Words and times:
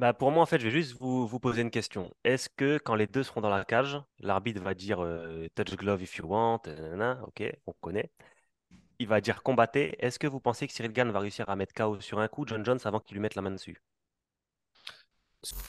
Bah, 0.00 0.12
pour 0.12 0.32
moi, 0.32 0.42
en 0.42 0.46
fait, 0.46 0.58
je 0.58 0.64
vais 0.64 0.70
juste 0.72 0.96
vous, 0.98 1.26
vous 1.26 1.38
poser 1.38 1.62
une 1.62 1.70
question. 1.70 2.12
Est-ce 2.24 2.48
que 2.48 2.78
quand 2.78 2.96
les 2.96 3.06
deux 3.06 3.22
seront 3.22 3.40
dans 3.40 3.48
la 3.48 3.64
cage, 3.64 3.96
l'arbitre 4.18 4.60
va 4.60 4.74
dire 4.74 5.00
euh, 5.00 5.46
touch 5.54 5.76
glove 5.76 6.02
if 6.02 6.16
you 6.16 6.26
want, 6.26 6.62
nanana, 6.66 7.20
ok, 7.22 7.44
on 7.66 7.72
connaît. 7.80 8.10
Il 8.98 9.06
va 9.06 9.20
dire 9.20 9.42
combattez. 9.42 9.94
Est-ce 10.04 10.18
que 10.18 10.26
vous 10.26 10.40
pensez 10.40 10.66
que 10.66 10.72
Cyril 10.72 10.92
Gane 10.92 11.12
va 11.12 11.20
réussir 11.20 11.48
à 11.48 11.54
mettre 11.54 11.74
KO 11.74 12.00
sur 12.00 12.18
un 12.18 12.26
coup 12.26 12.44
John 12.46 12.64
Jones 12.64 12.80
avant 12.84 12.98
qu'il 12.98 13.14
lui 13.14 13.20
mette 13.20 13.36
la 13.36 13.42
main 13.42 13.52
dessus? 13.52 13.80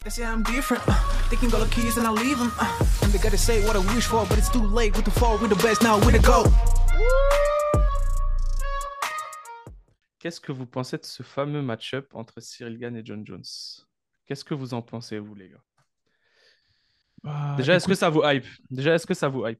They 0.04 0.10
say 0.10 0.24
I'm 0.24 0.42
different. 0.44 0.82
Uh, 0.88 0.94
they 1.30 1.38
can 1.38 1.50
go 1.50 1.64
the 1.64 1.70
keys 1.70 1.98
and 1.98 2.06
I 2.08 2.12
leave 2.12 2.38
them. 2.38 2.52
Uh, 2.60 2.66
and 3.04 3.12
they 3.12 3.20
gotta 3.20 3.38
say 3.38 3.62
what 3.66 3.76
I 3.76 3.80
wish 3.94 4.06
for, 4.08 4.26
but 4.28 4.38
it's 4.38 4.50
too 4.50 4.66
late. 4.66 4.96
With 4.96 5.06
the 5.06 5.12
fall, 5.12 5.38
we 5.38 5.50
the 5.50 5.62
best 5.62 5.84
now, 5.84 6.00
we 6.00 6.14
the 6.14 6.20
go. 6.20 6.46
Qu'est-ce 10.20 10.40
que 10.40 10.52
vous 10.52 10.66
pensez 10.66 10.98
de 10.98 11.06
ce 11.06 11.22
fameux 11.22 11.62
match-up 11.62 12.08
entre 12.16 12.40
Cyril 12.40 12.80
Gann 12.80 12.96
et 12.96 13.06
John 13.06 13.24
Jones? 13.26 13.86
Qu'est-ce 14.26 14.44
que 14.44 14.54
vous 14.54 14.74
en 14.74 14.82
pensez, 14.82 15.20
vous, 15.20 15.36
les 15.36 15.50
gars? 15.50 15.64
Bah, 17.24 17.56
Déjà, 17.58 17.76
est-ce 17.76 17.88
que 17.88 17.96
ça 17.96 18.10
vous 18.10 18.22
hype? 18.24 18.46
Déjà, 18.70 18.94
est-ce 18.96 19.08
que 19.08 19.14
ça 19.14 19.28
vous 19.28 19.46
hype? 19.48 19.60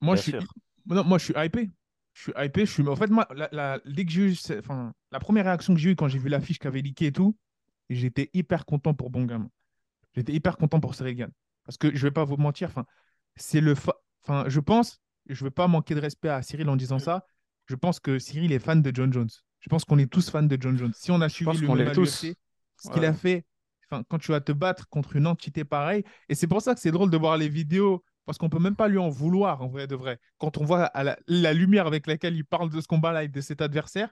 Moi, 0.00 0.14
Bien 0.14 0.22
je 0.22 0.30
suis... 0.30 0.46
non, 0.86 1.04
moi, 1.04 1.18
je 1.18 1.24
suis 1.24 1.34
hypé. 1.36 1.70
Je 2.14 2.22
suis 2.22 2.32
hypé. 2.36 2.66
Je 2.66 2.72
suis... 2.72 2.86
En 2.88 2.96
fait, 2.96 3.08
moi, 3.08 3.26
la, 3.34 3.48
la- 3.52 3.80
dès 3.84 4.04
que 4.04 4.10
j'ai 4.10 4.22
eu... 4.22 4.34
ce- 4.34 4.58
Enfin, 4.58 4.92
la 5.10 5.20
première 5.20 5.44
réaction 5.44 5.74
que 5.74 5.80
j'ai 5.80 5.90
eue 5.90 5.96
quand 5.96 6.08
j'ai 6.08 6.18
vu 6.18 6.28
l'affiche 6.28 6.58
qui 6.58 6.66
avait 6.66 6.82
leaké 6.82 7.06
et 7.06 7.12
tout, 7.12 7.36
j'étais 7.88 8.30
hyper 8.34 8.64
content 8.64 8.94
pour 8.94 9.10
Bongam. 9.10 9.48
J'étais 10.14 10.32
hyper 10.32 10.56
content 10.56 10.80
pour 10.80 10.94
Cyril 10.94 11.16
Gann. 11.16 11.30
Parce 11.64 11.78
que 11.78 11.94
je 11.94 12.02
vais 12.06 12.10
pas 12.10 12.24
vous 12.24 12.36
mentir, 12.36 12.68
enfin, 12.68 12.84
c'est 13.36 13.60
le... 13.60 13.74
fa- 13.74 13.96
Enfin, 14.24 14.44
je 14.48 14.60
pense, 14.60 15.00
et 15.28 15.34
je 15.34 15.42
veux 15.42 15.50
pas 15.50 15.66
manquer 15.66 15.96
de 15.96 16.00
respect 16.00 16.28
à 16.28 16.42
Cyril 16.42 16.68
en 16.68 16.76
disant 16.76 17.00
ça, 17.00 17.26
je 17.66 17.74
pense 17.74 17.98
que 17.98 18.20
Cyril 18.20 18.52
est 18.52 18.60
fan 18.60 18.80
de 18.80 18.92
John 18.94 19.12
Jones. 19.12 19.30
Je 19.58 19.68
pense 19.68 19.84
qu'on 19.84 19.98
est 19.98 20.06
tous 20.06 20.30
fans 20.30 20.44
de 20.44 20.56
John 20.60 20.78
Jones. 20.78 20.92
Si 20.94 21.10
on 21.10 21.20
a 21.20 21.28
suivi 21.28 21.58
le 21.58 21.74
l'UFC, 21.74 22.36
ce 22.76 22.88
qu'il 22.90 23.00
Ouais. 23.00 23.06
a 23.06 23.12
fait, 23.12 23.44
quand 24.08 24.18
tu 24.18 24.32
vas 24.32 24.40
te 24.40 24.52
battre 24.52 24.88
contre 24.88 25.16
une 25.16 25.26
entité 25.26 25.64
pareille, 25.64 26.04
et 26.28 26.34
c'est 26.34 26.46
pour 26.46 26.62
ça 26.62 26.74
que 26.74 26.80
c'est 26.80 26.90
drôle 26.90 27.10
de 27.10 27.16
voir 27.16 27.36
les 27.36 27.48
vidéos, 27.48 28.04
parce 28.24 28.38
qu'on 28.38 28.48
peut 28.48 28.58
même 28.58 28.76
pas 28.76 28.88
lui 28.88 28.98
en 28.98 29.08
vouloir, 29.08 29.62
en 29.62 29.68
vrai 29.68 29.86
de 29.86 29.96
vrai. 29.96 30.18
Quand 30.38 30.58
on 30.58 30.64
voit 30.64 30.90
la, 31.26 31.52
lumière 31.52 31.86
avec 31.86 32.06
laquelle 32.06 32.36
il 32.36 32.44
parle 32.44 32.70
de 32.70 32.80
ce 32.80 32.86
combat-là 32.86 33.24
et 33.24 33.28
de 33.28 33.40
cet 33.40 33.60
adversaire, 33.60 34.10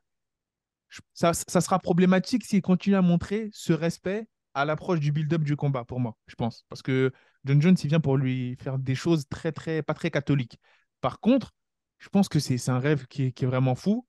ça, 1.15 1.33
sera 1.33 1.79
problématique 1.79 2.45
s'il 2.45 2.63
continue 2.63 2.97
à 2.97 3.03
montrer 3.03 3.49
ce 3.53 3.73
respect 3.73 4.27
à 4.55 4.65
l'approche 4.65 4.99
du 4.99 5.13
build-up 5.13 5.43
du 5.43 5.55
combat, 5.55 5.85
pour 5.85 6.01
moi, 6.01 6.17
je 6.27 6.35
pense. 6.35 6.65
Parce 6.69 6.83
que 6.83 7.13
John 7.45 7.63
Jones, 7.63 7.77
il 7.83 7.89
vient 7.89 8.01
pour 8.01 8.17
lui 8.17 8.57
faire 8.57 8.79
des 8.79 8.97
choses 8.97 9.29
très, 9.29 9.53
très, 9.53 9.83
pas 9.83 9.95
très 9.95 10.11
catholiques. 10.11 10.59
Par 11.01 11.21
contre, 11.21 11.53
je 11.99 12.09
pense 12.09 12.29
que 12.29 12.41
c'est 12.41 12.59
c'est 12.59 12.73
un 12.73 12.81
rêve 12.81 13.07
qui 13.07 13.25
est, 13.27 13.33
qui 13.33 13.45
est 13.45 13.47
vraiment 13.47 13.77
fou. 13.77 14.07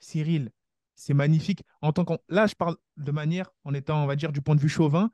Cyril, 0.00 0.50
c'est 0.96 1.14
magnifique. 1.14 1.62
En 1.82 1.92
tant 1.92 2.04
qu'en- 2.04 2.18
Là, 2.28 2.46
je 2.48 2.54
parle 2.54 2.76
de 2.96 3.12
manière, 3.12 3.50
en 3.64 3.72
étant, 3.74 4.02
on 4.02 4.06
va 4.06 4.16
dire, 4.16 4.32
du 4.32 4.40
point 4.42 4.56
de 4.56 4.60
vue 4.60 4.68
chauvin. 4.68 5.10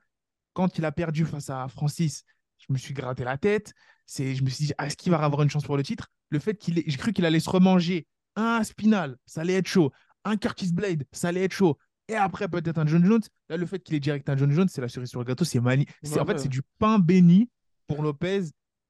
Quand 0.53 0.77
il 0.79 0.85
a 0.85 0.91
perdu 0.91 1.25
face 1.25 1.49
à 1.51 1.67
Francis, 1.67 2.23
je 2.57 2.73
me 2.73 2.77
suis 2.79 2.93
gratté 2.95 3.23
la 3.23 3.37
tête. 3.37 3.73
C'est, 4.05 4.33
je 4.35 4.43
me 4.43 4.49
suis 4.49 4.65
dit, 4.65 4.73
est-ce 4.81 4.97
qu'il 4.97 5.11
va 5.11 5.19
avoir 5.23 5.41
une 5.43 5.49
chance 5.49 5.63
pour 5.63 5.77
le 5.77 5.83
titre? 5.83 6.07
Le 6.29 6.39
fait 6.39 6.55
qu'il 6.55 6.79
ait... 6.79 6.83
J'ai 6.87 6.97
cru 6.97 7.13
qu'il 7.13 7.25
allait 7.25 7.39
se 7.39 7.49
remanger 7.49 8.07
un 8.35 8.63
Spinal, 8.63 9.17
ça 9.25 9.41
allait 9.41 9.53
être 9.53 9.67
chaud. 9.67 9.91
Un 10.25 10.37
Curtis 10.37 10.71
Blade, 10.73 11.03
ça 11.11 11.27
allait 11.27 11.43
être 11.43 11.51
chaud. 11.53 11.77
Et 12.07 12.15
après, 12.15 12.47
peut-être 12.47 12.77
un 12.79 12.85
John 12.87 13.05
Jones. 13.05 13.21
Là, 13.49 13.57
le 13.57 13.65
fait 13.65 13.79
qu'il 13.79 13.95
ait 13.95 13.99
direct 13.99 14.27
un 14.29 14.35
John 14.37 14.51
Jones, 14.51 14.67
c'est 14.69 14.81
la 14.81 14.89
cerise 14.89 15.09
sur 15.09 15.19
le 15.19 15.25
gâteau. 15.25 15.45
C'est 15.45 15.59
mani... 15.59 15.85
c'est, 16.03 16.19
en 16.19 16.25
Ouais, 16.25 16.33
fait, 16.33 16.39
c'est 16.39 16.49
du 16.49 16.61
pain 16.79 16.99
béni 16.99 17.49
pour 17.87 18.01
Lopez, 18.01 18.43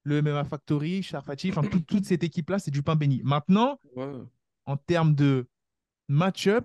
le 0.04 0.20
MMA 0.22 0.44
Factory, 0.44 1.02
Sharfati, 1.02 1.50
enfin, 1.50 1.62
tout- 1.62 1.80
toute 1.80 2.04
cette 2.04 2.22
équipe-là, 2.24 2.58
c'est 2.58 2.70
du 2.70 2.82
pain 2.82 2.96
béni. 2.96 3.20
Maintenant, 3.24 3.78
Ouais. 3.96 4.12
en 4.66 4.76
termes 4.76 5.14
de 5.14 5.48
match-up, 6.08 6.64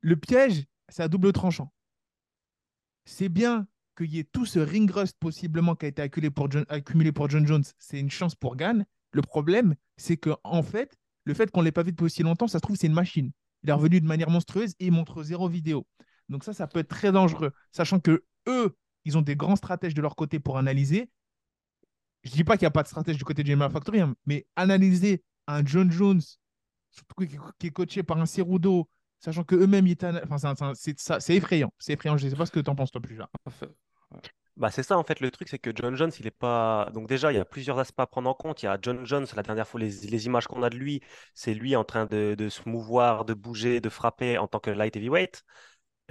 le 0.00 0.16
piège, 0.16 0.64
c'est 0.88 1.02
à 1.02 1.08
double 1.08 1.32
tranchant. 1.32 1.72
C'est 3.04 3.28
bien 3.28 3.66
qu'il 3.96 4.14
y 4.14 4.18
ait 4.18 4.24
tout 4.24 4.46
ce 4.46 4.58
ring 4.58 4.90
rust 4.90 5.16
possiblement 5.18 5.74
qui 5.74 5.86
a 5.86 5.88
été 5.88 6.02
accumulé 6.02 6.30
pour 7.12 7.30
John, 7.30 7.46
Jones. 7.46 7.64
C'est 7.78 8.00
une 8.00 8.10
chance 8.10 8.34
pour 8.34 8.56
Gann. 8.56 8.84
Le 9.12 9.22
problème, 9.22 9.74
c'est 9.96 10.16
que 10.16 10.30
en 10.44 10.62
fait, 10.62 10.96
le 11.24 11.34
fait 11.34 11.50
qu'on 11.50 11.60
ne 11.60 11.64
l'ait 11.66 11.72
pas 11.72 11.82
vu 11.82 11.90
depuis 11.90 12.04
aussi 12.04 12.22
longtemps, 12.22 12.46
ça 12.46 12.58
se 12.58 12.62
trouve, 12.62 12.76
c'est 12.76 12.86
une 12.86 12.94
machine. 12.94 13.30
Il 13.62 13.70
est 13.70 13.72
revenu 13.72 14.00
de 14.00 14.06
manière 14.06 14.30
monstrueuse 14.30 14.74
et 14.78 14.86
il 14.86 14.92
montre 14.92 15.22
zéro 15.22 15.48
vidéo. 15.48 15.86
Donc 16.28 16.44
ça, 16.44 16.52
ça 16.52 16.66
peut 16.66 16.78
être 16.78 16.88
très 16.88 17.12
dangereux, 17.12 17.52
sachant 17.72 18.00
que 18.00 18.24
eux, 18.48 18.76
ils 19.04 19.18
ont 19.18 19.22
des 19.22 19.36
grands 19.36 19.56
stratèges 19.56 19.94
de 19.94 20.02
leur 20.02 20.16
côté 20.16 20.38
pour 20.38 20.56
analyser. 20.58 21.10
Je 22.22 22.30
dis 22.30 22.44
pas 22.44 22.56
qu'il 22.56 22.64
n'y 22.64 22.68
a 22.68 22.72
pas 22.72 22.82
de 22.82 22.88
stratège 22.88 23.16
du 23.16 23.24
côté 23.24 23.42
du 23.42 23.54
MMA 23.56 23.70
Factory, 23.70 24.00
hein, 24.00 24.14
mais 24.26 24.46
analyser 24.56 25.22
un 25.46 25.64
John 25.64 25.90
Jones, 25.90 26.20
surtout 26.90 27.26
qui 27.26 27.38
qui 27.58 27.66
est 27.68 27.70
coaché 27.70 28.02
par 28.02 28.18
un 28.18 28.26
Cerudo, 28.26 28.88
sachant 29.18 29.44
que 29.44 29.54
eux-mêmes 29.54 29.86
étaient 29.86 30.10
enfin, 30.30 30.74
c'est 30.74 31.34
effrayant. 31.36 31.72
C'est 31.78 31.92
effrayant. 31.94 32.16
Je 32.16 32.26
ne 32.26 32.30
sais 32.30 32.36
pas 32.36 32.46
ce 32.46 32.52
que 32.52 32.60
tu 32.60 32.70
en 32.70 32.74
penses 32.74 32.90
toi 32.90 33.00
plus 33.00 33.16
là. 33.16 33.30
Bah, 34.56 34.70
c'est 34.70 34.82
ça 34.82 34.98
en 34.98 35.04
fait 35.04 35.20
le 35.20 35.30
truc, 35.30 35.48
c'est 35.48 35.58
que 35.58 35.70
John 35.74 35.96
Jones, 35.96 36.10
il 36.18 36.26
est 36.26 36.30
pas. 36.30 36.90
Donc 36.92 37.08
déjà, 37.08 37.32
il 37.32 37.36
y 37.36 37.38
a 37.38 37.44
plusieurs 37.46 37.78
aspects 37.78 38.00
à 38.00 38.06
prendre 38.06 38.28
en 38.28 38.34
compte. 38.34 38.62
Il 38.62 38.66
y 38.66 38.68
a 38.68 38.78
John 38.82 39.06
Jones, 39.06 39.26
la 39.34 39.42
dernière 39.42 39.66
fois, 39.66 39.80
les, 39.80 39.88
les 39.88 40.26
images 40.26 40.46
qu'on 40.48 40.62
a 40.62 40.68
de 40.70 40.76
lui, 40.76 41.00
c'est 41.34 41.54
lui 41.54 41.76
en 41.76 41.84
train 41.84 42.04
de, 42.06 42.34
de 42.36 42.48
se 42.50 42.68
mouvoir, 42.68 43.24
de 43.24 43.32
bouger, 43.32 43.80
de 43.80 43.88
frapper 43.88 44.36
en 44.38 44.48
tant 44.48 44.60
que 44.60 44.70
light 44.70 44.94
heavyweight. 44.96 45.44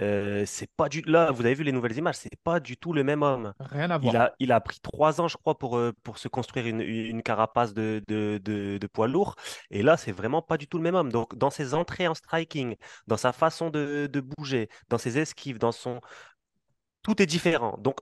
Euh, 0.00 0.44
c'est 0.46 0.70
pas 0.76 0.88
du 0.88 1.02
là, 1.02 1.30
vous 1.30 1.44
avez 1.44 1.54
vu 1.54 1.62
les 1.64 1.72
nouvelles 1.72 1.96
images, 1.98 2.16
c'est 2.16 2.30
pas 2.42 2.58
du 2.60 2.76
tout 2.78 2.92
le 2.94 3.04
même 3.04 3.22
homme. 3.22 3.52
Rien 3.60 3.90
à 3.90 3.98
Il 4.00 4.16
voir. 4.16 4.16
a, 4.16 4.32
il 4.38 4.50
a 4.52 4.60
pris 4.60 4.78
trois 4.80 5.20
ans, 5.20 5.28
je 5.28 5.36
crois, 5.36 5.58
pour, 5.58 5.76
euh, 5.76 5.92
pour 6.02 6.16
se 6.18 6.28
construire 6.28 6.66
une, 6.66 6.80
une 6.80 7.22
carapace 7.22 7.74
de, 7.74 8.02
de, 8.08 8.40
de, 8.42 8.78
de 8.78 8.86
poids 8.86 9.08
lourd. 9.08 9.36
Et 9.70 9.82
là, 9.82 9.96
c'est 9.98 10.12
vraiment 10.12 10.40
pas 10.40 10.56
du 10.56 10.66
tout 10.68 10.78
le 10.78 10.84
même 10.84 10.94
homme. 10.94 11.12
Donc, 11.12 11.36
dans 11.36 11.50
ses 11.50 11.74
entrées 11.74 12.08
en 12.08 12.14
striking, 12.14 12.76
dans 13.06 13.18
sa 13.18 13.32
façon 13.32 13.68
de, 13.70 14.08
de 14.10 14.20
bouger, 14.20 14.68
dans 14.88 14.98
ses 14.98 15.18
esquives, 15.18 15.58
dans 15.58 15.72
son. 15.72 16.00
Tout 17.02 17.20
est 17.20 17.26
différent. 17.26 17.76
Donc, 17.78 17.98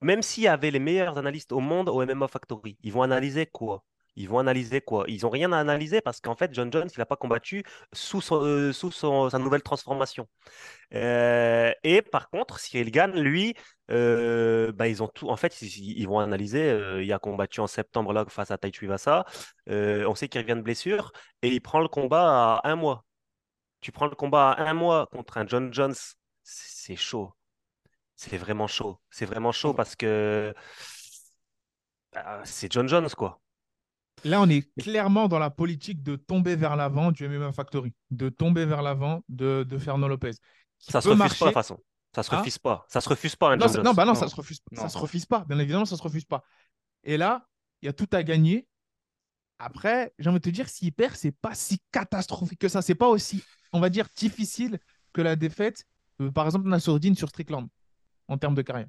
même 0.00 0.22
s'il 0.22 0.44
y 0.44 0.48
avait 0.48 0.70
les 0.70 0.78
meilleurs 0.78 1.18
analystes 1.18 1.52
au 1.52 1.60
monde 1.60 1.88
au 1.90 2.02
MMA 2.02 2.28
Factory, 2.28 2.78
ils 2.82 2.92
vont 2.92 3.02
analyser 3.02 3.46
quoi? 3.46 3.84
Ils 4.16 4.28
vont 4.28 4.38
analyser 4.38 4.80
quoi? 4.80 5.04
Ils 5.08 5.22
n'ont 5.22 5.30
rien 5.30 5.52
à 5.52 5.58
analyser 5.58 6.00
parce 6.00 6.20
qu'en 6.20 6.36
fait, 6.36 6.54
John 6.54 6.72
Jones, 6.72 6.88
il 6.94 6.98
n'a 6.98 7.06
pas 7.06 7.16
combattu 7.16 7.64
sous, 7.92 8.20
son- 8.20 8.42
euh, 8.44 8.72
sous 8.72 8.90
son- 8.92 9.30
sa 9.30 9.38
nouvelle 9.38 9.62
transformation. 9.62 10.28
Euh, 10.94 11.72
et 11.84 12.02
par 12.02 12.30
contre, 12.30 12.58
Cyril 12.60 12.90
Gann, 12.90 13.12
lui, 13.20 13.54
euh, 13.90 14.72
bah, 14.72 14.88
ils 14.88 15.02
ont 15.02 15.08
tout. 15.08 15.28
En 15.28 15.36
fait, 15.36 15.60
ils, 15.62 15.98
ils 15.98 16.06
vont 16.08 16.18
analyser. 16.20 16.62
euh, 16.70 17.02
il 17.02 17.12
a 17.12 17.18
combattu 17.18 17.60
en 17.60 17.66
septembre 17.66 18.12
là 18.12 18.24
face 18.28 18.50
à 18.50 18.58
Tai 18.58 18.70
Tuivasa. 18.70 19.24
Euh, 19.68 20.06
on 20.08 20.14
sait 20.14 20.28
qu'il 20.28 20.40
revient 20.40 20.56
de 20.56 20.62
blessure 20.62 21.12
et 21.42 21.48
il 21.48 21.60
prend 21.60 21.80
le 21.80 21.88
combat 21.88 22.56
à 22.64 22.68
un 22.70 22.76
mois. 22.76 23.04
Tu 23.80 23.92
prends 23.92 24.06
le 24.06 24.14
combat 24.16 24.52
à 24.52 24.68
un 24.70 24.74
mois 24.74 25.06
contre 25.12 25.38
un 25.38 25.46
John 25.46 25.72
Jones, 25.72 25.94
c'est 26.42 26.96
chaud. 26.96 27.34
C'est 28.16 28.38
vraiment 28.38 28.66
chaud. 28.68 29.00
C'est 29.10 29.26
vraiment 29.26 29.52
chaud 29.52 29.74
parce 29.74 29.96
que 29.96 30.54
bah, 32.12 32.42
c'est 32.44 32.72
John 32.72 32.88
Jones, 32.88 33.08
quoi. 33.16 33.40
Là, 34.24 34.40
on 34.40 34.48
est 34.48 34.62
clairement 34.80 35.28
dans 35.28 35.38
la 35.38 35.50
politique 35.50 36.02
de 36.02 36.16
tomber 36.16 36.56
vers 36.56 36.76
l'avant 36.76 37.12
du 37.12 37.24
MMA 37.28 37.52
Factory, 37.52 37.92
de 38.10 38.28
tomber 38.28 38.64
vers 38.64 38.82
l'avant 38.82 39.22
de, 39.28 39.64
de 39.68 39.78
Fernand 39.78 40.08
Lopez. 40.08 40.32
qui 40.78 40.90
Ça 40.92 41.00
se 41.00 41.08
refuse 41.08 41.18
marcher. 41.18 41.38
pas, 41.38 41.44
de 41.46 41.50
toute 41.50 41.54
façon. 41.54 41.78
Ça 42.14 42.22
se 42.22 42.34
Hein 42.34 42.38
refuse 42.38 42.58
pas. 42.58 42.86
Ça 42.88 43.00
se 43.00 43.08
refuse 43.08 43.36
pas, 43.36 43.56
Non, 43.56 43.66
non, 43.82 43.92
bah 43.92 44.04
non, 44.04 44.12
Non. 44.12 44.14
ça 44.14 44.28
se 44.28 44.34
refuse, 44.36 44.60
ça 44.72 44.88
se 44.88 44.98
refuse 44.98 45.26
pas. 45.26 45.44
Bien 45.48 45.58
évidemment, 45.58 45.84
ça 45.84 45.96
se 45.96 46.02
refuse 46.02 46.24
pas. 46.24 46.42
Et 47.02 47.16
là, 47.16 47.46
il 47.82 47.86
y 47.86 47.88
a 47.88 47.92
tout 47.92 48.08
à 48.12 48.22
gagner. 48.22 48.66
Après, 49.58 50.12
j'ai 50.18 50.30
envie 50.30 50.38
de 50.38 50.44
te 50.44 50.50
dire, 50.50 50.68
s'il 50.68 50.92
perd, 50.92 51.14
c'est 51.14 51.32
pas 51.32 51.54
si 51.54 51.80
catastrophique 51.92 52.58
que 52.60 52.68
ça. 52.68 52.82
C'est 52.82 52.94
pas 52.94 53.08
aussi, 53.08 53.42
on 53.72 53.80
va 53.80 53.88
dire, 53.90 54.06
difficile 54.16 54.78
que 55.12 55.22
la 55.22 55.36
défaite, 55.36 55.84
euh, 56.20 56.30
par 56.30 56.46
exemple, 56.46 56.68
Nassourdine 56.68 57.14
sur 57.14 57.28
Strickland, 57.28 57.68
en 58.28 58.38
termes 58.38 58.54
de 58.54 58.62
carrière. 58.62 58.88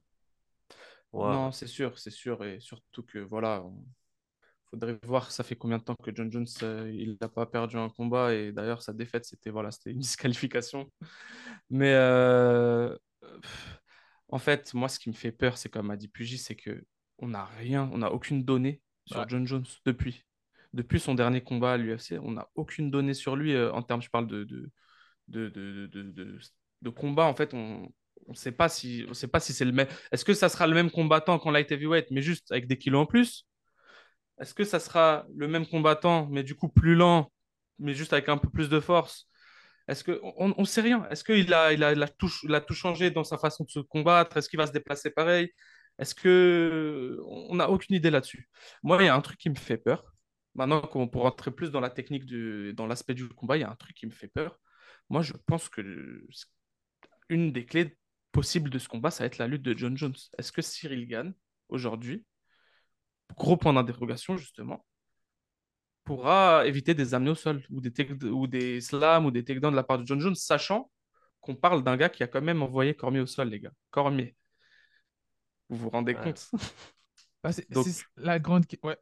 Non, 1.13 1.51
c'est 1.51 1.67
sûr, 1.67 1.97
c'est 1.97 2.11
sûr. 2.11 2.43
Et 2.43 2.59
surtout 2.59 3.03
que, 3.03 3.19
voilà, 3.19 3.63
on- 3.63 3.85
faudrait 4.75 4.99
voir 5.03 5.31
ça 5.31 5.43
fait 5.43 5.55
combien 5.55 5.77
de 5.77 5.83
temps 5.83 5.95
que 5.95 6.11
John 6.13 6.31
Jones, 6.31 6.45
euh, 6.63 6.91
il 6.93 7.17
n'a 7.19 7.29
pas 7.29 7.45
perdu 7.45 7.77
un 7.77 7.89
combat. 7.89 8.33
Et 8.33 8.51
d'ailleurs, 8.51 8.81
sa 8.81 8.93
défaite, 8.93 9.25
c'était 9.25 9.49
voilà, 9.49 9.71
c'était 9.71 9.91
une 9.91 9.99
disqualification. 9.99 10.91
Mais 11.69 11.93
euh, 11.93 12.95
en 14.29 14.39
fait, 14.39 14.73
moi, 14.73 14.89
ce 14.89 14.99
qui 14.99 15.09
me 15.09 15.15
fait 15.15 15.31
peur, 15.31 15.57
c'est 15.57 15.69
comme 15.69 15.91
a 15.91 15.97
dit 15.97 16.07
Pugy, 16.07 16.37
c'est 16.37 16.55
que 16.55 16.85
on 17.19 17.29
n'a 17.29 17.45
rien, 17.45 17.89
on 17.93 17.99
n'a 17.99 18.11
aucune 18.11 18.43
donnée 18.43 18.81
sur 19.05 19.19
Ouais. 19.19 19.25
John 19.27 19.47
Jones 19.47 19.65
depuis. 19.85 20.23
Depuis 20.73 20.99
son 20.99 21.15
dernier 21.15 21.41
combat 21.41 21.73
à 21.73 21.77
l'UFC, 21.77 22.19
on 22.21 22.31
n'a 22.31 22.49
aucune 22.55 22.91
donnée 22.91 23.13
sur 23.13 23.35
lui 23.35 23.53
euh, 23.53 23.71
en 23.71 23.81
termes, 23.81 24.01
je 24.01 24.09
parle 24.09 24.27
de, 24.27 24.43
de, 24.43 24.69
de, 25.29 25.49
de, 25.49 26.39
de, 26.81 26.89
combat. 26.89 27.25
En 27.25 27.35
fait, 27.35 27.53
on 27.53 27.89
ne 28.27 28.33
sait 28.33 28.51
pas 28.51 28.67
si, 28.67 29.05
on 29.07 29.13
sait 29.13 29.27
pas 29.29 29.39
si 29.39 29.53
c'est 29.53 29.63
le 29.63 29.71
même. 29.71 29.87
Est-ce 30.11 30.25
que 30.25 30.33
ça 30.33 30.49
sera 30.49 30.67
le 30.67 30.73
même 30.73 30.91
combattant 30.91 31.39
qu'en 31.39 31.51
light 31.51 31.71
heavyweight, 31.71 32.07
mais 32.11 32.21
juste 32.21 32.51
avec 32.51 32.67
des 32.67 32.77
kilos 32.77 33.03
en 33.03 33.05
plus? 33.05 33.47
Est-ce 34.39 34.53
que 34.53 34.63
ça 34.63 34.79
sera 34.79 35.25
le 35.35 35.47
même 35.47 35.65
combattant, 35.65 36.27
mais 36.29 36.43
du 36.43 36.55
coup 36.55 36.69
plus 36.69 36.95
lent, 36.95 37.31
mais 37.79 37.93
juste 37.93 38.13
avec 38.13 38.29
un 38.29 38.37
peu 38.37 38.49
plus 38.49 38.69
de 38.69 38.79
force? 38.79 39.27
Est-ce 39.87 40.03
que 40.03 40.19
on, 40.23 40.65
sait 40.65 40.81
rien? 40.81 41.07
Est-ce 41.09 41.23
qu'il 41.23 41.53
a, 41.53 41.73
il 41.73 41.83
a, 41.83 42.07
tout, 42.07 42.27
changé 42.73 43.11
dans 43.11 43.23
sa 43.23 43.37
façon 43.37 43.63
de 43.65 43.69
se 43.69 43.79
combattre? 43.79 44.37
Est-ce 44.37 44.49
qu'il 44.49 44.57
va 44.57 44.67
se 44.67 44.71
déplacer 44.71 45.11
pareil? 45.11 45.51
Est-ce 45.99 46.15
que 46.15 47.19
on 47.27 47.55
n'a 47.55 47.69
aucune 47.69 47.95
idée 47.95 48.09
là-dessus? 48.09 48.49
Moi, 48.83 48.97
il 49.03 49.05
y 49.05 49.09
a 49.09 49.15
un 49.15 49.21
truc 49.21 49.37
qui 49.37 49.49
me 49.49 49.55
fait 49.55 49.77
peur. 49.77 50.03
Maintenant 50.55 50.81
qu'on 50.81 51.07
pour 51.07 51.23
rentrer 51.23 51.51
plus 51.51 51.71
dans 51.71 51.81
la 51.81 51.89
technique 51.89 52.25
dans 52.75 52.87
l'aspect 52.87 53.13
du 53.13 53.27
combat, 53.29 53.57
il 53.57 53.61
y 53.61 53.63
a 53.63 53.69
un 53.69 53.75
truc 53.75 53.95
qui 53.95 54.07
me 54.07 54.11
fait 54.11 54.27
peur. 54.27 54.59
Moi, 55.09 55.21
je 55.21 55.33
pense 55.45 55.69
que 55.69 56.25
une 57.29 57.51
des 57.51 57.65
clés 57.65 57.97
possibles 58.31 58.69
de 58.69 58.79
ce 58.79 58.87
combat, 58.87 59.11
ça 59.11 59.23
va 59.23 59.27
être 59.27 59.37
la 59.37 59.47
lutte 59.47 59.61
de 59.63 59.77
John 59.77 59.97
Jones. 59.97 60.15
Est-ce 60.37 60.51
que 60.51 60.61
Cyril 60.61 61.07
Gann, 61.07 61.33
aujourd'hui, 61.69 62.25
gros 63.37 63.57
point 63.57 63.73
d'interrogation 63.73 64.37
justement, 64.37 64.85
pourra 66.03 66.65
éviter 66.67 66.93
des 66.93 67.13
amenés 67.13 67.31
au 67.31 67.35
sol 67.35 67.63
ou 67.71 67.81
des, 67.81 67.91
ou 68.29 68.47
des 68.47 68.79
slams 68.81 69.25
ou 69.25 69.31
des 69.31 69.43
takedowns 69.43 69.71
de 69.71 69.75
la 69.75 69.83
part 69.83 69.99
de 69.99 70.05
John 70.05 70.19
Jones, 70.19 70.35
sachant 70.35 70.91
qu'on 71.41 71.55
parle 71.55 71.83
d'un 71.83 71.97
gars 71.97 72.09
qui 72.09 72.23
a 72.23 72.27
quand 72.27 72.41
même 72.41 72.61
envoyé 72.61 72.93
Cormier 72.93 73.19
au 73.19 73.25
sol, 73.25 73.49
les 73.49 73.59
gars. 73.59 73.71
Cormier. 73.91 74.35
Vous 75.69 75.77
vous 75.77 75.89
rendez 75.89 76.13
Ouais. 76.13 76.23
compte? 76.23 76.49
Bah, 77.43 77.51
c'est 77.51 77.67
la 78.17 78.39
grande. 78.39 78.65
Ouais. 78.81 78.97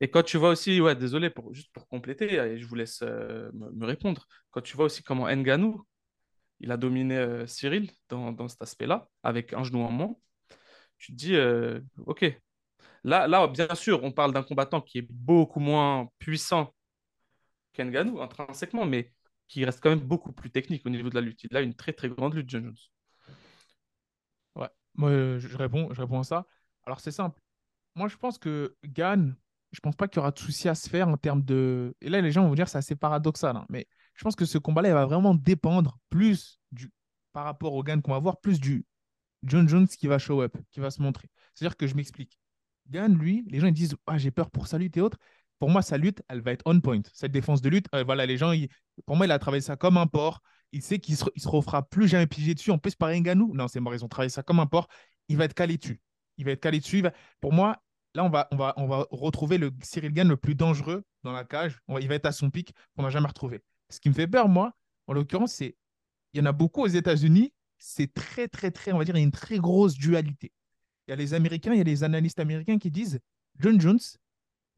Et 0.00 0.10
quand 0.10 0.22
tu 0.22 0.36
vois 0.36 0.50
aussi, 0.50 0.78
ouais, 0.80 0.94
désolé, 0.94 1.30
pour, 1.30 1.54
juste 1.54 1.72
pour 1.72 1.88
compléter, 1.88 2.34
et 2.34 2.58
je 2.58 2.66
vous 2.66 2.74
laisse 2.74 3.00
euh, 3.02 3.50
me, 3.54 3.70
me 3.70 3.86
répondre, 3.86 4.26
quand 4.50 4.60
tu 4.60 4.76
vois 4.76 4.84
aussi 4.86 5.02
comment 5.02 5.26
Nganou, 5.26 5.82
il 6.60 6.70
a 6.72 6.76
dominé 6.76 7.16
euh, 7.16 7.46
Cyril 7.46 7.90
dans, 8.08 8.32
dans 8.32 8.48
cet 8.48 8.62
aspect-là, 8.62 9.08
avec 9.22 9.52
un 9.54 9.64
genou 9.64 9.82
en 9.82 9.90
moins, 9.90 10.16
tu 10.98 11.12
te 11.12 11.16
dis, 11.16 11.36
euh, 11.36 11.80
ok, 12.06 12.24
là, 13.04 13.46
bien 13.48 13.74
sûr, 13.74 14.02
on 14.02 14.12
parle 14.12 14.32
d'un 14.32 14.42
combattant 14.42 14.80
qui 14.80 14.98
est 14.98 15.06
beaucoup 15.10 15.60
moins 15.60 16.08
puissant 16.18 16.74
qu'Nganou, 17.72 18.20
intrinsèquement, 18.20 18.84
mais 18.84 19.12
qui 19.48 19.64
reste 19.64 19.80
quand 19.82 19.90
même 19.90 20.00
beaucoup 20.00 20.32
plus 20.32 20.50
technique 20.50 20.86
au 20.86 20.90
niveau 20.90 21.10
de 21.10 21.14
la 21.14 21.20
lutte. 21.20 21.44
Il 21.44 21.56
a 21.56 21.60
une 21.60 21.74
très, 21.74 21.92
très 21.92 22.08
grande 22.08 22.34
lutte, 22.34 22.48
John 22.48 22.64
Jones. 22.64 22.76
Ouais. 24.56 24.68
Moi, 24.94 25.10
je 25.10 25.48
je 25.48 25.56
réponds, 25.56 25.92
je 25.92 26.00
réponds 26.00 26.20
à 26.20 26.24
ça. 26.24 26.46
Alors, 26.84 27.00
c'est 27.00 27.10
simple. 27.10 27.40
Moi, 27.96 28.08
je 28.08 28.16
pense 28.16 28.38
que 28.38 28.76
Gann, 28.84 29.36
je 29.72 29.80
pense 29.80 29.96
pas 29.96 30.08
qu'il 30.08 30.18
y 30.18 30.20
aura 30.20 30.30
de 30.30 30.38
souci 30.38 30.68
à 30.68 30.74
se 30.74 30.88
faire 30.88 31.08
en 31.08 31.16
termes 31.16 31.42
de. 31.42 31.94
Et 32.00 32.08
là, 32.08 32.20
les 32.20 32.30
gens 32.32 32.46
vont 32.46 32.54
dire 32.54 32.66
que 32.66 32.70
c'est 32.70 32.78
assez 32.78 32.96
paradoxal, 32.96 33.56
hein, 33.56 33.66
mais 33.68 33.86
je 34.14 34.22
pense 34.22 34.36
que 34.36 34.44
ce 34.44 34.58
combat-là, 34.58 34.90
il 34.90 34.94
va 34.94 35.06
vraiment 35.06 35.34
dépendre 35.34 35.98
plus 36.10 36.60
du 36.72 36.90
par 37.32 37.44
rapport 37.44 37.74
au 37.74 37.82
Gann 37.82 38.02
qu'on 38.02 38.12
va 38.12 38.18
voir, 38.18 38.40
plus 38.40 38.60
du 38.60 38.84
John 39.44 39.68
Jones 39.68 39.88
qui 39.88 40.06
va 40.06 40.18
show 40.18 40.42
up, 40.42 40.56
qui 40.70 40.80
va 40.80 40.90
se 40.90 41.00
montrer. 41.00 41.28
C'est-à-dire 41.54 41.76
que 41.76 41.86
je 41.86 41.94
m'explique. 41.94 42.38
Gann, 42.90 43.16
lui, 43.16 43.44
les 43.48 43.60
gens 43.60 43.70
disent 43.70 43.96
Ah, 44.06 44.18
j'ai 44.18 44.30
peur 44.30 44.50
pour 44.50 44.66
sa 44.66 44.78
lutte 44.78 44.96
et 44.96 45.00
autres. 45.00 45.18
Pour 45.58 45.70
moi, 45.70 45.82
sa 45.82 45.98
lutte, 45.98 46.22
elle 46.28 46.40
va 46.40 46.52
être 46.52 46.62
on 46.64 46.80
point. 46.80 47.02
Cette 47.12 47.32
défense 47.32 47.60
de 47.60 47.68
lutte, 47.68 47.86
euh, 47.94 48.02
voilà, 48.02 48.24
les 48.26 48.38
gens, 48.38 48.52
pour 49.06 49.16
moi, 49.16 49.26
il 49.26 49.32
a 49.32 49.38
travaillé 49.38 49.60
ça 49.60 49.76
comme 49.76 49.98
un 49.98 50.06
porc. 50.06 50.40
Il 50.72 50.82
sait 50.82 50.98
qu'il 50.98 51.16
se, 51.16 51.24
refera 51.44 51.82
plus 51.82 52.08
jamais 52.08 52.26
piger 52.26 52.54
dessus. 52.54 52.70
En 52.70 52.78
plus, 52.78 52.94
par 52.94 53.10
Ngannou, 53.10 53.54
non, 53.54 53.68
c'est 53.68 53.80
mort, 53.80 53.94
ils 53.94 54.04
ont 54.04 54.08
travaillé 54.08 54.30
ça 54.30 54.42
comme 54.42 54.60
un 54.60 54.66
porc. 54.66 54.88
Il 55.28 55.36
va 55.36 55.44
être 55.44 55.54
calé 55.54 55.76
dessus. 55.76 56.00
Il 56.38 56.46
va 56.46 56.52
être 56.52 56.60
calé 56.60 56.80
dessus. 56.80 57.04
Pour 57.40 57.52
moi, 57.52 57.82
là, 58.14 58.24
on 58.24 58.30
va, 58.30 58.48
on, 58.52 58.56
va, 58.56 58.72
on 58.76 58.86
va 58.86 59.06
retrouver 59.10 59.58
le 59.58 59.70
Cyril 59.82 60.12
Gann 60.12 60.28
le 60.28 60.36
plus 60.36 60.54
dangereux 60.54 61.04
dans 61.24 61.32
la 61.32 61.44
cage. 61.44 61.78
Il 62.00 62.08
va 62.08 62.14
être 62.14 62.26
à 62.26 62.32
son 62.32 62.50
pic 62.50 62.72
qu'on 62.96 63.02
n'a 63.02 63.10
jamais 63.10 63.28
retrouvé. 63.28 63.60
Ce 63.90 64.00
qui 64.00 64.08
me 64.08 64.14
fait 64.14 64.28
peur, 64.28 64.48
moi, 64.48 64.72
en 65.08 65.12
l'occurrence, 65.12 65.52
c'est 65.52 65.76
il 66.32 66.38
y 66.38 66.42
en 66.42 66.46
a 66.46 66.52
beaucoup 66.52 66.82
aux 66.82 66.86
États-Unis. 66.86 67.52
C'est 67.78 68.12
très, 68.14 68.48
très, 68.48 68.70
très, 68.70 68.92
on 68.92 68.98
va 68.98 69.04
dire, 69.04 69.16
il 69.16 69.18
y 69.18 69.22
a 69.22 69.24
une 69.24 69.30
très 69.30 69.58
grosse 69.58 69.94
dualité. 69.94 70.52
Il 71.10 71.14
y 71.14 71.14
a 71.14 71.16
les 71.16 71.34
Américains, 71.34 71.72
il 71.72 71.78
y 71.78 71.80
a 71.80 71.84
les 71.84 72.04
analystes 72.04 72.38
américains 72.38 72.78
qui 72.78 72.88
disent 72.88 73.18
John 73.58 73.80
Jones 73.80 73.98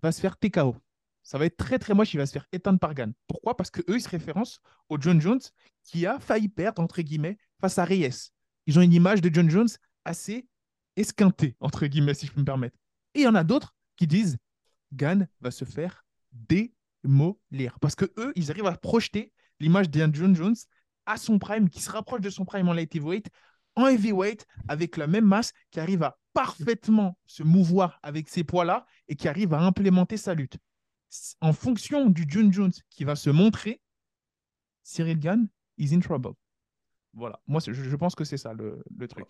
va 0.02 0.12
se 0.12 0.19
faire 0.19 0.38
TKO. 0.38 0.75
Ça 1.23 1.37
va 1.37 1.44
être 1.44 1.58
très, 1.58 1.79
très 1.79 1.93
moche. 1.93 2.14
Il 2.14 2.17
va 2.17 2.25
se 2.25 2.32
faire 2.32 2.46
éteindre 2.52 2.79
par 2.79 2.94
Gann. 2.94 3.12
Pourquoi? 3.26 3.55
Parce 3.55 3.70
que 3.70 3.82
eux, 3.82 3.96
ils 3.96 4.00
se 4.00 4.08
référencent 4.08 4.58
au 4.88 4.99
John 4.99 5.20
Jones 5.20 5.43
qui 5.84 6.06
a 6.06 6.19
failli 6.20 6.49
perdre, 6.49 6.81
entre 6.81 7.02
guillemets, 7.02 7.37
face 7.61 7.76
à 7.79 7.84
Reyes. 7.84 8.31
Ils 8.64 8.79
ont 8.79 8.81
une 8.81 8.94
image 8.94 9.20
de 9.20 9.29
John 9.31 9.50
Jones 9.50 9.69
assez 10.06 10.49
esquintée, 10.96 11.55
entre 11.61 11.87
guillemets, 11.87 12.14
si 12.14 12.25
je 12.25 12.32
peux 12.32 12.40
me 12.40 12.46
permettre. 12.46 12.78
Et 13.12 13.20
il 13.20 13.25
y 13.25 13.28
en 13.28 13.35
a 13.35 13.44
d'autres 13.44 13.75
qui 13.96 14.06
disent 14.06 14.38
Gann 14.94 15.28
va 15.43 15.50
se 15.50 15.67
faire 15.67 16.02
démolir. 16.32 17.78
Parce 17.78 17.94
que 17.94 18.11
eux, 18.17 18.32
ils 18.37 18.50
arrivent 18.50 18.64
à 18.64 18.78
projeter 18.78 19.35
l'image 19.61 19.90
d'un 19.90 20.11
John 20.11 20.35
Jones 20.35 20.56
à 21.05 21.19
son 21.19 21.38
prime, 21.38 21.69
qui 21.69 21.82
se 21.82 21.90
rapproche 21.90 22.23
de 22.23 22.31
son 22.31 22.46
prime 22.46 22.70
en 22.70 22.73
light 22.73 22.96
heavyweight, 22.96 23.28
en 23.76 23.87
heavyweight, 23.87 24.46
avec 24.69 24.96
la 24.96 25.06
même 25.06 25.26
masse, 25.26 25.52
qui 25.70 25.78
arrive 25.78 26.02
à 26.05 26.19
parfaitement 26.32 27.19
se 27.26 27.43
mouvoir 27.43 27.99
avec 28.02 28.29
ces 28.29 28.44
poids-là 28.44 28.87
et 29.08 29.17
qui 29.17 29.29
arrive 29.29 29.55
à 29.55 29.61
implémenter 29.61 30.17
sa 30.17 30.34
lutte. 30.34 30.56
En 31.40 31.52
fonction 31.52 32.08
du 32.08 32.25
John 32.26 32.52
Jones 32.52 32.73
qui 32.90 33.05
va 33.05 33.17
se 33.17 33.31
montrer, 33.31 33.81
Cyril 34.82 35.19
Gann 35.19 35.49
is 35.79 35.94
in 35.94 36.00
trouble. 36.00 36.32
Voilà, 37.12 37.40
moi 37.46 37.61
je, 37.64 37.73
je 37.73 37.96
pense 37.96 38.14
que 38.14 38.25
c'est 38.25 38.38
ça 38.38 38.55
le, 38.55 38.82
le 38.96 39.08
truc. 39.08 39.26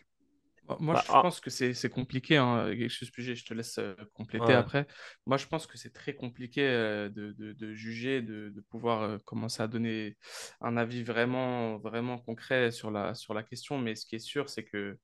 Moi, 0.78 0.94
Bah, 0.94 1.02
je 1.04 1.10
ah. 1.12 1.22
pense 1.22 1.40
que 1.40 1.50
c'est 1.50 1.75
c'est 1.75 1.90
compliqué. 1.90 2.37
Hein. 2.37 2.69
Excuse 2.70 3.10
je 3.16 3.44
te 3.44 3.52
laisse 3.52 3.78
euh, 3.78 3.94
compléter 4.14 4.46
Ouais. 4.46 4.55
après. 4.55 4.87
Moi, 5.26 5.37
je 5.37 5.46
pense 5.46 5.66
que 5.66 5.76
c'est 5.76 5.93
très 5.93 6.14
compliqué 6.14 6.62
euh, 6.62 7.08
de, 7.08 7.32
de- 7.32 7.52
de 7.52 7.75
juger, 7.75 8.22
de, 8.22 8.48
de 8.50 8.60
pouvoir 8.60 9.02
euh, 9.02 9.19
commencer 9.25 9.60
à 9.62 9.66
donner 9.66 10.16
un 10.60 10.76
avis 10.76 11.02
vraiment, 11.02 11.78
vraiment 11.78 12.19
concret 12.19 12.70
sur 12.70 12.93
la, 12.93 13.14
sur 13.14 13.34
la 13.34 13.43
question. 13.43 13.76
Mais 13.78 13.96
ce 13.96 14.06
qui 14.06 14.14
est 14.14 14.20
sûr, 14.20 14.48
c'est 14.48 14.64
que 14.64 14.98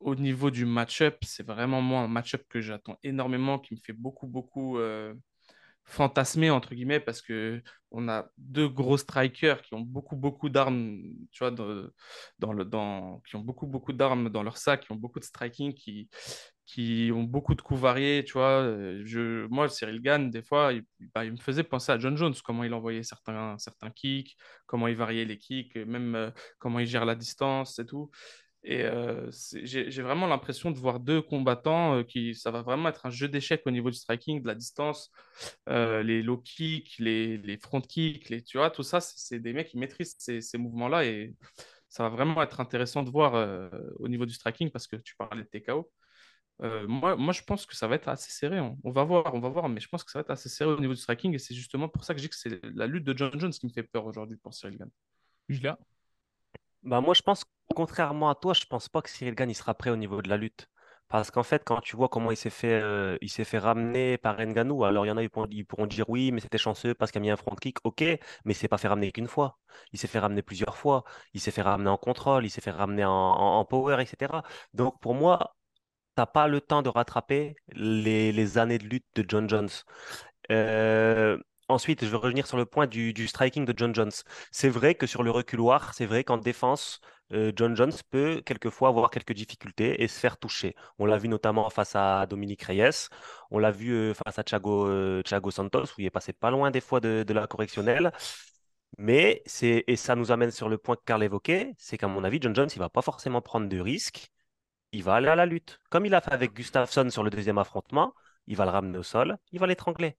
au 0.00 0.14
niveau 0.14 0.50
du 0.50 0.64
match-up, 0.64 1.16
c'est 1.22 1.46
vraiment 1.46 1.80
moi 1.80 2.00
un 2.00 2.08
match-up 2.08 2.42
que 2.48 2.60
j'attends 2.60 2.98
énormément, 3.02 3.58
qui 3.58 3.74
me 3.74 3.80
fait 3.80 3.92
beaucoup, 3.92 4.26
beaucoup 4.26 4.78
euh, 4.78 5.14
fantasmer, 5.84 6.50
entre 6.50 6.74
guillemets, 6.74 7.00
parce 7.00 7.22
que 7.22 7.62
on 7.90 8.08
a 8.08 8.28
deux 8.36 8.68
gros 8.68 8.98
strikers 8.98 9.62
qui 9.62 9.74
ont 9.74 9.80
beaucoup, 9.80 10.16
beaucoup 10.16 10.50
d'armes, 10.50 11.00
tu 11.32 11.38
vois, 11.42 11.50
dans, 11.50 12.52
le, 12.52 12.64
dans, 12.64 13.20
qui 13.26 13.36
ont 13.36 13.40
beaucoup, 13.40 13.66
beaucoup 13.66 13.92
d'armes 13.94 14.28
dans 14.28 14.42
leur 14.42 14.58
sac, 14.58 14.82
qui 14.82 14.92
ont 14.92 14.96
beaucoup 14.96 15.18
de 15.18 15.24
striking, 15.24 15.72
qui, 15.72 16.08
qui 16.66 17.10
ont 17.14 17.22
beaucoup 17.22 17.54
de 17.54 17.62
coups 17.62 17.80
variés, 17.80 18.24
tu 18.24 18.34
vois. 18.34 18.62
Je, 19.04 19.46
moi, 19.46 19.70
Cyril 19.70 20.02
Gann, 20.02 20.30
des 20.30 20.42
fois, 20.42 20.74
il, 20.74 20.84
bah, 21.14 21.24
me 21.24 21.38
faisait 21.38 21.64
penser 21.64 21.90
à 21.92 21.98
John 21.98 22.16
Jones, 22.16 22.34
comment 22.44 22.62
il 22.64 22.74
envoyait 22.74 23.02
certains, 23.02 23.56
certains 23.58 23.90
kicks, 23.90 24.36
comment 24.66 24.86
il 24.86 24.96
variait 24.96 25.24
les 25.24 25.38
kicks, 25.38 25.74
même 25.76 26.14
euh, 26.14 26.30
comment 26.58 26.78
il 26.78 26.86
gère 26.86 27.06
la 27.06 27.14
distance 27.14 27.78
et 27.78 27.86
tout. 27.86 28.10
Et 28.64 28.82
euh, 28.82 29.30
j'ai 29.62 30.02
vraiment 30.02 30.26
l'impression 30.26 30.70
de 30.70 30.78
voir 30.78 30.98
deux 31.00 31.22
combattants 31.22 31.98
euh, 31.98 32.02
qui, 32.02 32.34
ça 32.34 32.50
va 32.50 32.62
vraiment 32.62 32.88
être 32.88 33.06
un 33.06 33.10
jeu 33.10 33.28
d'échecs 33.28 33.62
au 33.66 33.70
niveau 33.70 33.90
du 33.90 33.96
striking, 33.96 34.42
de 34.42 34.46
la 34.48 34.54
distance, 34.54 35.10
euh, 35.68 36.02
les 36.02 36.22
low 36.22 36.38
kicks, 36.38 36.98
les, 36.98 37.38
les 37.38 37.56
front 37.56 37.80
kicks, 37.80 38.28
les, 38.28 38.42
tu 38.42 38.58
vois, 38.58 38.70
tout 38.70 38.82
ça, 38.82 39.00
c'est 39.00 39.38
des 39.38 39.52
mecs 39.52 39.68
qui 39.68 39.78
maîtrisent 39.78 40.16
ces, 40.18 40.40
ces 40.40 40.58
mouvements-là 40.58 41.04
et 41.04 41.34
ça 41.88 42.02
va 42.02 42.08
vraiment 42.10 42.42
être 42.42 42.60
intéressant 42.60 43.02
de 43.02 43.10
voir 43.10 43.34
euh, 43.36 43.68
au 43.98 44.08
niveau 44.08 44.26
du 44.26 44.34
striking 44.34 44.70
parce 44.70 44.86
que 44.86 44.96
tu 44.96 45.14
parlais 45.16 45.44
de 45.44 45.48
TKO. 45.48 45.90
Euh, 46.62 46.86
moi, 46.88 47.14
moi, 47.16 47.32
je 47.32 47.42
pense 47.42 47.64
que 47.66 47.76
ça 47.76 47.86
va 47.86 47.94
être 47.94 48.08
assez 48.08 48.32
serré. 48.32 48.60
On, 48.60 48.76
on 48.82 48.90
va 48.90 49.04
voir, 49.04 49.32
on 49.34 49.38
va 49.40 49.48
voir, 49.48 49.68
mais 49.68 49.80
je 49.80 49.88
pense 49.88 50.02
que 50.02 50.10
ça 50.10 50.18
va 50.18 50.22
être 50.22 50.30
assez 50.30 50.48
serré 50.48 50.72
au 50.72 50.80
niveau 50.80 50.94
du 50.94 51.00
striking 51.00 51.32
et 51.34 51.38
c'est 51.38 51.54
justement 51.54 51.88
pour 51.88 52.04
ça 52.04 52.14
que 52.14 52.18
je 52.20 52.24
dis 52.24 52.30
que 52.30 52.36
c'est 52.36 52.60
la 52.74 52.86
lutte 52.86 53.04
de 53.04 53.16
John 53.16 53.38
Jones 53.38 53.52
qui 53.52 53.66
me 53.66 53.72
fait 53.72 53.84
peur 53.84 54.04
aujourd'hui 54.06 54.36
pour 54.36 54.52
Cyril 54.52 54.76
Gann. 54.76 54.90
Julia 55.48 55.78
Bah 56.82 57.00
moi, 57.00 57.14
je 57.14 57.22
pense, 57.22 57.44
contrairement 57.74 58.30
à 58.30 58.34
toi, 58.34 58.54
je 58.54 58.64
pense 58.66 58.88
pas 58.88 59.02
que 59.02 59.10
Cyril 59.10 59.34
Gann 59.34 59.52
sera 59.54 59.74
prêt 59.74 59.90
au 59.90 59.96
niveau 59.96 60.22
de 60.22 60.28
la 60.28 60.36
lutte. 60.36 60.68
Parce 61.08 61.30
qu'en 61.30 61.42
fait, 61.42 61.62
quand 61.64 61.80
tu 61.80 61.96
vois 61.96 62.08
comment 62.08 62.30
il 62.30 62.36
s'est 62.36 62.50
fait, 62.50 62.80
euh, 62.82 63.16
ramener 63.54 64.18
par 64.18 64.36
Ngannou, 64.38 64.84
alors 64.84 65.06
il 65.06 65.08
y 65.08 65.12
en 65.12 65.16
a, 65.16 65.22
ils 65.22 65.30
pourront, 65.64 65.86
dire 65.86 66.08
oui, 66.10 66.32
mais 66.32 66.40
c'était 66.40 66.58
chanceux 66.58 66.94
parce 66.94 67.10
qu'il 67.10 67.20
a 67.20 67.22
mis 67.22 67.30
un 67.30 67.36
front 67.36 67.54
kick, 67.56 67.78
ok, 67.84 68.02
mais 68.02 68.18
il 68.52 68.54
s'est 68.54 68.68
pas 68.68 68.76
fait 68.78 68.88
ramener 68.88 69.10
qu'une 69.10 69.26
fois. 69.26 69.58
Il 69.92 69.98
s'est 69.98 70.06
fait 70.06 70.18
ramener 70.18 70.42
plusieurs 70.42 70.76
fois. 70.76 71.04
Il 71.32 71.40
s'est 71.40 71.50
fait 71.50 71.62
ramener 71.62 71.88
en 71.88 71.96
contrôle, 71.96 72.44
il 72.44 72.50
s'est 72.50 72.60
fait 72.60 72.70
ramener 72.70 73.04
en, 73.06 73.64
power, 73.64 74.02
etc. 74.02 74.42
Donc 74.74 75.00
pour 75.00 75.14
moi, 75.14 75.56
t'as 76.14 76.26
pas 76.26 76.48
le 76.48 76.60
temps 76.60 76.82
de 76.82 76.90
rattraper 76.90 77.56
les, 77.68 78.58
années 78.58 78.78
de 78.78 78.84
lutte 78.84 79.06
de 79.14 79.24
John 79.26 79.48
Jones. 79.48 79.70
Euh, 80.50 81.38
ensuite, 81.68 82.04
je 82.04 82.10
veux 82.10 82.16
revenir 82.16 82.46
sur 82.46 82.56
le 82.56 82.66
point 82.66 82.86
du, 82.86 83.26
striking 83.28 83.64
de 83.64 83.74
John 83.76 83.94
Jones. 83.94 84.10
C'est 84.50 84.68
vrai 84.68 84.94
que 84.94 85.06
sur 85.06 85.22
le 85.22 85.30
reculoir, 85.30 85.94
c'est 85.94 86.06
vrai 86.06 86.24
qu'en 86.24 86.38
défense, 86.38 87.00
John 87.30 87.76
Jones 87.76 87.92
peut 88.10 88.42
quelquefois 88.44 88.88
avoir 88.88 89.10
quelques 89.10 89.32
difficultés 89.32 90.02
et 90.02 90.08
se 90.08 90.18
faire 90.18 90.38
toucher. 90.38 90.74
On 90.98 91.06
l'a 91.06 91.18
vu 91.18 91.28
notamment 91.28 91.68
face 91.70 91.94
à 91.94 92.26
Dominique 92.26 92.62
Reyes, 92.62 93.08
on 93.50 93.58
l'a 93.58 93.70
vu 93.70 93.92
euh, 93.92 94.14
face 94.14 94.38
à 94.38 94.44
Thiago, 94.44 94.86
euh, 94.86 95.22
Thiago 95.22 95.50
Santos, 95.50 95.84
où 95.84 96.00
il 96.00 96.06
est 96.06 96.10
passé 96.10 96.32
pas 96.32 96.50
loin 96.50 96.70
des 96.70 96.80
fois 96.80 97.00
de, 97.00 97.24
la 97.32 97.46
correctionnelle. 97.46 98.12
Mais 98.98 99.42
c'est, 99.46 99.84
et 99.86 99.96
ça 99.96 100.16
nous 100.16 100.32
amène 100.32 100.50
sur 100.50 100.68
le 100.68 100.78
point 100.78 100.96
que 100.96 101.02
Karl 101.04 101.22
évoquait, 101.22 101.74
c'est 101.78 101.98
qu'à 101.98 102.08
mon 102.08 102.24
avis, 102.24 102.38
John 102.40 102.54
Jones, 102.54 102.68
il 102.74 102.78
va 102.78 102.88
pas 102.88 103.02
forcément 103.02 103.42
prendre 103.42 103.68
de 103.68 103.78
risques, 103.80 104.30
il 104.92 105.02
va 105.04 105.14
aller 105.14 105.28
à 105.28 105.36
la 105.36 105.46
lutte. 105.46 105.78
Comme 105.90 106.06
il 106.06 106.14
a 106.14 106.20
fait 106.20 106.32
avec 106.32 106.54
Gustafsson 106.54 107.10
sur 107.10 107.22
le 107.22 107.30
deuxième 107.30 107.58
affrontement, 107.58 108.14
il 108.46 108.56
va 108.56 108.64
le 108.64 108.70
ramener 108.70 108.98
au 108.98 109.02
sol, 109.02 109.36
il 109.52 109.60
va 109.60 109.66
l'étrangler. 109.66 110.16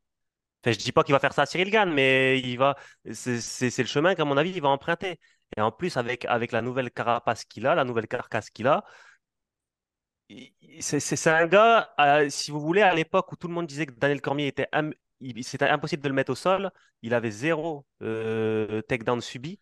Enfin, 0.64 0.74
je 0.74 0.80
dis 0.80 0.92
pas 0.92 1.04
qu'il 1.04 1.14
va 1.14 1.20
faire 1.20 1.34
ça 1.34 1.44
à 1.44 1.46
Cyril 1.46 1.72
Gann, 1.72 1.92
mais 1.94 2.40
il 2.40 2.58
va, 2.58 2.76
c'est 3.14 3.78
le 3.78 3.86
chemin 3.86 4.14
qu'à 4.16 4.26
mon 4.26 4.38
avis, 4.38 4.52
il 4.52 4.62
va 4.62 4.70
emprunter. 4.70 5.20
Et 5.60 5.62
en 5.62 5.72
plus, 5.72 5.98
avec, 5.98 6.26
avec 6.26 6.52
la 6.54 6.62
nouvelle 6.62 6.90
carapace 6.92 7.46
qu'il 7.46 7.68
a, 7.68 7.76
la 7.76 7.84
nouvelle 7.86 8.08
carcasse 8.08 8.50
qu'il 8.50 8.68
a, 8.68 8.84
c'est 10.80 11.28
un 11.28 11.48
gars, 11.48 11.90
euh, 12.00 12.30
si 12.30 12.52
vous 12.52 12.60
voulez, 12.60 12.82
à 12.82 12.94
l'époque 12.94 13.32
où 13.32 13.36
tout 13.36 13.48
le 13.48 13.54
monde 13.54 13.68
disait 13.68 13.86
que 13.86 13.94
Daniel 13.94 14.22
Cormier 14.22 14.48
était, 14.48 14.68
im- 14.72 14.92
c'était 15.42 15.68
impossible 15.68 16.04
de 16.04 16.08
le 16.10 16.14
mettre 16.16 16.32
au 16.32 16.36
sol, 16.36 16.72
il 17.02 17.14
avait 17.14 17.32
zéro 17.32 17.86
euh, 18.02 18.82
takedown 18.84 19.22
subi. 19.22 19.60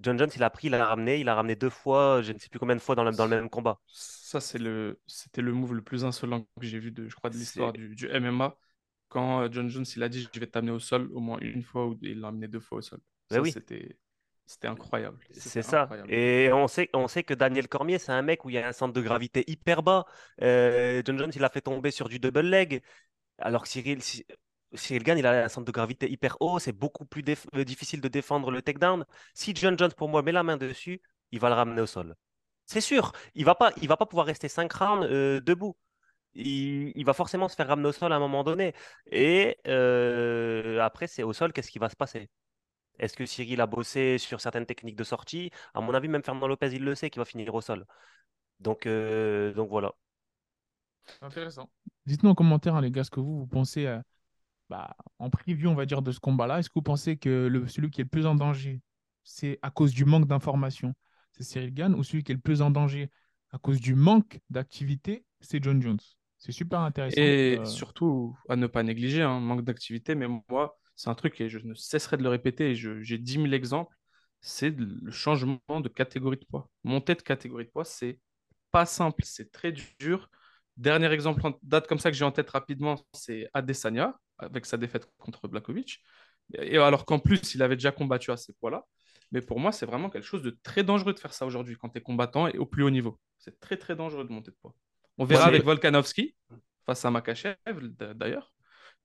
John 0.00 0.18
Jones, 0.18 0.30
il 0.36 0.42
a 0.42 0.50
pris, 0.50 0.68
il 0.68 0.70
l'a 0.70 0.86
ramené, 0.86 1.18
il 1.18 1.24
l'a 1.26 1.34
ramené 1.34 1.56
deux 1.56 1.70
fois, 1.70 2.22
je 2.22 2.32
ne 2.32 2.38
sais 2.38 2.48
plus 2.48 2.58
combien 2.60 2.76
de 2.76 2.80
fois 2.80 2.94
dans 2.94 3.04
le, 3.04 3.12
dans 3.12 3.24
le 3.26 3.30
même 3.36 3.50
combat. 3.50 3.80
Ça, 3.86 4.40
c'est 4.40 4.58
le, 4.58 5.00
c'était 5.06 5.42
le 5.42 5.52
move 5.52 5.74
le 5.74 5.82
plus 5.82 6.04
insolent 6.04 6.42
que 6.60 6.66
j'ai 6.66 6.78
vu, 6.78 6.92
de, 6.92 7.08
je 7.08 7.14
crois, 7.16 7.30
de 7.30 7.36
l'histoire 7.36 7.72
du, 7.72 7.94
du 7.94 8.06
MMA. 8.08 8.56
Quand 9.08 9.40
euh, 9.42 9.48
John 9.50 9.68
Jones, 9.68 9.86
il 9.96 10.02
a 10.02 10.08
dit, 10.08 10.28
je 10.32 10.40
vais 10.40 10.46
t'amener 10.46 10.72
au 10.72 10.78
sol 10.78 11.08
au 11.12 11.20
moins 11.20 11.38
une 11.40 11.62
fois, 11.62 11.86
ou 11.86 11.98
il 12.02 12.20
l'a 12.20 12.28
amené 12.28 12.46
deux 12.46 12.60
fois 12.60 12.78
au 12.78 12.82
sol. 12.82 13.00
Ben 13.30 13.36
Ça, 13.36 13.42
oui. 13.42 13.52
c'était, 13.52 13.98
C'était 14.50 14.68
incroyable. 14.68 15.18
C'est 15.30 15.62
ça. 15.62 15.82
incroyable. 15.82 16.10
Et 16.12 16.50
on 16.54 16.68
sait, 16.68 16.88
on 16.94 17.06
sait 17.06 17.22
que 17.22 17.34
Daniel 17.34 17.68
Cormier, 17.68 17.98
c'est 17.98 18.12
un 18.12 18.22
mec 18.22 18.44
où 18.46 18.50
il 18.50 18.54
y 18.54 18.58
a 18.58 18.66
un 18.66 18.72
centre 18.72 18.94
de 18.94 19.00
gravité 19.02 19.44
hyper 19.46 19.82
bas. 19.82 20.06
Euh, 20.42 21.02
John 21.04 21.18
Jones, 21.18 21.30
il 21.34 21.44
a 21.44 21.50
fait 21.50 21.60
tomber 21.60 21.90
sur 21.90 22.08
du 22.08 22.18
double 22.18 22.40
leg. 22.40 22.82
Alors 23.38 23.62
que 23.64 23.68
Cyril, 23.68 24.02
Cy- 24.02 24.26
Cyril 24.74 25.02
Gane, 25.04 25.18
il 25.18 25.26
a 25.26 25.44
un 25.44 25.48
centre 25.48 25.66
de 25.66 25.72
gravité 25.72 26.10
hyper 26.10 26.36
haut. 26.40 26.58
C'est 26.58 26.72
beaucoup 26.72 27.04
plus 27.06 27.24
euh, 27.56 27.64
difficile 27.64 28.00
de 28.00 28.08
défendre 28.08 28.50
le 28.50 28.62
takedown. 28.62 29.04
Si 29.34 29.54
John 29.54 29.78
Jones, 29.78 29.92
pour 29.96 30.08
moi, 30.08 30.22
met 30.22 30.32
la 30.32 30.42
main 30.44 30.56
dessus, 30.56 31.02
il 31.32 31.40
va 31.40 31.48
le 31.50 31.54
ramener 31.56 31.82
au 31.82 31.86
sol. 31.86 32.16
C'est 32.66 32.80
sûr. 32.82 33.12
Il 33.34 33.44
va 33.44 33.54
pas, 33.54 33.72
il 33.82 33.88
va 33.88 33.96
pas 33.98 34.06
pouvoir 34.06 34.26
rester 34.26 34.48
5 34.48 34.72
rounds 34.72 35.06
euh, 35.10 35.40
debout. 35.40 35.76
Il, 36.34 36.92
il 36.96 37.04
va 37.06 37.14
forcément 37.14 37.48
se 37.48 37.56
faire 37.56 37.68
ramener 37.68 37.88
au 37.88 37.92
sol 37.92 38.12
à 38.12 38.16
un 38.16 38.20
moment 38.20 38.44
donné. 38.44 38.74
Et 39.10 39.58
euh, 39.68 40.80
après, 40.80 41.06
c'est 41.08 41.22
au 41.24 41.32
sol, 41.34 41.52
qu'est-ce 41.52 41.70
qui 41.70 41.78
va 41.80 41.88
se 41.90 41.96
passer? 41.96 42.30
Est-ce 42.98 43.16
que 43.16 43.26
Cyril 43.26 43.60
a 43.60 43.66
bossé 43.66 44.18
sur 44.18 44.40
certaines 44.40 44.66
techniques 44.66 44.96
de 44.96 45.04
sortie? 45.04 45.50
À 45.74 45.80
mon 45.80 45.94
avis, 45.94 46.08
même 46.08 46.22
Fernand 46.22 46.46
Lopez, 46.46 46.70
il 46.72 46.84
le 46.84 46.94
sait 46.94 47.10
qu'il 47.10 47.20
va 47.20 47.24
finir 47.24 47.54
au 47.54 47.60
sol. 47.60 47.86
Donc, 48.60 48.86
euh, 48.86 49.52
donc 49.54 49.68
voilà. 49.68 49.92
Intéressant. 51.22 51.70
Dites-nous 52.06 52.30
en 52.30 52.34
commentaire, 52.34 52.74
hein, 52.74 52.80
les 52.80 52.90
gars, 52.90 53.04
ce 53.04 53.10
que 53.10 53.20
vous, 53.20 53.38
vous 53.38 53.46
pensez 53.46 53.86
euh, 53.86 54.00
bah, 54.68 54.96
en 55.18 55.30
preview, 55.30 55.68
on 55.68 55.74
va 55.74 55.86
dire, 55.86 56.02
de 56.02 56.12
ce 56.12 56.20
combat-là. 56.20 56.58
Est-ce 56.58 56.68
que 56.68 56.74
vous 56.74 56.82
pensez 56.82 57.16
que 57.16 57.46
le, 57.46 57.66
celui 57.68 57.90
qui 57.90 58.00
est 58.00 58.04
le 58.04 58.10
plus 58.10 58.26
en 58.26 58.34
danger, 58.34 58.80
c'est 59.24 59.58
à 59.62 59.70
cause 59.70 59.92
du 59.92 60.04
manque 60.04 60.26
d'informations, 60.26 60.94
c'est 61.32 61.44
Cyril 61.44 61.72
Gann, 61.72 61.94
ou 61.94 62.02
celui 62.02 62.24
qui 62.24 62.32
est 62.32 62.34
le 62.34 62.40
plus 62.40 62.62
en 62.62 62.70
danger 62.70 63.10
à 63.50 63.58
cause 63.58 63.80
du 63.80 63.94
manque 63.94 64.40
d'activité, 64.50 65.24
c'est 65.40 65.62
John 65.62 65.80
Jones? 65.80 66.00
C'est 66.36 66.52
super 66.52 66.80
intéressant. 66.80 67.20
Et 67.20 67.58
Euh, 67.58 67.64
surtout, 67.64 68.36
à 68.48 68.56
ne 68.56 68.66
pas 68.66 68.82
négliger, 68.82 69.22
hein, 69.22 69.40
manque 69.40 69.62
d'activité, 69.64 70.14
mais 70.14 70.26
moi, 70.48 70.78
c'est 70.98 71.10
un 71.10 71.14
truc 71.14 71.40
et 71.40 71.48
je 71.48 71.60
ne 71.60 71.74
cesserai 71.74 72.16
de 72.16 72.24
le 72.24 72.28
répéter, 72.28 72.74
j'ai 72.74 73.18
10 73.18 73.32
000 73.34 73.46
exemples, 73.52 73.94
c'est 74.40 74.70
le 74.70 75.12
changement 75.12 75.60
de 75.68 75.88
catégorie 75.88 76.38
de 76.38 76.44
poids. 76.44 76.68
Monter 76.82 77.14
de 77.14 77.22
catégorie 77.22 77.66
de 77.66 77.70
poids, 77.70 77.84
c'est 77.84 78.18
pas 78.72 78.84
simple, 78.84 79.22
c'est 79.24 79.52
très 79.52 79.72
dur. 79.72 80.28
Dernier 80.76 81.12
exemple 81.12 81.46
en 81.46 81.56
date 81.62 81.86
comme 81.86 82.00
ça 82.00 82.10
que 82.10 82.16
j'ai 82.16 82.24
en 82.24 82.32
tête 82.32 82.50
rapidement, 82.50 83.00
c'est 83.12 83.48
Adesanya, 83.54 84.18
avec 84.38 84.66
sa 84.66 84.76
défaite 84.76 85.08
contre 85.18 85.46
Blakovic. 85.46 86.02
Et 86.54 86.78
alors 86.78 87.04
qu'en 87.04 87.20
plus, 87.20 87.54
il 87.54 87.62
avait 87.62 87.76
déjà 87.76 87.92
combattu 87.92 88.32
à 88.32 88.36
ces 88.36 88.52
poids-là. 88.54 88.84
Mais 89.30 89.40
pour 89.40 89.60
moi, 89.60 89.70
c'est 89.70 89.86
vraiment 89.86 90.10
quelque 90.10 90.26
chose 90.26 90.42
de 90.42 90.58
très 90.64 90.82
dangereux 90.82 91.12
de 91.12 91.20
faire 91.20 91.32
ça 91.32 91.46
aujourd'hui 91.46 91.76
quand 91.76 91.90
tu 91.90 91.98
es 91.98 92.00
combattant 92.00 92.48
et 92.48 92.58
au 92.58 92.66
plus 92.66 92.82
haut 92.82 92.90
niveau. 92.90 93.20
C'est 93.38 93.60
très, 93.60 93.76
très 93.76 93.94
dangereux 93.94 94.24
de 94.24 94.32
monter 94.32 94.50
de 94.50 94.56
poids. 94.60 94.74
On 95.16 95.24
verra 95.24 95.44
Ouais, 95.44 95.48
avec 95.50 95.64
Volkanovski, 95.64 96.34
face 96.86 97.04
à 97.04 97.10
Makachev 97.12 97.56
d'ailleurs, 98.16 98.52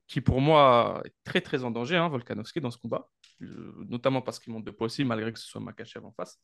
qui 0.07 0.22
pour 0.22 0.41
moi 0.41 1.01
est 1.05 1.13
très, 1.24 1.41
très 1.41 1.63
en 1.63 1.72
danger, 1.72 1.98
hein, 1.98 2.10
Volkanovski, 2.10 2.62
dans 2.62 2.72
ce 2.72 2.77
combat. 2.77 3.10
Euh, 3.41 3.74
notamment 3.89 4.22
parce 4.22 4.39
qu'il 4.39 4.53
monte 4.53 4.65
de 4.65 4.72
poids 4.72 4.86
aussi, 4.86 5.03
malgré 5.03 5.33
que 5.33 5.39
ce 5.39 5.48
soit 5.48 5.62
Makachev 5.62 6.05
en 6.05 6.12
face. 6.12 6.39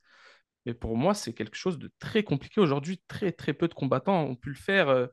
Mais 0.65 0.73
pour 0.73 0.97
moi, 0.97 1.13
c'est 1.13 1.33
quelque 1.33 1.55
chose 1.55 1.79
de 1.79 1.91
très 1.99 2.23
compliqué 2.23 2.59
aujourd'hui. 2.59 3.01
Très, 3.07 3.31
très 3.31 3.53
peu 3.53 3.67
de 3.67 3.73
combattants 3.73 4.23
ont 4.23 4.35
pu 4.35 4.49
le 4.49 4.55
faire 4.55 4.89
euh, 4.89 5.07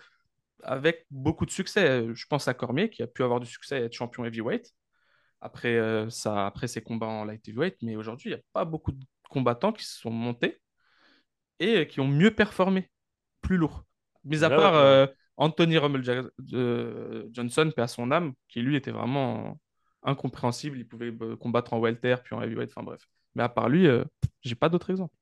avec 0.63 1.07
beaucoup 1.11 1.47
de 1.47 1.51
succès. 1.51 2.07
Je 2.15 2.27
pense 2.27 2.49
à 2.49 2.55
Cormier, 2.55 2.91
qui 2.91 3.03
a 3.03 3.07
pu 3.07 3.23
avoir 3.23 3.41
du 3.41 3.47
succès 3.47 3.81
et 3.81 3.85
être 3.85 3.93
champion 3.93 4.25
heavyweight 4.25 4.75
après, 5.41 5.77
euh, 5.77 6.09
ça, 6.11 6.47
après 6.47 6.67
ses 6.67 6.83
combats 6.83 7.07
en 7.07 7.25
light 7.25 7.47
heavyweight. 7.49 7.77
Mais 7.83 7.97
aujourd'hui, 7.97 8.31
il 8.31 8.35
n'y 8.35 8.41
a 8.41 8.45
pas 8.53 8.65
beaucoup 8.65 8.93
de 8.93 9.05
combattants 9.29 9.73
qui 9.73 9.85
se 9.85 9.99
sont 9.99 10.11
montés 10.11 10.61
et 11.59 11.79
euh, 11.79 11.85
qui 11.85 12.01
ont 12.01 12.09
mieux 12.09 12.35
performé, 12.35 12.91
plus 13.41 13.57
lourd. 13.57 13.85
Mis 14.25 14.45
à 14.45 14.51
part 14.51 14.75
euh, 14.75 15.07
Anthony 15.37 15.79
Rommel 15.79 16.03
Johnson, 17.33 17.71
paix 17.75 17.83
à 17.83 17.89
son 17.89 18.11
âme, 18.11 18.33
qui 18.49 18.63
lui 18.63 18.77
était 18.77 18.91
vraiment 18.91 19.59
incompréhensible. 20.03 20.79
Il 20.79 20.87
pouvait 20.87 21.13
euh, 21.23 21.37
combattre 21.37 21.73
en 21.73 21.79
welter, 21.79 22.17
puis 22.25 22.35
en 22.35 22.43
heavyweight, 22.43 22.71
enfin 22.71 22.83
bref. 22.83 23.07
Mais 23.35 23.43
à 23.43 23.49
part 23.49 23.69
lui, 23.69 23.87
euh, 23.87 24.05
j'ai 24.43 24.55
pas 24.55 24.69
d'autres 24.69 24.91
exemples. 24.91 25.15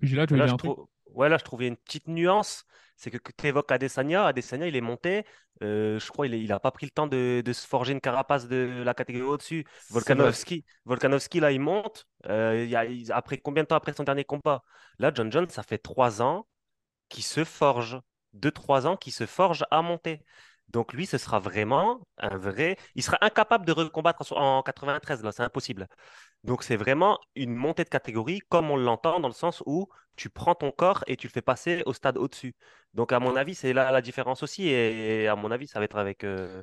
puis 0.00 0.14
là, 0.14 0.26
tu 0.26 0.36
je 0.36 0.42
un 0.42 0.56
truc? 0.56 0.72
trouve, 0.72 0.86
ouais, 1.14 1.28
là, 1.28 1.38
je 1.38 1.44
trouvais 1.44 1.68
une 1.68 1.76
petite 1.76 2.08
nuance. 2.08 2.64
C'est 2.96 3.10
que, 3.10 3.18
tu 3.18 3.46
évoques 3.46 3.70
Adesanya. 3.72 4.26
Adesanya, 4.26 4.66
il 4.66 4.76
est 4.76 4.80
monté. 4.80 5.24
euh, 5.62 5.98
je 5.98 6.10
crois 6.10 6.26
qu'il 6.28 6.48
n'a 6.48 6.60
pas 6.60 6.70
pris 6.70 6.86
le 6.86 6.90
temps 6.90 7.06
de, 7.06 7.42
de 7.44 7.52
se 7.52 7.66
forger 7.66 7.92
une 7.92 8.00
carapace 8.00 8.48
de 8.48 8.82
la 8.84 8.94
catégorie 8.94 9.26
au-dessus. 9.28 9.64
Volkanovski, 9.88 10.64
Volkanovski, 10.84 11.40
là, 11.40 11.52
il 11.52 11.60
monte. 11.60 12.06
euh, 12.26 12.64
il 12.64 12.70
y 12.70 12.76
a, 12.76 12.84
il- 12.84 13.10
après 13.12 13.38
combien 13.38 13.62
de 13.62 13.68
temps 13.68 13.76
après 13.76 13.92
son 13.92 14.04
dernier 14.04 14.24
combat? 14.24 14.62
Là, 14.98 15.12
John 15.14 15.30
Jones, 15.32 15.48
ça 15.48 15.62
fait 15.62 15.78
trois 15.78 16.20
ans 16.22 16.46
qu'il 17.08 17.24
se 17.24 17.44
forge. 17.44 17.98
Deux, 18.32 18.50
trois 18.50 18.86
ans 18.86 18.96
qu'il 18.96 19.12
se 19.12 19.26
forge 19.26 19.64
à 19.70 19.82
monter. 19.82 20.22
Donc 20.68 20.92
lui, 20.92 21.06
ce 21.06 21.18
sera 21.18 21.40
vraiment 21.40 22.00
un 22.18 22.36
vrai. 22.36 22.76
Il 22.94 23.02
sera 23.02 23.18
incapable 23.22 23.66
de 23.66 23.72
recombattre 23.72 24.32
en 24.32 24.58
en 24.58 24.62
93, 24.62 25.22
là, 25.24 25.32
c'est 25.32 25.42
impossible. 25.42 25.88
Donc 26.44 26.62
c'est 26.62 26.76
vraiment 26.76 27.18
une 27.34 27.54
montée 27.54 27.84
de 27.84 27.88
catégorie 27.88 28.40
comme 28.48 28.70
on 28.70 28.76
l'entend 28.76 29.20
dans 29.20 29.28
le 29.28 29.34
sens 29.34 29.62
où 29.66 29.88
tu 30.16 30.30
prends 30.30 30.54
ton 30.54 30.70
corps 30.70 31.04
et 31.06 31.16
tu 31.16 31.26
le 31.26 31.32
fais 31.32 31.42
passer 31.42 31.82
au 31.86 31.92
stade 31.92 32.16
au-dessus. 32.16 32.54
Donc 32.94 33.12
à 33.12 33.20
mon 33.20 33.36
avis, 33.36 33.54
c'est 33.54 33.72
là 33.72 33.90
la 33.90 34.00
différence 34.02 34.42
aussi 34.42 34.68
et, 34.68 35.26
à 35.26 35.36
mon 35.36 35.50
avis, 35.50 35.66
ça 35.66 35.78
va 35.78 35.84
être 35.84 35.96
avec, 35.96 36.24
euh, 36.24 36.62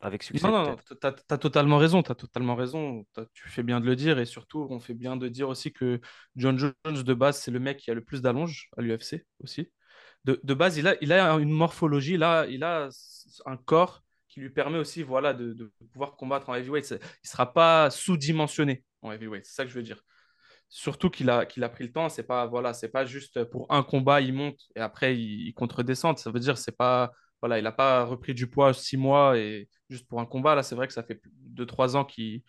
avec 0.00 0.22
succès 0.22 0.46
Non, 0.46 0.70
non, 0.70 0.76
t'as, 1.00 1.14
as 1.30 1.38
totalement 1.38 1.78
raison, 1.78 2.02
t'as 2.02 2.14
totalement 2.14 2.56
raison. 2.56 3.06
Tu 3.32 3.48
fais 3.48 3.62
bien 3.62 3.80
de 3.80 3.86
le 3.86 3.96
dire 3.96 4.18
et 4.18 4.26
surtout, 4.26 4.66
on 4.70 4.80
fait 4.80 4.94
bien 4.94 5.16
de 5.16 5.28
dire 5.28 5.48
aussi 5.48 5.72
que 5.72 6.00
John 6.36 6.58
Jones, 6.58 6.74
de 6.84 7.14
base, 7.14 7.38
c'est 7.38 7.50
le 7.50 7.60
mec 7.60 7.78
qui 7.78 7.90
a 7.90 7.94
le 7.94 8.04
plus 8.04 8.20
d'allonge 8.20 8.68
à 8.76 8.82
l'UFC 8.82 9.24
aussi. 9.42 9.70
De, 10.24 10.54
base, 10.54 10.78
il 10.78 10.86
a, 10.86 11.34
a 11.34 11.38
une 11.38 11.50
morphologie, 11.50 12.14
il 12.14 12.22
a 12.22 12.88
un 13.46 13.56
corps 13.56 14.02
qui 14.28 14.40
lui 14.40 14.50
permet 14.50 14.78
aussi 14.78 15.02
voilà, 15.02 15.32
de, 15.34 15.72
pouvoir 15.92 16.16
combattre 16.16 16.48
en 16.48 16.54
heavyweight. 16.54 16.90
Il 16.90 16.94
ne 16.94 16.98
sera 17.28 17.52
pas 17.52 17.90
sous-dimensionné 17.90 18.82
en 19.02 19.12
heavyweight, 19.12 19.44
c'est 19.44 19.54
ça 19.54 19.64
que 19.64 19.70
je 19.70 19.74
veux 19.76 19.82
dire. 19.82 20.02
Surtout 20.68 21.08
qu'il 21.10 21.30
a, 21.30 21.40
a 21.40 21.68
pris 21.68 21.84
le 21.84 21.92
temps, 21.92 22.08
c'est 22.08 22.24
pas, 22.24 22.46
voilà, 22.46 22.72
c'est 22.72 22.88
pas 22.88 23.04
juste 23.04 23.44
pour 23.44 23.66
un 23.70 23.82
combat, 23.82 24.20
il 24.20 24.32
monte 24.32 24.58
et 24.74 24.80
après 24.80 25.16
il, 25.16 25.46
il 25.46 25.54
contre-descend. 25.54 26.18
Ça 26.18 26.32
veut 26.32 26.40
dire, 26.40 26.58
c'est 26.58 26.76
pas, 26.76 27.12
voilà, 27.40 27.58
il 27.58 27.62
n'a 27.62 27.72
pas 27.72 28.04
repris 28.04 28.34
du 28.34 28.48
poids 28.48 28.72
six 28.72 28.96
mois 28.96 29.38
et 29.38 29.68
juste 29.88 30.08
pour 30.08 30.20
un 30.20 30.26
combat. 30.26 30.54
Là, 30.54 30.62
c'est 30.62 30.74
vrai 30.74 30.88
que 30.88 30.94
ça 30.94 31.04
fait 31.04 31.20
deux, 31.24 31.66
trois 31.66 31.96
ans 31.96 32.04
qu'il 32.04 32.42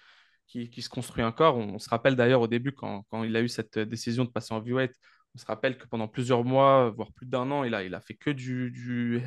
qui, 0.48 0.70
qui 0.70 0.82
se 0.82 0.89
construit 0.89 1.24
un 1.24 1.32
corps. 1.32 1.58
On, 1.58 1.75
on 1.75 1.79
se 1.79 1.89
rappelle 1.89 2.15
d'ailleurs 2.15 2.41
au 2.41 2.48
début, 2.48 2.72
quand, 2.72 3.03
quand 3.10 3.24
il 3.24 3.36
a 3.36 3.41
eu 3.41 3.50
cette 3.50 3.77
décision 3.77 4.25
de 4.25 4.29
passer 4.29 4.53
en 4.53 4.60
heavyweight, 4.60 4.94
on 5.36 5.38
se 5.38 5.46
rappelle 5.46 5.77
que 5.77 5.86
pendant 5.88 6.08
plusieurs 6.08 6.46
mois, 6.46 6.89
voire 6.92 7.12
plus 7.13 7.25
d'un 7.27 7.51
an, 7.51 7.63
il 7.65 7.75
a, 7.75 7.84
il 7.84 7.94
a 7.94 8.00
fait 8.01 8.15
que 8.15 8.30
du, 8.32 8.72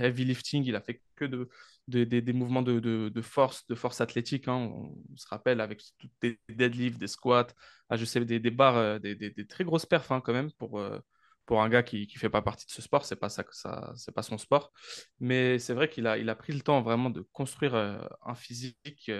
heavy 0.00 0.24
lifting, 0.24 0.64
il 0.64 0.74
a 0.74 0.80
fait 0.80 1.02
que 1.16 1.26
de, 1.26 1.48
de- 1.88 2.04
des- 2.04 2.22
mouvements 2.32 2.62
de, 2.62 2.80
de- 2.80 3.08
force, 3.22 3.66
de 3.68 3.74
force 3.74 4.00
athlétique. 4.00 4.48
hein. 4.48 4.54
On, 4.56 4.96
se 5.16 5.28
rappelle 5.28 5.60
avec 5.60 5.82
des 6.22 6.40
deadlifts, 6.48 6.98
des 6.98 7.08
squats, 7.08 7.48
ah, 7.90 7.96
je 7.96 8.04
sais, 8.06 8.24
des, 8.24 8.40
des 8.40 8.50
barres, 8.50 8.76
euh, 8.78 8.98
des, 8.98 9.14
des- 9.16 9.46
très 9.46 9.64
grosses 9.64 9.86
perfs 9.86 10.10
hein, 10.10 10.20
quand 10.22 10.32
même 10.32 10.50
pour, 10.52 10.78
euh, 10.80 10.98
pour 11.46 11.62
un 11.62 11.68
gars 11.68 11.82
qui 11.82 12.08
ne 12.14 12.18
fait 12.18 12.30
pas 12.30 12.42
partie 12.42 12.66
de 12.66 12.70
ce 12.72 12.80
sport. 12.82 13.04
C'est 13.04 13.16
pas 13.16 13.28
ça, 13.28 13.44
ça, 13.52 13.94
pas 14.14 14.22
son 14.22 14.38
sport. 14.38 14.72
Mais 15.20 15.58
c'est 15.58 15.74
vrai 15.74 15.88
qu'il 15.90 16.06
a, 16.06 16.16
il 16.18 16.28
a 16.30 16.34
pris 16.36 16.52
le 16.54 16.60
temps 16.62 16.80
vraiment 16.82 17.10
de 17.10 17.20
construire 17.32 17.74
euh, 17.74 17.98
un 18.24 18.34
physique. 18.34 19.10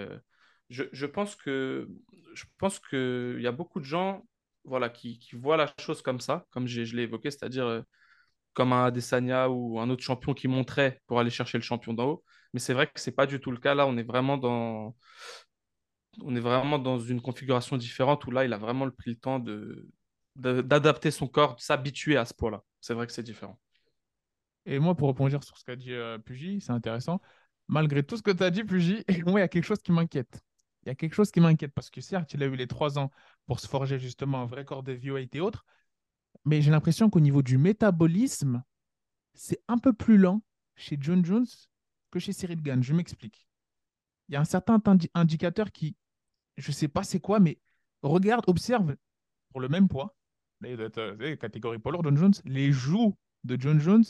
je, 0.71 0.85
je 0.92 1.07
pense 1.07 1.37
que 1.37 1.88
je 2.35 2.45
pense 2.59 2.78
que 2.78 3.35
il 3.38 3.42
y 3.42 3.47
a 3.47 3.52
beaucoup 3.52 3.80
de 3.80 3.85
gens 3.85 4.26
voilà 4.65 4.88
qui, 4.91 5.19
qui 5.19 5.37
la 5.45 5.73
chose 5.81 6.03
comme 6.03 6.21
ça, 6.21 6.47
comme 6.50 6.67
je 6.67 6.83
l'ai 6.97 7.03
évoqué, 7.05 7.31
c'est-à-dire 7.31 7.67
euh, 7.67 7.83
comme 8.55 8.73
un 8.73 8.87
Adesanya 8.87 9.50
ou 9.50 9.81
un 9.81 9.91
autre 9.91 10.03
champion 10.03 10.35
qui 10.35 10.49
monterait 10.49 11.00
pour 11.07 11.21
aller 11.21 11.31
chercher 11.31 11.59
le 11.59 11.62
champion 11.65 11.95
d'en 11.95 12.07
haut. 12.07 12.25
Mais 12.55 12.61
c'est 12.61 12.75
vrai 12.75 12.87
que 12.88 13.00
c'est 13.00 13.12
pas 13.12 13.27
du 13.27 13.41
tout 13.41 13.50
le 13.53 13.59
cas. 13.59 13.75
Là, 13.75 13.87
on 13.87 13.97
est 13.99 14.03
vraiment 14.05 14.38
dans 14.38 14.97
on 16.23 16.35
est 16.37 16.41
vraiment 16.41 16.79
dans 16.79 16.99
une 16.99 17.21
configuration 17.21 17.77
différente 17.77 18.27
où 18.27 18.31
là, 18.31 18.45
il 18.45 18.53
a 18.53 18.59
vraiment 18.59 18.91
pris 18.91 19.11
le 19.11 19.17
temps 19.17 19.38
de- 19.38 19.88
d'adapter 20.62 21.11
son 21.11 21.27
corps, 21.29 21.57
de 21.57 21.61
s'habituer 21.61 22.17
à 22.17 22.25
ce 22.25 22.35
poids-là. 22.35 22.62
C'est 22.81 22.95
vrai 22.95 23.07
que 23.07 23.12
c'est 23.12 23.23
différent. 23.23 23.59
Et 24.67 24.79
moi, 24.79 24.95
pour 24.95 25.09
rebondir 25.09 25.43
sur 25.43 25.57
ce 25.57 25.65
qu'a 25.65 25.77
dit 25.77 25.93
euh, 25.93 26.19
Pugy, 26.19 26.61
c'est 26.61 26.73
intéressant. 26.73 27.21
Malgré 27.69 28.03
tout 28.03 28.17
ce 28.17 28.23
que 28.23 28.31
tu 28.31 28.43
as 28.43 28.50
dit, 28.50 28.65
Pugy, 28.65 29.05
moi, 29.27 29.41
il 29.41 29.43
y 29.43 29.45
a 29.45 29.49
quelque 29.49 29.65
chose 29.65 29.83
qui 29.83 29.93
m'inquiète. 29.93 30.41
Il 30.85 30.88
y 30.88 30.93
a 30.93 30.95
quelque 30.95 31.15
chose 31.15 31.31
qui 31.31 31.41
m'inquiète 31.41 31.73
parce 31.75 31.91
que 31.91 32.00
certes, 32.00 32.33
il 32.35 32.43
a 32.43 32.47
eu 32.47 32.57
les 32.57 32.67
trois 32.67 32.99
ans 32.99 33.11
pour 33.49 33.59
se 33.59 33.67
forger 33.67 33.99
justement 33.99 34.43
un 34.43 34.47
vrai 34.47 34.64
corps 34.64 34.85
de 34.85 34.93
heavyweight 34.93 35.35
et 35.35 35.40
autres, 35.40 35.64
mais 36.45 36.62
j'ai 36.62 36.71
l'impression 36.71 37.11
qu'au 37.11 37.19
niveau 37.19 37.43
du 37.43 37.59
métabolisme, 37.59 38.62
c'est 39.35 39.61
un 39.69 39.78
peu 39.78 39.93
plus 39.93 40.19
lent 40.19 40.43
chez 40.76 40.97
John 41.00 41.25
Jones 41.25 41.47
que 42.11 42.19
chez 42.19 42.33
Cyril 42.33 42.62
Gann. 42.62 42.83
Je 42.83 42.93
m'explique. 42.93 43.49
Il 44.28 44.35
y 44.35 44.37
a 44.37 44.40
un 44.40 44.45
certain 44.45 44.81
indi- 44.85 45.11
indicateur 45.14 45.73
qui, 45.73 45.97
je 46.59 46.69
ne 46.69 46.75
sais 46.75 46.88
pas 46.88 47.02
c'est 47.02 47.21
quoi, 47.21 47.40
mais 47.40 47.59
regarde, 48.02 48.45
observe 48.47 48.95
pour 49.50 49.61
le 49.61 49.69
même 49.69 49.88
poids, 49.88 50.14
être, 50.62 50.99
euh, 50.99 51.12
vous 51.14 51.23
savez, 51.23 51.38
catégorie 51.38 51.78
poids 51.78 51.99
John 52.02 52.17
Jones, 52.17 52.35
les 52.45 52.71
joues 52.71 53.17
de 53.45 53.59
John 53.59 53.81
Jones 53.81 54.05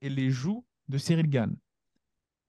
et 0.00 0.08
les 0.08 0.30
joues 0.30 0.64
de 0.88 0.96
Cyril 0.96 1.28
Gann. 1.28 1.54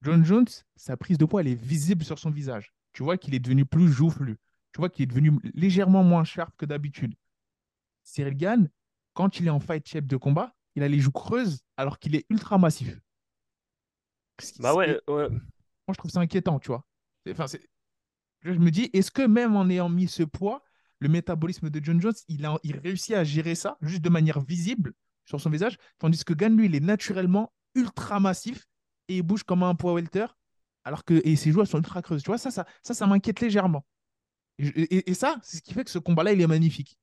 John 0.00 0.24
Jones, 0.24 0.48
sa 0.76 0.96
prise 0.96 1.18
de 1.18 1.26
poids, 1.26 1.42
elle 1.42 1.48
est 1.48 1.62
visible 1.62 2.04
sur 2.04 2.18
son 2.18 2.30
visage. 2.30 2.72
Tu 2.94 3.02
vois 3.02 3.18
qu'il 3.18 3.34
est 3.34 3.38
devenu 3.38 3.66
plus 3.66 3.92
joufflu. 3.92 4.38
Tu 4.72 4.78
vois 4.78 4.88
qu'il 4.88 5.02
est 5.04 5.06
devenu 5.06 5.38
légèrement 5.54 6.02
moins 6.02 6.24
sharp 6.24 6.54
que 6.56 6.64
d'habitude. 6.64 7.14
Cyril 8.04 8.36
Gann, 8.36 8.68
quand 9.14 9.38
il 9.38 9.46
est 9.46 9.50
en 9.50 9.60
fight 9.60 9.86
shape 9.86 10.06
de 10.06 10.16
combat, 10.16 10.54
il 10.74 10.82
a 10.82 10.88
les 10.88 10.98
joues 10.98 11.12
creuses 11.12 11.60
alors 11.76 11.98
qu'il 11.98 12.14
est 12.16 12.26
ultra 12.30 12.58
massif. 12.58 12.98
Bah 14.58 14.74
ouais, 14.74 15.00
ouais. 15.08 15.28
moi, 15.28 15.40
je 15.90 15.98
trouve 15.98 16.10
ça 16.10 16.20
inquiétant, 16.20 16.58
tu 16.58 16.68
vois. 16.68 16.84
Enfin, 17.28 17.46
je 18.42 18.52
me 18.52 18.70
dis, 18.70 18.90
est-ce 18.92 19.10
que 19.10 19.22
même 19.22 19.54
en 19.54 19.68
ayant 19.68 19.88
mis 19.88 20.08
ce 20.08 20.22
poids, 20.22 20.64
le 20.98 21.08
métabolisme 21.08 21.70
de 21.70 21.84
John 21.84 22.00
Jones, 22.00 22.14
il, 22.28 22.44
a, 22.46 22.58
il 22.62 22.78
réussit 22.78 23.14
à 23.14 23.24
gérer 23.24 23.54
ça 23.54 23.76
juste 23.82 24.02
de 24.02 24.08
manière 24.08 24.40
visible 24.40 24.94
sur 25.24 25.40
son 25.40 25.50
visage, 25.50 25.76
tandis 25.98 26.24
que 26.24 26.32
Gann, 26.32 26.56
lui, 26.56 26.66
il 26.66 26.74
est 26.74 26.80
naturellement 26.80 27.52
ultra 27.74 28.20
massif 28.20 28.66
et 29.08 29.18
il 29.18 29.22
bouge 29.22 29.44
comme 29.44 29.62
un 29.62 29.74
poids 29.74 29.94
welter, 29.94 30.26
alors 30.84 31.04
que 31.04 31.20
et 31.24 31.36
ses 31.36 31.52
joueurs 31.52 31.66
sont 31.66 31.78
ultra 31.78 32.02
creuses. 32.02 32.22
Tu 32.22 32.28
vois, 32.28 32.38
ça, 32.38 32.50
ça, 32.50 32.66
ça, 32.82 32.94
ça 32.94 33.06
m'inquiète 33.06 33.40
légèrement. 33.40 33.84
Et, 34.62 35.14
ça, 35.14 35.36
c'est 35.42 35.58
ce 35.58 35.62
qui 35.62 35.74
fait 35.74 35.84
que 35.84 35.90
ce 35.90 35.98
combat-là, 35.98 36.32
il 36.32 36.40
est 36.40 36.46
magnifique. 36.46 36.98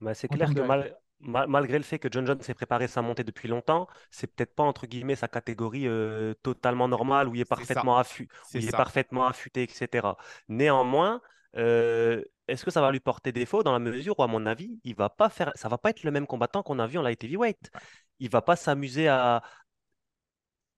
Bah, 0.00 0.14
c'est 0.14 0.28
clair 0.28 0.54
que 0.54 0.60
mal- 0.60 0.96
malgré 1.20 1.76
le 1.78 1.84
fait 1.84 1.98
que 1.98 2.08
John 2.10 2.26
Jones 2.26 2.40
s'est 2.40 2.54
préparé 2.54 2.88
sa 2.88 3.02
montée 3.02 3.24
depuis 3.24 3.48
longtemps, 3.48 3.86
c'est 4.10 4.26
peut-être 4.34 4.54
pas 4.54 4.62
entre 4.62 4.86
guillemets 4.86 5.16
sa 5.16 5.28
catégorie 5.28 5.86
euh, 5.86 6.34
totalement 6.42 6.88
normale 6.88 7.28
où 7.28 7.34
il 7.34 7.42
est 7.42 7.44
parfaitement 7.44 8.00
affu- 8.00 8.24
où 8.24 8.28
C'est 8.48 8.58
il 8.58 8.68
est 8.68 8.70
ça. 8.70 8.78
parfaitement 8.78 9.26
affûté, 9.26 9.62
etc. 9.64 10.16
Néanmoins, 10.48 11.20
euh, 11.56 12.22
est-ce 12.48 12.64
que 12.64 12.70
ça 12.70 12.80
va 12.80 12.90
lui 12.90 13.00
porter 13.00 13.32
défaut 13.32 13.62
dans 13.62 13.72
la 13.72 13.78
mesure 13.78 14.18
où, 14.18 14.22
à 14.22 14.26
mon 14.26 14.46
avis, 14.46 14.80
il 14.84 14.94
va 14.94 15.10
pas 15.10 15.28
faire, 15.28 15.52
ça 15.54 15.68
va 15.68 15.76
pas 15.78 15.90
être 15.90 16.02
le 16.04 16.10
même 16.10 16.26
combattant 16.26 16.62
qu'on 16.62 16.78
a 16.78 16.86
vu 16.86 16.98
en 16.98 17.02
light 17.02 17.22
heavyweight. 17.22 17.70
Il 18.18 18.30
va 18.30 18.40
pas 18.42 18.56
s'amuser 18.56 19.08
à, 19.08 19.42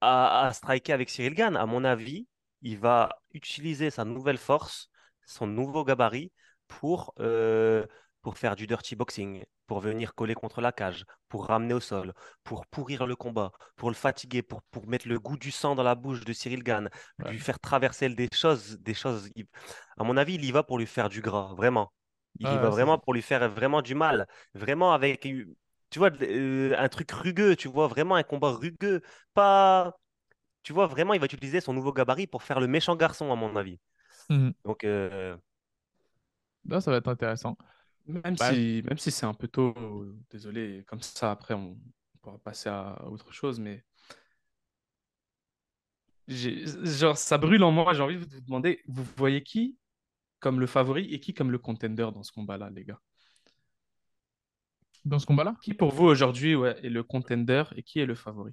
à, 0.00 0.46
à 0.46 0.52
striker 0.52 0.92
avec 0.92 1.10
Cyril 1.10 1.34
Gane. 1.34 1.56
À 1.56 1.66
mon 1.66 1.84
avis, 1.84 2.26
il 2.62 2.78
va 2.78 3.22
utiliser 3.32 3.90
sa 3.90 4.04
nouvelle 4.04 4.38
force, 4.38 4.90
son 5.32 5.46
nouveau 5.46 5.84
gabarit 5.84 6.32
pour, 6.68 7.14
euh, 7.20 7.86
pour 8.22 8.38
faire 8.38 8.56
du 8.56 8.66
dirty 8.66 8.96
boxing, 8.96 9.44
pour 9.66 9.80
venir 9.80 10.14
coller 10.14 10.34
contre 10.34 10.60
la 10.60 10.72
cage, 10.72 11.04
pour 11.28 11.46
ramener 11.46 11.74
au 11.74 11.80
sol, 11.80 12.12
pour 12.44 12.66
pourrir 12.66 13.06
le 13.06 13.16
combat, 13.16 13.52
pour 13.76 13.90
le 13.90 13.94
fatiguer, 13.96 14.42
pour, 14.42 14.62
pour 14.70 14.86
mettre 14.86 15.08
le 15.08 15.18
goût 15.18 15.36
du 15.36 15.50
sang 15.50 15.74
dans 15.74 15.82
la 15.82 15.94
bouche 15.94 16.24
de 16.24 16.32
Cyril 16.32 16.62
Ouais. 17.24 17.32
lui 17.32 17.38
faire 17.38 17.58
traverser 17.58 18.08
des 18.08 18.28
choses, 18.32 18.78
des 18.80 18.94
choses. 18.94 19.30
À 19.98 20.04
mon 20.04 20.16
avis, 20.16 20.34
il 20.34 20.44
y 20.44 20.52
va 20.52 20.62
pour 20.62 20.78
lui 20.78 20.86
faire 20.86 21.08
du 21.08 21.20
gras, 21.20 21.54
vraiment. 21.54 21.92
Il 22.38 22.52
y 22.52 22.58
va 22.58 22.70
vraiment 22.70 22.98
pour 22.98 23.14
lui 23.14 23.22
faire 23.22 23.48
vraiment 23.50 23.82
du 23.82 23.94
mal, 23.94 24.26
vraiment 24.54 24.92
avec, 24.92 25.26
euh, 25.26 25.46
tu 25.90 25.98
vois, 25.98 26.10
euh, 26.22 26.74
un 26.78 26.88
truc 26.88 27.10
rugueux, 27.12 27.56
tu 27.56 27.68
vois, 27.68 27.86
vraiment 27.86 28.14
un 28.16 28.22
combat 28.22 28.50
rugueux, 28.52 29.02
pas 29.34 29.94
tu 30.62 30.72
vois, 30.72 30.86
vraiment, 30.86 31.14
il 31.14 31.20
va 31.20 31.26
utiliser 31.26 31.60
son 31.60 31.72
nouveau 31.72 31.92
gabarit 31.92 32.26
pour 32.26 32.42
faire 32.42 32.60
le 32.60 32.66
méchant 32.68 32.96
garçon, 32.96 33.32
à 33.32 33.36
mon 33.36 33.56
avis. 33.56 33.78
Mhm. 34.28 34.54
Donc, 34.64 34.84
euh, 34.84 35.36
ça 36.80 36.90
va 36.90 36.96
être 36.98 37.08
intéressant. 37.08 37.56
Même 38.06 38.36
Bah, 38.38 38.54
si, 38.54 38.82
même 38.84 38.98
si 38.98 39.10
c'est 39.10 39.26
un 39.26 39.34
peu 39.34 39.48
tôt, 39.48 39.74
désolé, 40.30 40.84
comme 40.86 41.00
ça, 41.00 41.30
après, 41.30 41.54
on, 41.54 41.78
pourra 42.20 42.38
passer 42.38 42.68
à 42.68 43.04
autre 43.08 43.32
chose, 43.32 43.58
mais 43.58 43.84
j'ai- 46.28 46.64
genre, 46.84 47.16
ça 47.16 47.38
brûle 47.38 47.62
en 47.64 47.70
moi. 47.72 47.92
J'ai 47.94 48.02
envie 48.02 48.14
de 48.16 48.20
vous 48.20 48.40
demander, 48.40 48.80
vous 48.86 49.04
voyez 49.16 49.42
qui 49.42 49.76
comme 50.40 50.60
le 50.60 50.66
favori 50.66 51.12
et 51.14 51.20
qui 51.20 51.34
comme 51.34 51.50
le 51.52 51.58
contender 51.58 52.08
dans 52.14 52.22
ce 52.22 52.32
combat-là, 52.32 52.70
les 52.70 52.84
gars? 52.84 53.00
Dans 55.04 55.18
ce 55.18 55.26
combat-là, 55.26 55.56
Qui 55.62 55.72
pour 55.72 55.92
vous 55.92 56.04
aujourd'hui 56.04 56.54
ouais, 56.54 56.78
est 56.84 56.90
le 56.90 57.02
contender 57.02 57.64
et 57.74 57.82
qui 57.82 58.00
est 58.00 58.04
le 58.06 58.14
favori 58.14 58.52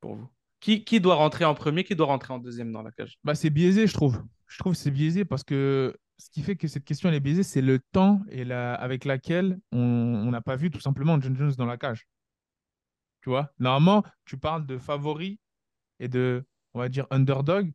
pour 0.00 0.16
vous? 0.16 0.28
Qui, 0.60 0.84
qui 0.84 1.00
doit 1.00 1.16
rentrer 1.16 1.44
en 1.44 1.54
premier, 1.54 1.84
qui 1.84 1.94
doit 1.96 2.06
rentrer 2.06 2.32
en 2.32 2.38
deuxième 2.38 2.72
dans 2.72 2.82
la 2.82 2.92
cage? 2.92 3.18
bah, 3.24 3.34
c'est 3.34 3.50
biaisé, 3.50 3.86
je 3.86 3.94
trouve. 3.94 4.22
Je 4.50 4.58
trouve 4.58 4.74
c'est 4.74 4.90
biaisé 4.90 5.24
parce 5.24 5.44
que 5.44 5.96
ce 6.18 6.28
qui 6.28 6.42
fait 6.42 6.56
que 6.56 6.68
cette 6.68 6.84
question 6.84 7.10
est 7.10 7.20
biaisée, 7.20 7.44
c'est 7.44 7.62
le 7.62 7.78
temps 7.78 8.20
et 8.28 8.44
la... 8.44 8.74
avec 8.74 9.04
laquelle 9.04 9.58
on 9.72 10.30
n'a 10.30 10.40
pas 10.40 10.56
vu 10.56 10.70
tout 10.70 10.80
simplement 10.80 11.18
John 11.20 11.36
Jones 11.36 11.52
dans 11.56 11.66
la 11.66 11.78
cage. 11.78 12.06
Tu 13.22 13.30
vois, 13.30 13.52
normalement, 13.58 14.02
tu 14.24 14.36
parles 14.36 14.66
de 14.66 14.76
favori 14.76 15.38
et 16.00 16.08
de, 16.08 16.44
on 16.74 16.80
va 16.80 16.88
dire, 16.88 17.06
underdog 17.10 17.72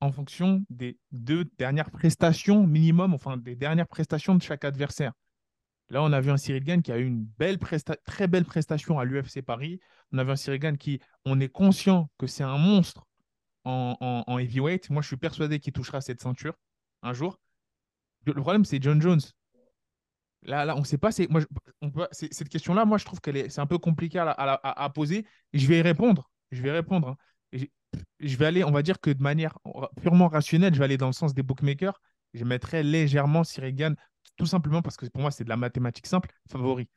en 0.00 0.12
fonction 0.12 0.64
des 0.70 0.98
deux 1.12 1.44
dernières 1.58 1.90
prestations 1.90 2.66
minimum, 2.66 3.12
enfin 3.12 3.36
des 3.36 3.54
dernières 3.54 3.88
prestations 3.88 4.34
de 4.34 4.42
chaque 4.42 4.64
adversaire. 4.64 5.12
Là, 5.90 6.02
on 6.02 6.12
a 6.12 6.20
vu 6.20 6.30
un 6.30 6.38
Cyril 6.38 6.64
Gane 6.64 6.82
qui 6.82 6.90
a 6.90 6.98
eu 6.98 7.04
une 7.04 7.24
belle 7.38 7.58
très 7.58 8.28
belle 8.28 8.44
prestation 8.46 8.98
à 8.98 9.04
l'UFC 9.04 9.42
Paris. 9.42 9.78
On 10.12 10.18
a 10.18 10.24
vu 10.24 10.30
un 10.30 10.36
Cyril 10.36 10.58
Gane 10.58 10.78
qui, 10.78 11.00
on 11.26 11.38
est 11.38 11.48
conscient 11.48 12.10
que 12.16 12.26
c'est 12.26 12.44
un 12.44 12.56
monstre 12.56 13.06
en, 13.64 13.96
en- 14.00 14.24
en 14.26 14.38
heavyweight. 14.38 14.90
Moi, 14.90 15.02
je 15.02 15.08
suis 15.08 15.16
persuadé 15.16 15.58
qu'il 15.60 15.72
touchera 15.72 16.00
cette 16.00 16.20
ceinture 16.20 16.54
un 17.02 17.12
jour. 17.12 17.38
Le 18.26 18.34
problème, 18.34 18.64
c'est 18.64 18.82
John 18.82 19.00
Jones. 19.00 19.20
Là, 20.42 20.64
là, 20.64 20.76
on 20.76 20.80
ne 20.80 20.84
sait 20.84 20.98
pas. 20.98 21.10
C'est, 21.12 21.28
moi, 21.30 21.40
je- 21.40 21.46
on 21.80 21.90
peut- 21.90 22.08
c'est- 22.12 22.32
cette 22.32 22.48
question-là, 22.48 22.84
moi, 22.84 22.98
je 22.98 23.04
trouve 23.04 23.20
qu'elle 23.20 23.36
est, 23.36 23.48
c'est 23.48 23.60
un 23.60 23.66
peu 23.66 23.78
compliqué 23.78 24.18
à, 24.18 24.90
poser. 24.94 25.26
Je 25.52 25.66
vais 25.66 25.78
y 25.78 25.82
répondre. 25.82 26.30
Je 26.50 26.62
vais 26.62 26.70
répondre. 26.70 27.08
hein. 27.08 27.16
Je 28.18 28.36
vais 28.36 28.46
aller, 28.46 28.64
on 28.64 28.72
va 28.72 28.82
dire 28.82 29.00
que 29.00 29.10
de 29.10 29.22
manière 29.22 29.56
purement 30.02 30.28
rationnelle, 30.28 30.74
je 30.74 30.78
vais 30.78 30.84
aller 30.84 30.96
dans 30.96 31.06
le 31.06 31.12
sens 31.12 31.32
des 31.32 31.42
bookmakers. 31.42 32.00
Je 32.34 32.44
mettrai 32.44 32.82
légèrement 32.82 33.44
Cyril 33.44 33.74
Gane, 33.74 33.96
tout 34.36 34.46
simplement 34.46 34.82
parce 34.82 34.96
que 34.96 35.06
pour 35.06 35.22
moi, 35.22 35.30
c'est 35.30 35.44
de 35.44 35.48
la 35.48 35.56
mathématique 35.56 36.06
simple, 36.06 36.30
favori. 36.50 36.88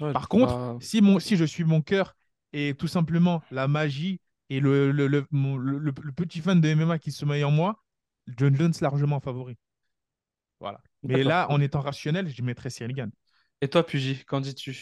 Ouais, 0.00 0.12
Par 0.12 0.28
contre, 0.28 0.52
bah, 0.52 0.76
si, 0.80 1.00
mon, 1.00 1.20
si 1.20 1.36
je 1.36 1.44
suis 1.44 1.64
mon 1.64 1.80
cœur 1.80 2.16
et 2.52 2.74
tout 2.74 2.88
simplement 2.88 3.42
la 3.50 3.68
magie 3.68 4.20
et 4.50 4.60
le, 4.60 4.92
le, 4.92 5.06
le, 5.08 5.26
mon- 5.30 5.56
le- 5.56 5.92
petit 5.92 6.40
fan 6.40 6.60
de 6.60 6.68
MMA 6.68 6.98
qui 6.98 7.12
sommeille 7.12 7.44
en 7.44 7.50
moi, 7.50 7.84
John 8.28 8.54
Jones 8.56 8.74
largement 8.80 9.20
favori. 9.20 9.56
Voilà. 10.60 10.80
Mais 11.02 11.24
là, 11.24 11.50
en 11.50 11.60
étant 11.62 11.80
rationnel, 11.80 12.28
je 12.28 12.42
mettrais 12.42 12.68
Cyril 12.70 12.94
Gane. 12.94 13.12
Et 13.60 13.68
toi, 13.68 13.84
Pugy, 13.84 14.24
qu'en 14.24 14.40
dis-tu? 14.40 14.74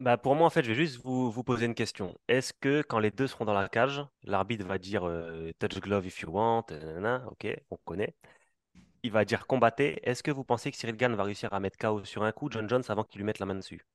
bah, 0.00 0.16
pour 0.18 0.34
moi, 0.34 0.46
en 0.46 0.50
fait, 0.50 0.62
je 0.62 0.68
vais 0.68 0.74
juste 0.74 1.00
vous, 1.04 1.30
vous 1.30 1.44
poser 1.44 1.66
une 1.66 1.74
question. 1.74 2.18
Est-ce 2.28 2.52
que 2.52 2.82
quand 2.82 2.98
les 2.98 3.10
deux 3.10 3.26
seront 3.26 3.44
dans 3.44 3.54
la 3.54 3.68
cage, 3.68 4.02
l'arbitre 4.22 4.64
va 4.66 4.78
dire 4.78 5.04
euh, 5.06 5.52
touch 5.58 5.80
glove 5.80 6.06
if 6.06 6.20
you 6.20 6.30
want, 6.30 6.64
euh, 6.70 6.80
nanana, 6.80 7.24
ok, 7.30 7.46
on 7.70 7.76
connaît. 7.84 8.14
Il 9.04 9.12
va 9.12 9.24
dire 9.24 9.46
combattez. 9.46 10.00
Est-ce 10.08 10.22
que 10.22 10.30
vous 10.32 10.44
pensez 10.44 10.70
que 10.72 10.76
Cyril 10.78 10.96
Gane 10.96 11.14
va 11.16 11.24
réussir 11.24 11.52
à 11.54 11.60
mettre 11.60 11.78
KO 11.78 12.04
sur 12.04 12.24
un 12.24 12.32
coup 12.32 12.50
John 12.50 12.68
Jones 12.68 12.84
avant 12.88 13.04
qu'il 13.04 13.20
lui 13.20 13.26
mette 13.26 13.40
la 13.40 13.46
main 13.46 13.56
dessus? 13.56 13.86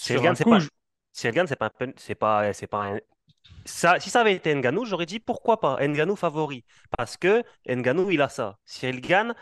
Cyril 0.00 0.20
Sur 0.20 0.22
Gane, 0.22 0.34
un 0.34 0.36
c'est 0.36 0.44
pas, 0.46 0.58
je- 0.60 0.68
Cyril 1.12 1.34
Gane, 1.36 1.46
c'est 1.46 1.56
pas, 1.56 1.66
un 1.66 1.70
pen- 1.70 1.94
c'est 1.96 2.14
pas, 2.14 2.52
c'est 2.52 2.66
pas 2.66 2.84
un- 2.84 3.00
Si 3.64 4.10
ça 4.10 4.20
avait 4.20 4.34
été 4.34 4.54
Ngannou, 4.54 4.84
j'aurais 4.84 5.06
dit 5.06 5.18
pourquoi 5.18 5.60
pas 5.60 5.78
Ngannou 5.86 6.16
favori. 6.16 6.64
Parce 6.96 7.16
que 7.16 7.42
Ngannou, 7.68 8.10
il 8.10 8.22
a 8.22 8.28
ça. 8.28 8.58
Cyril 8.64 9.00
Gane, 9.00 9.34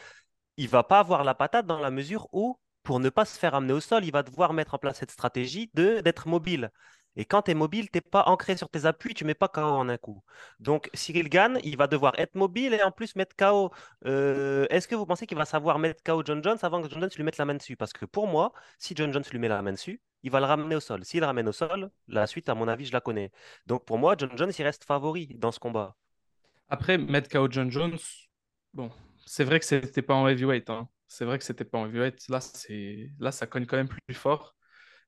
il 0.57 0.69
va 0.69 0.83
pas 0.83 1.01
avoir 1.01 1.25
la 1.25 1.35
patate 1.35 1.67
dans 1.67 1.79
la 1.79 1.91
mesure 1.91 2.29
où, 2.33 2.59
pour 2.83 3.01
ne 3.01 3.11
pas 3.11 3.25
se 3.25 3.39
faire 3.39 3.55
amener 3.55 3.73
au 3.73 3.81
sol, 3.81 4.05
il 4.05 4.13
va 4.13 4.23
devoir 4.23 4.53
mettre 4.53 4.75
en 4.75 4.79
place 4.79 4.99
cette 4.99 5.11
stratégie 5.11 5.71
de 5.75 6.01
d'être 6.01 6.29
mobile. 6.29 6.71
Et 7.17 7.25
quand 7.25 7.43
tu 7.43 7.53
es 7.53 7.55
mobile, 7.55 7.91
tu 7.91 7.97
n'es 7.99 8.01
pas 8.01 8.25
ancré 8.27 8.57
sur 8.57 8.69
tes 8.69 8.87
appuis, 8.87 9.15
tu 9.15 9.25
mets 9.25 9.35
pas 9.35 9.49
KO 9.49 9.61
en 9.63 9.89
un 9.89 9.97
coup. 9.99 10.23
Donc 10.61 10.91
Cyril 10.95 11.29
Gane, 11.29 11.59
il 11.65 11.77
va 11.77 11.87
devoir 11.87 12.19
être 12.19 12.35
mobile 12.35 12.75
et 12.75 12.83
en 12.83 12.91
plus 12.91 13.15
mettre 13.17 13.37
KO. 13.37 13.71
Euh, 14.07 14.67
Est-ce 14.71 14.89
que 14.89 14.95
vous 14.95 15.07
pensez 15.07 15.27
qu'il 15.27 15.37
va 15.39 15.45
savoir 15.45 15.79
mettre 15.79 16.03
KO 16.03 16.23
John 16.25 16.43
Jones 16.43 16.59
avant 16.63 16.83
que 16.83 16.89
John 16.91 17.01
Jones 17.01 17.11
lui 17.17 17.25
mette 17.25 17.39
la 17.39 17.45
main 17.45 17.55
dessus? 17.55 17.77
Parce 17.77 17.93
que 17.93 18.05
pour 18.07 18.27
moi, 18.29 18.53
si 18.79 18.95
John 18.97 19.13
Jones 19.13 19.25
lui 19.31 19.39
met 19.39 19.49
la 19.49 19.63
main 19.63 19.73
dessus, 19.73 20.01
il 20.23 20.31
va 20.31 20.41
le 20.41 20.47
ramener 20.47 20.75
au 20.77 20.81
sol. 20.81 21.05
S'il 21.05 21.21
le 21.21 21.27
ramène 21.27 21.49
au 21.49 21.53
sol, 21.53 21.91
la 22.09 22.27
suite, 22.27 22.49
à 22.49 22.55
mon 22.55 22.67
avis, 22.69 22.87
je 22.87 22.93
la 22.93 23.01
connais. 23.01 23.31
Donc 23.67 23.85
pour 23.85 23.99
moi, 23.99 24.15
John 24.19 24.31
Jones, 24.37 24.53
il 24.59 24.63
reste 24.65 24.85
favori 24.85 25.29
dans 25.37 25.53
ce 25.53 25.59
combat. 25.59 25.97
Après, 26.69 26.99
mettre 26.99 27.29
KO 27.29 27.49
John 27.51 27.71
Jones, 27.71 27.99
bon, 28.73 28.91
c'est 29.27 29.45
vrai 29.45 29.61
que 29.61 29.67
c'était 29.67 30.03
pas 30.03 30.15
en 30.15 30.27
heavyweight. 30.29 30.71
hein. 30.71 30.89
C'est 31.07 31.25
vrai 31.25 31.39
que 31.39 31.45
c'était 31.45 31.65
pas 31.65 31.79
en 31.79 31.87
heavyweight. 31.87 32.29
Là. 32.29 32.41
Là, 33.21 33.33
ça 33.33 33.47
cogne 33.47 33.67
quand 33.67 33.77
même 33.77 33.89
plus 33.89 34.15
fort. 34.15 34.57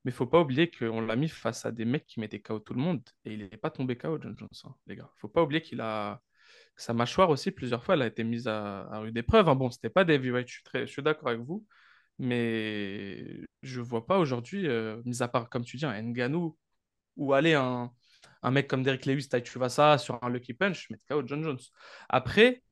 Mais 0.06 0.12
faut 0.12 0.26
pas 0.28 0.40
oublier 0.40 0.70
qu'on 0.70 1.02
l'a 1.02 1.16
mis 1.16 1.28
face 1.28 1.66
à 1.66 1.72
des 1.72 1.86
mecs 1.86 2.06
qui 2.06 2.20
mettaient 2.20 2.40
KO 2.40 2.60
tout 2.60 2.74
le 2.74 2.80
monde. 2.82 3.02
Et 3.26 3.34
il 3.34 3.40
n'est 3.40 3.58
pas 3.58 3.70
tombé 3.72 3.98
KO, 3.98 4.20
John 4.22 4.36
Jones, 4.38 4.48
hein, 4.64 4.76
les 4.88 4.96
gars. 4.96 5.10
Faut 5.18 5.28
pas 5.28 5.44
oublier 5.44 5.62
qu'il 5.62 5.82
a. 5.82 6.22
Sa 6.76 6.94
mâchoire 6.94 7.30
aussi, 7.30 7.50
plusieurs 7.52 7.84
fois, 7.84 7.94
elle 7.96 8.02
a 8.02 8.06
été 8.08 8.24
mise 8.24 8.48
à, 8.48 8.82
à 8.90 9.00
rude 9.00 9.16
épreuve. 9.18 9.48
hein. 9.48 9.56
Bon, 9.56 9.70
c'était 9.70 9.90
pas 9.90 10.04
des 10.04 10.14
heavyweights, 10.14 10.48
je 10.48 10.60
suis, 10.84 10.88
suis 10.88 11.02
d'accord 11.02 11.28
avec 11.30 11.42
vous. 11.42 11.66
Mais 12.18 13.24
je 13.62 13.80
vois 13.80 14.06
pas 14.06 14.18
aujourd'hui, 14.18 14.66
euh, 14.68 15.02
mis 15.04 15.22
à 15.22 15.28
part, 15.28 15.50
comme 15.50 15.64
tu 15.64 15.76
dis, 15.78 15.86
un 15.86 16.02
Ngannou 16.02 16.56
ou 17.16 17.32
aller 17.34 17.54
un, 17.54 17.92
un 18.42 18.50
mec 18.52 18.68
comme 18.68 18.82
Derek 18.82 19.06
Lewis, 19.06 19.28
Tuivasa 19.44 19.98
sur 19.98 20.22
un 20.24 20.30
Lucky 20.30 20.54
Punch, 20.54 20.90
mettre 20.90 21.04
KO 21.08 21.26
John 21.26 21.42
Jones. 21.44 21.58
Après, 22.08 22.62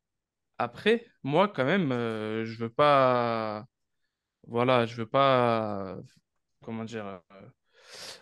après, 0.58 1.06
moi 1.24 1.48
quand 1.48 1.64
même, 1.64 1.92
euh, 1.92 2.44
je 2.46 2.58
veux 2.58 2.70
pas, 2.70 3.66
voilà, 4.46 4.86
je 4.86 4.96
veux 4.96 5.06
pas, 5.06 5.96
comment 6.64 6.84
dire, 6.84 7.06
euh, 7.06 7.48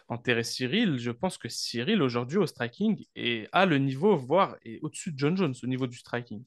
enterrer 0.08 0.44
Cyril. 0.44 0.98
Je 0.98 1.10
pense 1.10 1.38
que 1.38 1.48
Cyril 1.48 2.02
aujourd'hui 2.02 2.38
au 2.38 2.46
striking 2.46 3.04
est 3.14 3.48
à 3.52 3.66
le 3.66 3.78
niveau, 3.78 4.16
voire 4.16 4.56
est 4.64 4.80
au-dessus 4.82 5.12
de 5.12 5.18
John 5.18 5.36
Jones 5.36 5.54
au 5.62 5.66
niveau 5.66 5.86
du 5.86 5.96
striking. 5.96 6.44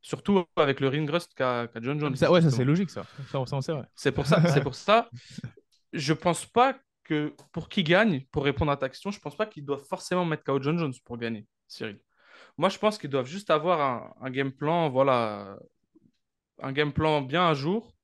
Surtout 0.00 0.44
avec 0.56 0.80
le 0.80 0.88
ring 0.88 1.08
rust 1.10 1.34
qu'a 1.34 1.68
John 1.82 1.98
Jones. 1.98 2.16
Ça, 2.16 2.30
ouais, 2.30 2.40
ça 2.40 2.50
c'est 2.50 2.64
logique, 2.64 2.90
ça. 2.90 3.04
Ça, 3.30 3.44
ça. 3.60 3.88
C'est 3.94 4.12
pour 4.12 4.26
ça, 4.26 4.46
c'est 4.48 4.62
pour 4.62 4.74
ça. 4.74 5.10
Je 5.92 6.12
pense 6.12 6.46
pas 6.46 6.78
que 7.02 7.34
pour 7.52 7.68
qui 7.68 7.82
gagne, 7.82 8.24
pour 8.30 8.44
répondre 8.44 8.70
à 8.70 8.76
ta 8.76 8.88
question, 8.88 9.10
je 9.10 9.18
pense 9.18 9.34
pas 9.34 9.46
qu'ils 9.46 9.64
doivent 9.64 9.84
forcément 9.84 10.26
mettre 10.26 10.44
KO 10.44 10.60
John 10.60 10.78
Jones 10.78 10.92
pour 11.06 11.16
gagner, 11.16 11.46
Cyril. 11.66 11.98
Moi, 12.58 12.68
je 12.68 12.76
pense 12.76 12.98
qu'ils 12.98 13.08
doivent 13.08 13.26
juste 13.26 13.48
avoir 13.48 13.80
un, 13.80 14.14
un 14.20 14.30
game 14.30 14.52
plan, 14.52 14.90
voilà, 14.90 15.56
un 16.60 16.72
game 16.72 16.92
plan 16.92 17.22
bien 17.22 17.48
à 17.48 17.54
jour, 17.54 17.94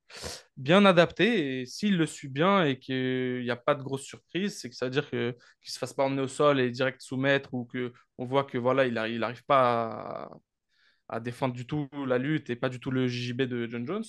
bien 0.56 0.84
adapté. 0.84 1.60
Et 1.60 1.66
s'il 1.66 1.96
le 1.96 2.06
suit 2.06 2.28
bien 2.28 2.64
et 2.64 2.78
qu'il 2.78 3.42
n'y 3.42 3.50
a 3.50 3.56
pas 3.56 3.74
de 3.74 3.82
grosse 3.82 4.02
surprise, 4.02 4.58
c'est 4.58 4.70
que 4.70 4.76
ça 4.76 4.86
veut 4.86 4.90
dire 4.90 5.08
qu'il 5.10 5.34
se 5.64 5.78
fasse 5.78 5.92
pas 5.92 6.04
emmener 6.04 6.22
au 6.22 6.28
sol 6.28 6.60
et 6.60 6.70
direct 6.70 7.00
soumettre 7.02 7.54
ou 7.54 7.64
que 7.64 7.92
on 8.18 8.24
voit 8.26 8.44
que 8.44 8.58
voilà, 8.58 8.86
il 8.86 8.94
n'arrive 8.94 9.38
il 9.38 9.44
pas 9.46 10.30
à, 11.08 11.20
défendre 11.20 11.54
du 11.54 11.66
tout 11.66 11.88
la 12.06 12.18
lutte 12.18 12.50
et 12.50 12.56
pas 12.56 12.68
du 12.68 12.80
tout 12.80 12.90
le 12.90 13.08
JJB 13.08 13.42
de 13.42 13.66
John 13.68 13.86
Jones. 13.86 14.04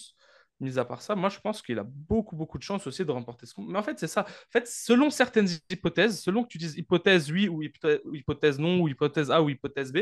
mis 0.60 0.80
à 0.80 0.86
part 0.86 1.02
ça, 1.02 1.16
moi, 1.16 1.30
je 1.30 1.40
pense 1.40 1.62
qu'il 1.62 1.80
a 1.80 1.84
beaucoup, 1.86 2.36
beaucoup 2.36 2.58
de 2.58 2.64
chances 2.64 2.88
aussi 2.88 3.06
de 3.06 3.12
remporter 3.12 3.46
ce 3.46 3.54
combat. 3.54 3.74
Mais 3.74 3.80
en 3.80 3.84
fait, 3.84 4.00
c'est 4.00 4.08
ça. 4.08 4.22
En 4.22 4.52
fait, 4.52 4.68
selon 4.68 5.10
certaines 5.10 5.50
hypothèses, 5.70 6.22
selon 6.22 6.44
que 6.44 6.50
tu 6.50 6.58
dises 6.58 6.78
hypothèse 6.78 7.32
oui 7.32 7.48
ou 7.50 7.64
hypothèse 7.64 8.60
non, 8.60 8.80
ou 8.82 8.88
hypothèse 8.88 9.32
A 9.32 9.42
ou 9.42 9.50
hypothèse 9.50 9.92
B, 9.92 10.00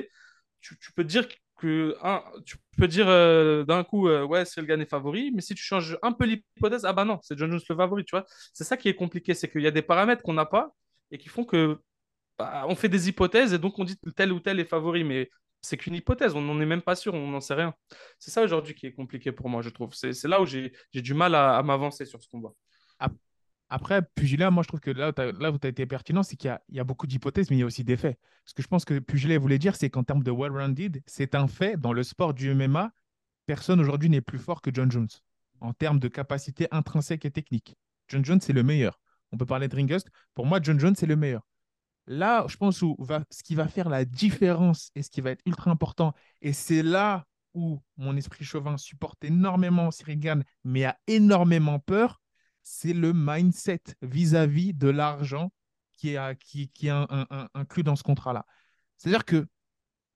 tu, 0.62 0.78
tu 0.80 0.94
peux 0.94 1.04
dire 1.04 1.28
tu 2.46 2.58
peux 2.78 2.88
dire 2.88 3.08
euh, 3.08 3.64
d'un 3.64 3.84
coup, 3.84 4.08
euh, 4.08 4.24
ouais, 4.26 4.44
Gann 4.58 4.82
est 4.82 4.90
favori, 4.90 5.32
mais 5.34 5.42
si 5.42 5.56
tu 5.56 5.64
changes 5.64 5.98
un 6.02 6.12
peu 6.12 6.26
l'hypothèse, 6.26 6.86
ah 6.86 6.94
bah 6.94 7.06
non, 7.06 7.20
c'est 7.22 7.38
John 7.38 7.52
Jones 7.52 7.62
le 7.68 7.76
favori, 7.76 8.04
tu 8.06 8.12
vois. 8.12 8.26
C'est 8.54 8.64
ça 8.64 8.78
qui 8.78 8.90
est 8.90 8.96
compliqué, 8.96 9.34
c'est 9.34 9.50
qu'il 9.50 9.62
y 9.62 9.68
a 9.68 9.72
des 9.72 9.82
paramètres 9.82 10.24
qu'on 10.24 10.34
n'a 10.34 10.46
pas 10.46 10.72
et 11.12 11.18
qui 11.18 11.30
font 11.30 11.46
que 11.46 11.80
bah, 12.38 12.66
on 12.68 12.76
fait 12.76 12.90
des 12.90 13.10
hypothèses 13.10 13.54
et 13.54 13.60
donc 13.60 13.80
on 13.80 13.84
dit 13.84 13.98
tel 14.16 14.32
ou 14.34 14.40
tel 14.40 14.60
est 14.60 14.66
favori, 14.66 15.04
mais 15.04 15.30
c'est 15.62 15.78
qu'une 15.78 15.96
hypothèse, 15.96 16.36
on 16.36 16.42
n'en 16.42 16.60
est 16.60 16.66
même 16.66 16.82
pas 16.82 16.96
sûr, 16.96 17.14
on 17.14 17.28
n'en 17.30 17.42
sait 17.42 17.54
rien. 17.54 17.74
C'est 18.20 18.32
ça 18.32 18.44
aujourd'hui 18.44 18.76
qui 18.76 18.88
est 18.88 18.94
compliqué 18.94 19.32
pour 19.32 19.50
moi, 19.50 19.62
je 19.62 19.70
trouve. 19.70 19.94
C'est 19.94 20.28
là 20.28 20.42
où 20.42 20.46
j'ai 20.46 20.74
du 20.94 21.14
mal 21.14 21.36
à, 21.36 21.62
m'avancer 21.64 22.06
sur 22.06 22.22
ce 22.22 22.28
combat. 22.30 22.54
Après, 23.76 24.04
Pugilat, 24.04 24.52
moi 24.52 24.62
je 24.62 24.68
trouve 24.68 24.82
que 24.82 24.92
là, 24.92 25.10
où 25.52 25.58
tu 25.58 25.66
as 25.66 25.70
été 25.72 25.88
pertinent, 25.88 26.22
c'est 26.22 26.36
qu'il 26.36 26.56
y, 26.70 26.80
a 26.80 26.84
beaucoup 26.84 27.08
d'hypothèses, 27.08 27.50
mais 27.50 27.56
il 27.56 27.62
y 27.62 27.64
a 27.64 27.66
aussi 27.66 27.84
des 27.84 27.98
faits. 27.98 28.20
Ce 28.46 28.54
que 28.54 28.62
je 28.62 28.68
pense 28.68 28.86
que 28.86 29.00
Pugilat 29.00 29.40
voulait 29.40 29.58
dire, 29.58 29.76
c'est 29.76 29.90
qu'en 29.90 30.04
termes 30.04 30.22
de 30.22 30.30
well-rounded, 30.30 31.02
c'est 31.08 31.34
un 31.34 31.48
fait, 31.48 31.76
dans 31.76 31.92
le 31.92 32.04
sport 32.04 32.36
du 32.36 32.54
MMA, 32.54 32.92
personne 33.48 33.82
aujourd'hui 33.82 34.12
n'est 34.12 34.22
plus 34.22 34.38
fort 34.38 34.62
que 34.62 34.70
John 34.72 34.92
Jones, 34.92 35.08
en 35.60 35.74
termes 35.74 36.00
de 36.00 36.08
capacité 36.08 36.68
intrinsèque 36.70 37.26
et 37.26 37.32
technique. 37.32 37.76
John 38.10 38.24
Jones, 38.24 38.42
c'est 38.42 38.54
le 38.54 38.62
meilleur. 38.62 39.00
On 39.32 39.38
peut 39.38 39.48
parler 39.48 39.68
de 39.68 39.76
Ringust. 39.76 40.08
Pour 40.36 40.46
moi, 40.46 40.60
John 40.62 40.80
Jones, 40.80 40.96
c'est 40.96 41.08
le 41.08 41.16
meilleur. 41.16 41.42
Là, 42.06 42.46
je 42.48 42.58
pense 42.58 42.84
où 42.84 42.96
va, 43.00 43.24
ce 43.32 43.42
qui 43.42 43.56
va 43.56 43.68
faire 43.68 43.90
la 43.90 44.06
différence 44.06 44.92
et 44.94 45.02
ce 45.02 45.10
qui 45.10 45.22
va 45.22 45.32
être 45.32 45.42
ultra 45.48 45.72
important, 45.72 46.14
et 46.44 46.54
c'est 46.54 46.84
là 46.84 47.26
où 47.56 47.82
mon 47.98 48.16
esprit 48.18 48.46
chauvin 48.46 48.78
supporte 48.78 49.24
énormément 49.24 49.90
Cyril 49.90 50.44
mais 50.64 50.86
a 50.86 50.96
énormément 51.08 51.80
peur, 51.80 52.22
c'est 52.64 52.94
le 52.94 53.12
mindset 53.14 53.84
vis-à-vis 54.02 54.74
de 54.74 54.88
l'argent 54.88 55.52
qui 55.98 56.10
est, 56.10 56.40
qui, 56.40 56.70
qui 56.70 56.88
est 56.88 57.06
inclus 57.54 57.84
dans 57.84 57.96
ce 57.96 58.04
contrat-là. 58.04 58.46
C'est-à-dire 58.98 59.26
que 59.26 59.46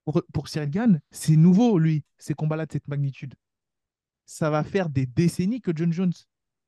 pour, 0.06 0.24
pour 0.34 0.48
Cyril 0.48 0.70
Gann, 0.70 1.02
c'est 1.12 1.36
nouveau, 1.36 1.78
lui, 1.78 2.06
ces 2.18 2.34
combats-là 2.34 2.66
de 2.66 2.72
cette 2.72 2.88
magnitude. 2.88 3.36
Ça 4.26 4.50
va 4.50 4.64
faire 4.64 4.90
des 4.90 5.06
décennies 5.06 5.62
que 5.62 5.72
John 5.76 5.92
Jones, 5.92 6.14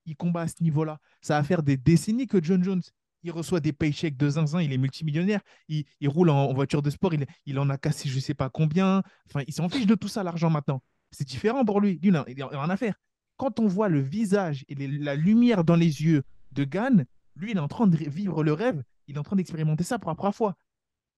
il 0.05 0.15
combat 0.15 0.41
à 0.41 0.47
ce 0.47 0.61
niveau-là. 0.61 0.99
Ça 1.21 1.37
va 1.37 1.43
faire 1.43 1.63
des 1.63 1.77
décennies 1.77 2.27
que 2.27 2.43
John 2.43 2.63
Jones, 2.63 2.81
il 3.23 3.31
reçoit 3.31 3.59
des 3.59 3.73
paychecks 3.73 4.17
de 4.17 4.29
zinzin, 4.29 4.61
il 4.61 4.73
est 4.73 4.77
multimillionnaire, 4.77 5.41
il, 5.67 5.85
roule 6.05 6.29
en, 6.29 6.53
voiture 6.53 6.81
de 6.81 6.89
sport, 6.89 7.13
il, 7.13 7.25
il, 7.45 7.59
en 7.59 7.69
a 7.69 7.77
cassé 7.77 8.09
je 8.09 8.15
ne 8.15 8.21
sais 8.21 8.33
pas 8.33 8.49
combien. 8.49 9.03
Enfin, 9.27 9.43
il 9.47 9.53
s'en 9.53 9.69
fiche 9.69 9.85
de 9.85 9.95
tout 9.95 10.07
ça, 10.07 10.23
l'argent 10.23 10.49
maintenant. 10.49 10.81
C'est 11.11 11.27
différent 11.27 11.65
pour 11.65 11.81
lui. 11.81 11.99
Lui, 12.01 12.09
il 12.09 12.11
n'a 12.11 12.23
rien 12.23 12.69
à 12.69 12.77
faire. 12.77 12.95
Quand 13.39 13.59
on 13.61 13.67
voit 13.67 13.87
le 13.87 14.01
visage 14.01 14.65
et 14.67 14.75
la 14.75 15.15
lumière 15.15 15.63
dans 15.63 15.77
les 15.77 16.03
yeux 16.03 16.23
de 16.51 16.65
Gann, 16.65 17.05
lui, 17.37 17.51
il 17.51 17.57
est 17.57 17.61
en 17.61 17.69
train 17.69 17.87
de 17.87 17.95
vivre 17.95 18.43
le 18.43 18.51
rêve. 18.51 18.83
Il 19.07 19.15
est 19.15 19.17
en 19.17 19.23
train 19.23 19.37
d'expérimenter 19.37 19.85
ça 19.85 19.97
pour 19.97 20.11
la 20.11 20.15
première 20.15 20.35
fois. 20.35 20.57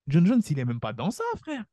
John 0.08 0.26
Jones, 0.28 0.42
il 0.48 0.60
est 0.60 0.66
même 0.66 0.80
pas 0.80 0.94
dans 0.94 1.10
ça, 1.10 1.24
frère. 1.38 1.64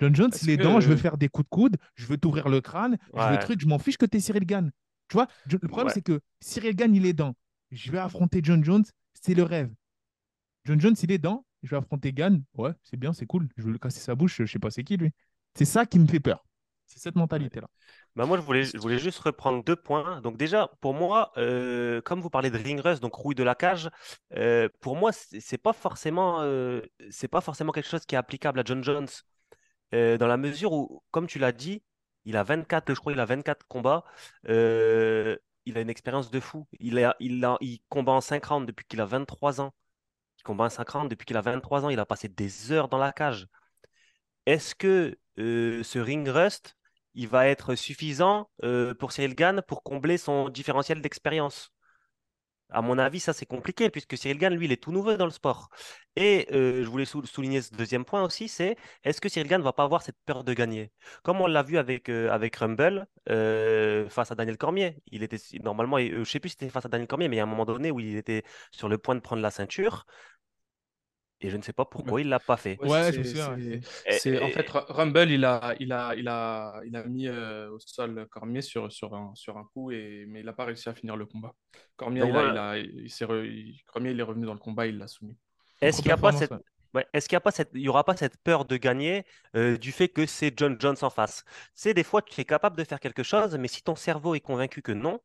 John 0.00 0.14
Jones, 0.14 0.30
il 0.42 0.50
est 0.50 0.58
dans, 0.58 0.78
je 0.78 0.90
veux 0.90 0.96
faire 0.96 1.16
des 1.16 1.28
coups 1.28 1.46
de 1.46 1.48
coude, 1.48 1.76
je 1.94 2.06
veux 2.06 2.18
t'ouvrir 2.18 2.50
le 2.50 2.60
crâne, 2.60 2.98
je 3.14 3.30
veux 3.30 3.38
truc, 3.38 3.60
je 3.60 3.66
m'en 3.66 3.78
fiche 3.78 3.96
que 3.96 4.04
tu 4.04 4.18
es 4.18 4.20
Cyril 4.20 4.44
Gann. 4.44 4.70
Tu 5.08 5.14
vois, 5.14 5.26
le 5.50 5.68
problème, 5.68 5.88
c'est 5.92 6.02
que 6.02 6.20
Cyril 6.38 6.76
Gann, 6.76 6.94
il 6.94 7.06
est 7.06 7.14
dans. 7.14 7.34
Je 7.70 7.90
vais 7.90 7.98
affronter 7.98 8.40
John 8.42 8.62
Jones, 8.62 8.84
c'est 9.14 9.34
le 9.34 9.42
rêve. 9.42 9.72
John 10.66 10.78
Jones, 10.78 10.96
il 11.02 11.12
est 11.12 11.18
dans, 11.18 11.46
je 11.62 11.70
vais 11.70 11.76
affronter 11.76 12.12
Gann. 12.12 12.42
Ouais, 12.54 12.72
c'est 12.82 12.98
bien, 12.98 13.14
c'est 13.14 13.26
cool. 13.26 13.48
Je 13.56 13.62
veux 13.62 13.72
le 13.72 13.78
casser 13.78 14.00
sa 14.00 14.14
bouche, 14.14 14.36
je 14.38 14.46
sais 14.46 14.58
pas 14.58 14.70
c'est 14.70 14.84
qui 14.84 14.98
lui. 14.98 15.12
C'est 15.54 15.64
ça 15.64 15.86
qui 15.86 15.98
me 15.98 16.06
fait 16.06 16.20
peur. 16.20 16.44
C'est 16.86 16.98
cette 16.98 17.16
mentalité-là. 17.16 17.68
Bah 18.16 18.26
moi, 18.26 18.36
je 18.36 18.42
voulais, 18.42 18.62
je 18.64 18.78
voulais 18.78 18.98
juste 18.98 19.18
reprendre 19.18 19.64
deux 19.64 19.74
points. 19.74 20.20
Donc 20.20 20.36
déjà, 20.36 20.68
pour 20.80 20.94
moi, 20.94 21.32
euh, 21.36 22.00
comme 22.02 22.20
vous 22.20 22.30
parlez 22.30 22.50
de 22.50 22.56
ring 22.56 22.78
rust, 22.80 23.02
donc 23.02 23.14
rouille 23.14 23.34
de 23.34 23.42
la 23.42 23.56
cage, 23.56 23.90
euh, 24.36 24.68
pour 24.80 24.96
moi, 24.96 25.10
c'est 25.12 25.58
pas 25.58 25.72
forcément, 25.72 26.40
euh, 26.42 26.80
c'est 27.10 27.26
pas 27.28 27.40
forcément 27.40 27.72
quelque 27.72 27.88
chose 27.88 28.06
qui 28.06 28.14
est 28.14 28.18
applicable 28.18 28.60
à 28.60 28.62
John 28.64 28.84
Jones, 28.84 29.08
dans 29.92 30.26
la 30.26 30.36
mesure 30.36 30.72
où, 30.72 31.02
comme 31.12 31.26
tu 31.28 31.38
l'as 31.38 31.52
dit, 31.52 31.82
il 32.24 32.36
a 32.36 32.42
24, 32.42 32.94
je 32.94 33.00
crois, 33.00 33.12
il 33.12 33.20
a 33.20 33.24
24 33.26 33.66
combats. 33.68 34.04
il 34.44 35.78
a 35.78 35.80
une 35.80 35.90
expérience 35.90 36.30
de 36.30 36.40
fou. 36.40 36.66
Il, 36.80 36.98
a, 37.04 37.16
il, 37.20 37.44
a, 37.44 37.56
il 37.60 37.80
combat 37.88 38.12
en 38.12 38.20
5 38.20 38.44
rounds 38.44 38.66
depuis 38.66 38.84
qu'il 38.86 39.00
a 39.00 39.06
23 39.06 39.60
ans 39.60 39.72
combat 40.44 40.68
50 40.70 41.08
depuis 41.08 41.24
qu'il 41.26 41.36
a 41.36 41.40
23 41.40 41.84
ans. 41.84 41.90
Il 41.90 41.98
a 41.98 42.06
passé 42.06 42.28
des 42.28 42.72
heures 42.72 42.88
dans 42.88 42.98
la 42.98 43.12
cage. 43.12 43.48
Est-ce 44.46 44.74
que 44.74 45.16
ce 45.36 45.98
ring 45.98 46.28
rust, 46.28 46.76
il 47.14 47.28
va 47.28 47.46
être 47.48 47.74
suffisant 47.74 48.50
euh, 48.62 48.94
pour 48.94 49.12
Cyril 49.12 49.34
Gann 49.34 49.62
pour 49.66 49.82
combler 49.82 50.18
son 50.18 50.48
différentiel 50.48 51.00
d'expérience 51.00 51.70
à 52.70 52.82
mon 52.82 52.98
avis, 52.98 53.20
ça 53.20 53.32
c'est 53.32 53.46
compliqué 53.46 53.88
puisque 53.88 54.16
Cyril 54.16 54.38
Gann, 54.38 54.52
lui, 54.52 54.64
il 54.64 54.72
est 54.72 54.82
tout 54.82 54.90
nouveau 54.90 55.16
dans 55.16 55.26
le 55.26 55.30
sport. 55.30 55.68
Et 56.16 56.48
euh, 56.52 56.82
je 56.82 56.88
voulais 56.88 57.04
souligner 57.04 57.62
ce 57.62 57.72
deuxième 57.72 58.04
point 58.04 58.24
aussi, 58.24 58.48
c'est 58.48 58.76
est-ce 59.04 59.20
que 59.20 59.28
Cyril 59.28 59.48
Gann 59.48 59.60
ne 59.60 59.64
va 59.64 59.72
pas 59.72 59.84
avoir 59.84 60.02
cette 60.02 60.16
peur 60.26 60.42
de 60.42 60.52
gagner? 60.54 60.90
Comme 61.22 61.40
on 61.40 61.46
l'a 61.46 61.62
vu 61.62 61.78
avec, 61.78 62.08
avec 62.08 62.56
Rumble 62.56 63.06
face 63.26 64.32
à 64.32 64.34
Daniel 64.34 64.56
Cormier. 64.56 64.96
Il 65.12 65.22
était 65.22 65.36
normalement, 65.62 65.98
je 65.98 66.16
ne 66.16 66.24
sais 66.24 66.40
plus 66.40 66.48
si 66.48 66.56
c'était 66.58 66.70
face 66.70 66.86
à 66.86 66.88
Daniel 66.88 67.06
Cormier, 67.06 67.28
mais 67.28 67.36
il 67.36 67.38
y 67.38 67.40
a 67.40 67.44
un 67.44 67.46
moment 67.46 67.64
donné 67.64 67.92
où 67.92 68.00
il 68.00 68.16
était 68.16 68.42
sur 68.72 68.88
le 68.88 68.98
point 68.98 69.14
de 69.14 69.20
prendre 69.20 69.42
la 69.42 69.52
ceinture 69.52 70.06
et 71.44 71.50
je 71.50 71.56
ne 71.58 71.62
sais 71.62 71.74
pas 71.74 71.84
pourquoi 71.84 72.22
il 72.22 72.28
l'a 72.28 72.40
pas 72.40 72.56
fait. 72.56 72.78
Ouais, 72.80 73.12
je 73.12 73.20
me 73.20 73.80
C'est 74.10 74.42
en 74.42 74.48
fait 74.48 74.66
Rumble, 74.68 75.30
il 75.30 75.44
a, 75.44 75.74
il 75.78 75.92
a, 75.92 76.14
il 76.14 76.26
a, 76.26 76.80
il 76.86 76.96
a 76.96 77.04
mis 77.04 77.28
euh, 77.28 77.70
au 77.70 77.78
sol 77.78 78.26
Cormier 78.30 78.62
sur, 78.62 78.90
sur, 78.90 79.14
un, 79.14 79.32
sur 79.34 79.58
un 79.58 79.64
coup, 79.64 79.90
et, 79.90 80.24
mais 80.26 80.40
il 80.40 80.46
n'a 80.46 80.54
pas 80.54 80.64
réussi 80.64 80.88
à 80.88 80.94
finir 80.94 81.16
le 81.16 81.26
combat. 81.26 81.54
Cormier, 81.96 82.22
il, 82.26 82.34
a, 82.34 82.78
il, 82.78 83.76
Cormier, 83.86 84.12
il 84.12 84.20
est 84.20 84.22
revenu 84.22 84.46
dans 84.46 84.54
le 84.54 84.58
combat, 84.58 84.86
il 84.86 84.96
l'a 84.96 85.06
soumis. 85.06 85.36
Est-ce 85.82 85.98
qu'il 85.98 86.06
n'y 86.06 86.12
a 86.12 86.16
pas 86.16 86.32
cette, 86.32 86.52
est-ce 87.12 87.28
qu'il 87.28 87.36
y 87.36 87.36
a 87.36 87.40
pas 87.40 87.50
cette, 87.50 87.70
il 87.74 87.82
y 87.82 87.88
aura 87.88 88.04
pas 88.04 88.16
cette 88.16 88.38
peur 88.38 88.64
de 88.64 88.76
gagner 88.76 89.24
euh, 89.54 89.76
du 89.76 89.92
fait 89.92 90.08
que 90.08 90.24
c'est 90.24 90.56
John 90.56 90.76
Jones 90.80 90.96
en 91.02 91.10
face? 91.10 91.44
C'est 91.74 91.92
des 91.92 92.04
fois 92.04 92.22
tu 92.22 92.40
es 92.40 92.44
capable 92.44 92.76
de 92.76 92.84
faire 92.84 93.00
quelque 93.00 93.22
chose, 93.22 93.56
mais 93.58 93.68
si 93.68 93.82
ton 93.82 93.96
cerveau 93.96 94.34
est 94.34 94.40
convaincu 94.40 94.80
que 94.80 94.92
non, 94.92 95.20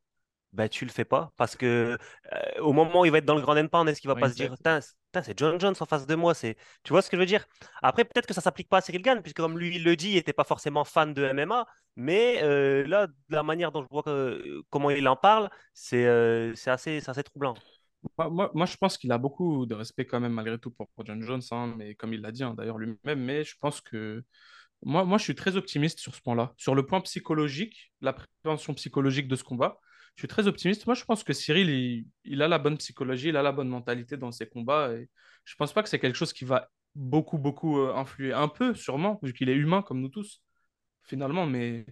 ben, 0.51 0.67
tu 0.67 0.83
le 0.83 0.91
fais 0.91 1.05
pas 1.05 1.31
parce 1.38 1.55
que 1.55 1.97
euh, 2.33 2.62
au 2.62 2.73
moment 2.73 3.01
où 3.01 3.05
il 3.05 3.12
va 3.12 3.19
être 3.19 3.25
dans 3.25 3.35
le 3.35 3.41
grand 3.41 3.55
endpoint, 3.55 3.85
est-ce 3.85 4.01
qu'il 4.01 4.07
va 4.07 4.15
pas 4.15 4.29
se 4.29 4.35
dire 4.35 4.55
c'est 5.23 5.38
John 5.38 5.59
Jones 5.59 5.75
en 5.79 5.85
face 5.85 6.05
de 6.05 6.15
moi 6.15 6.33
c'est 6.33 6.55
tu 6.83 6.91
vois 6.91 7.01
ce 7.01 7.09
que 7.09 7.17
je 7.17 7.21
veux 7.21 7.27
dire? 7.27 7.45
Après 7.81 8.03
peut-être 8.03 8.25
que 8.25 8.33
ça 8.33 8.41
s'applique 8.41 8.67
pas 8.67 8.77
à 8.77 8.81
Cyril 8.81 9.01
Gann 9.01 9.21
puisque 9.21 9.38
comme 9.38 9.59
lui 9.59 9.75
il 9.75 9.83
le 9.83 9.95
dit 9.95 10.09
il 10.09 10.15
n'était 10.15 10.33
pas 10.33 10.43
forcément 10.43 10.83
fan 10.83 11.13
de 11.13 11.31
MMA 11.31 11.67
mais 11.95 12.41
euh, 12.41 12.85
là 12.88 13.07
la 13.29 13.43
manière 13.43 13.71
dont 13.71 13.83
je 13.83 13.88
vois 13.91 14.03
que, 14.03 14.62
comment 14.69 14.89
il 14.89 15.07
en 15.07 15.15
parle 15.15 15.49
c'est 15.73 16.05
euh, 16.05 16.53
c'est 16.55 16.71
assez, 16.71 17.01
assez 17.07 17.23
troublant. 17.23 17.55
Moi, 18.17 18.49
moi, 18.53 18.65
je 18.65 18.77
pense 18.77 18.97
qu'il 18.97 19.12
a 19.12 19.17
beaucoup 19.17 19.65
de 19.65 19.75
respect 19.75 20.05
quand 20.05 20.21
même 20.21 20.31
malgré 20.31 20.57
tout 20.57 20.71
pour, 20.71 20.88
John 21.03 21.21
Jones 21.21 21.41
hein, 21.51 21.75
mais 21.77 21.95
comme 21.95 22.13
il 22.13 22.21
l'a 22.21 22.31
dit 22.31 22.43
hein, 22.43 22.53
d'ailleurs 22.55 22.77
lui-même 22.77 23.19
mais 23.19 23.43
je 23.43 23.55
pense 23.59 23.81
que 23.81 24.23
moi, 24.81 25.03
moi 25.03 25.17
je 25.17 25.23
suis 25.23 25.35
très 25.35 25.57
optimiste 25.57 25.99
sur 25.99 26.15
ce 26.15 26.21
point-là. 26.21 26.53
Sur 26.57 26.73
le 26.73 26.85
point 26.85 27.01
psychologique 27.01 27.91
la 28.01 28.13
prévention 28.13 28.73
psychologique 28.73 29.27
de 29.27 29.35
ce 29.35 29.43
combat 29.43 29.79
je 30.15 30.22
suis 30.22 30.28
très 30.28 30.48
optimiste. 30.48 30.86
Moi, 30.86 30.95
je 30.95 31.06
pense 31.06 31.24
que 31.24 31.34
Cyril, 31.34 32.06
il, 32.24 32.41
a 32.41 32.48
la 32.48 32.60
bonne 32.60 32.78
psychologie, 32.78 33.30
il 33.30 33.38
a 33.38 33.43
la 33.43 33.52
bonne 33.52 33.69
mentalité 33.69 34.17
dans 34.17 34.32
ses 34.32 34.48
combats. 34.48 34.91
Et 34.93 35.10
je 35.45 35.56
pense 35.56 35.74
pas 35.74 35.84
que 35.84 35.89
c'est 35.89 36.00
quelque 36.00 36.17
chose 36.17 36.34
qui 36.34 36.45
va 36.45 36.69
beaucoup, 36.95 37.38
beaucoup 37.38 37.80
euh, 37.80 37.95
influer. 37.95 38.34
Un 38.34 38.48
peu, 38.48 38.76
sûrement, 38.76 39.19
vu 39.24 39.34
qu'il 39.34 39.50
est 39.50 39.56
humain 39.56 39.82
comme 39.82 40.02
nous 40.02 40.10
tous, 40.10 40.41
finalement. 41.04 41.45
Mais 41.45 41.86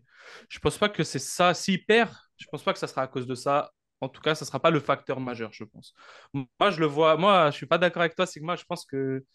je 0.50 0.60
pense 0.60 0.78
pas 0.78 0.90
que 0.90 1.04
c'est 1.04 1.20
ça. 1.20 1.54
S'il 1.54 1.86
perd, 1.86 2.12
je 2.38 2.46
pense 2.52 2.64
pas 2.64 2.74
que 2.74 2.80
ça 2.80 2.88
sera 2.88 3.04
à 3.04 3.08
cause 3.08 3.28
de 3.28 3.36
ça. 3.36 3.72
En 4.02 4.10
tout 4.10 4.22
cas, 4.22 4.36
ça 4.36 4.46
sera 4.46 4.60
pas 4.60 4.70
le 4.72 4.80
facteur 4.80 5.20
majeur, 5.20 5.52
je 5.54 5.64
pense. 5.64 5.94
Moi, 6.34 6.72
je 6.72 6.80
le 6.80 6.86
vois. 6.86 7.18
Moi, 7.18 7.50
je 7.52 7.56
suis 7.58 7.66
pas 7.66 7.78
d'accord 7.78 8.02
avec 8.02 8.16
toi, 8.16 8.26
Sigma. 8.28 8.56
Je 8.56 8.66
pense 8.66 8.86
que 8.86 9.26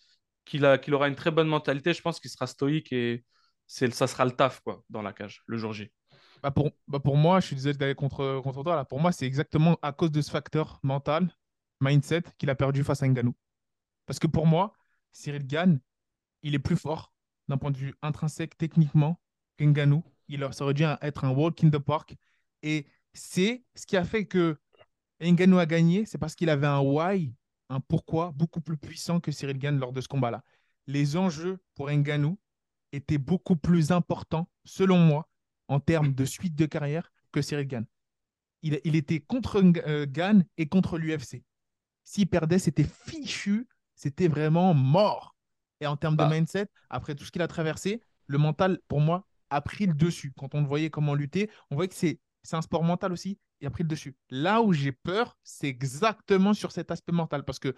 qu'il 0.45 0.79
qu'il 0.83 0.95
aura 0.95 1.09
une 1.09 1.16
très 1.16 1.31
bonne 1.31 1.49
mentalité. 1.49 1.95
Je 1.95 2.03
pense 2.03 2.21
qu'il 2.21 2.31
sera 2.31 2.47
stoïque 2.47 2.92
et 2.92 3.25
ça 3.66 4.07
sera 4.07 4.25
le 4.25 4.33
taf 4.33 4.61
quoi, 4.61 4.83
dans 4.90 5.03
la 5.03 5.12
cage 5.12 5.42
le 5.47 5.57
jour 5.57 5.73
J. 5.73 5.90
Bah 6.42 6.50
pour, 6.50 6.70
bah 6.88 6.98
pour 6.98 7.16
moi, 7.16 7.40
je 7.40 7.46
suis 7.46 7.57
désolé 7.57 7.76
d'aller 7.76 7.94
contre, 7.94 8.42
toi. 8.64 8.85
Pour 8.85 9.00
moi, 9.00 9.12
c'est 9.12 9.26
exactement 9.26 9.78
à 9.81 9.92
cause 9.92 10.11
de 10.11 10.20
ce 10.20 10.31
facteur 10.31 10.81
mental, 10.83 11.31
mindset, 11.81 12.22
qu'il 12.38 12.50
a 12.50 12.55
perdu 12.57 12.83
face 12.83 13.02
à 13.02 13.09
Nganou. 13.09 13.35
Parce 14.07 14.18
que 14.18 14.26
pour 14.26 14.46
moi, 14.46 14.72
Cyril 15.12 15.46
Gann, 15.46 15.78
il 16.42 16.55
est 16.55 16.59
plus 16.59 16.76
fort 16.76 17.12
d'un 17.48 17.59
point 17.59 17.70
de 17.70 17.76
vue 17.76 17.94
intrinsèque 18.02 18.59
techniquement 18.59 19.20
qu'Nganou. 19.59 20.02
Il 20.28 20.42
aurait 20.42 20.74
dû 20.74 20.85
être 21.02 21.24
un 21.24 21.31
walk 21.31 21.62
in 21.62 21.70
the 21.70 21.78
park. 21.78 22.16
Et 22.62 22.87
c'est 23.12 23.64
ce 23.74 23.87
qui 23.87 23.96
a 23.96 24.05
fait 24.05 24.26
que 24.26 24.59
Ngannou 25.20 25.59
a 25.59 25.66
gagné, 25.66 26.07
c'est 26.07 26.18
parce 26.18 26.35
qu'il 26.35 26.50
avait 26.50 26.66
un 26.66 26.81
why, 26.81 27.35
un 27.68 27.81
pourquoi 27.81 28.33
beaucoup 28.33 28.61
plus 28.61 28.76
puissant 28.76 29.20
que 29.20 29.31
Cyril 29.31 29.59
Gann 29.59 29.78
lors 29.78 29.92
de 29.92 30.00
ce 30.00 30.09
combat-là. 30.09 30.42
Les 30.88 31.16
enjeux 31.16 31.62
pour 31.74 31.90
Ngannou 31.90 32.38
étaient 32.90 33.18
beaucoup 33.18 33.57
plus 33.57 33.92
importants, 33.92 34.48
selon 34.64 34.98
moi, 34.98 35.28
en 35.68 35.81
termes 35.81 36.14
de 36.14 36.25
suite 36.25 36.55
de 36.55 36.66
carrière 36.66 37.11
que 37.33 37.42
Cyril 37.42 37.66
Gann. 37.66 37.87
Il, 38.62 38.81
il 38.85 38.96
était 38.96 39.20
contre 39.20 39.62
euh, 39.87 40.07
Gann 40.09 40.44
et 40.57 40.68
contre 40.68 40.98
l'UFC. 40.98 41.42
S'il 42.05 42.29
perdait, 42.29 42.59
c'était 42.59 42.85
fichu, 42.85 43.68
c'était 43.94 44.29
vraiment 44.29 44.75
mort. 44.75 45.35
Et 45.81 45.87
en 45.87 45.96
termes 45.96 46.16
de 46.16 46.22
bah. 46.22 46.31
mindset, 46.31 46.68
après 46.90 47.14
tout 47.14 47.25
ce 47.25 47.33
qu'il 47.33 47.42
a 47.42 47.48
traversé, 47.48 48.03
le 48.27 48.38
mental, 48.38 48.81
pour 48.88 49.01
moi, 49.01 49.27
a 49.51 49.61
pris 49.61 49.87
le 49.87 49.94
dessus. 49.94 50.33
Quand 50.38 50.55
on 50.55 50.61
le 50.61 50.66
voyait 50.66 50.90
comment 50.90 51.14
lutter, 51.14 51.51
on 51.70 51.75
voyait 51.75 51.88
que 51.88 51.94
c'est 51.94 52.18
un 52.53 52.62
sport 52.62 52.85
mental 52.85 53.12
aussi, 53.12 53.38
il 53.61 53.66
a 53.66 53.70
pris 53.70 53.85
le 53.85 53.88
dessus. 53.88 54.16
Là 54.31 54.62
où 54.62 54.72
j'ai 54.72 54.92
peur, 54.92 55.37
c'est 55.44 55.68
exactement 55.68 56.55
sur 56.55 56.72
cet 56.72 56.90
aspect 56.90 57.12
mental. 57.12 57.44
Parce 57.44 57.59
que 57.59 57.75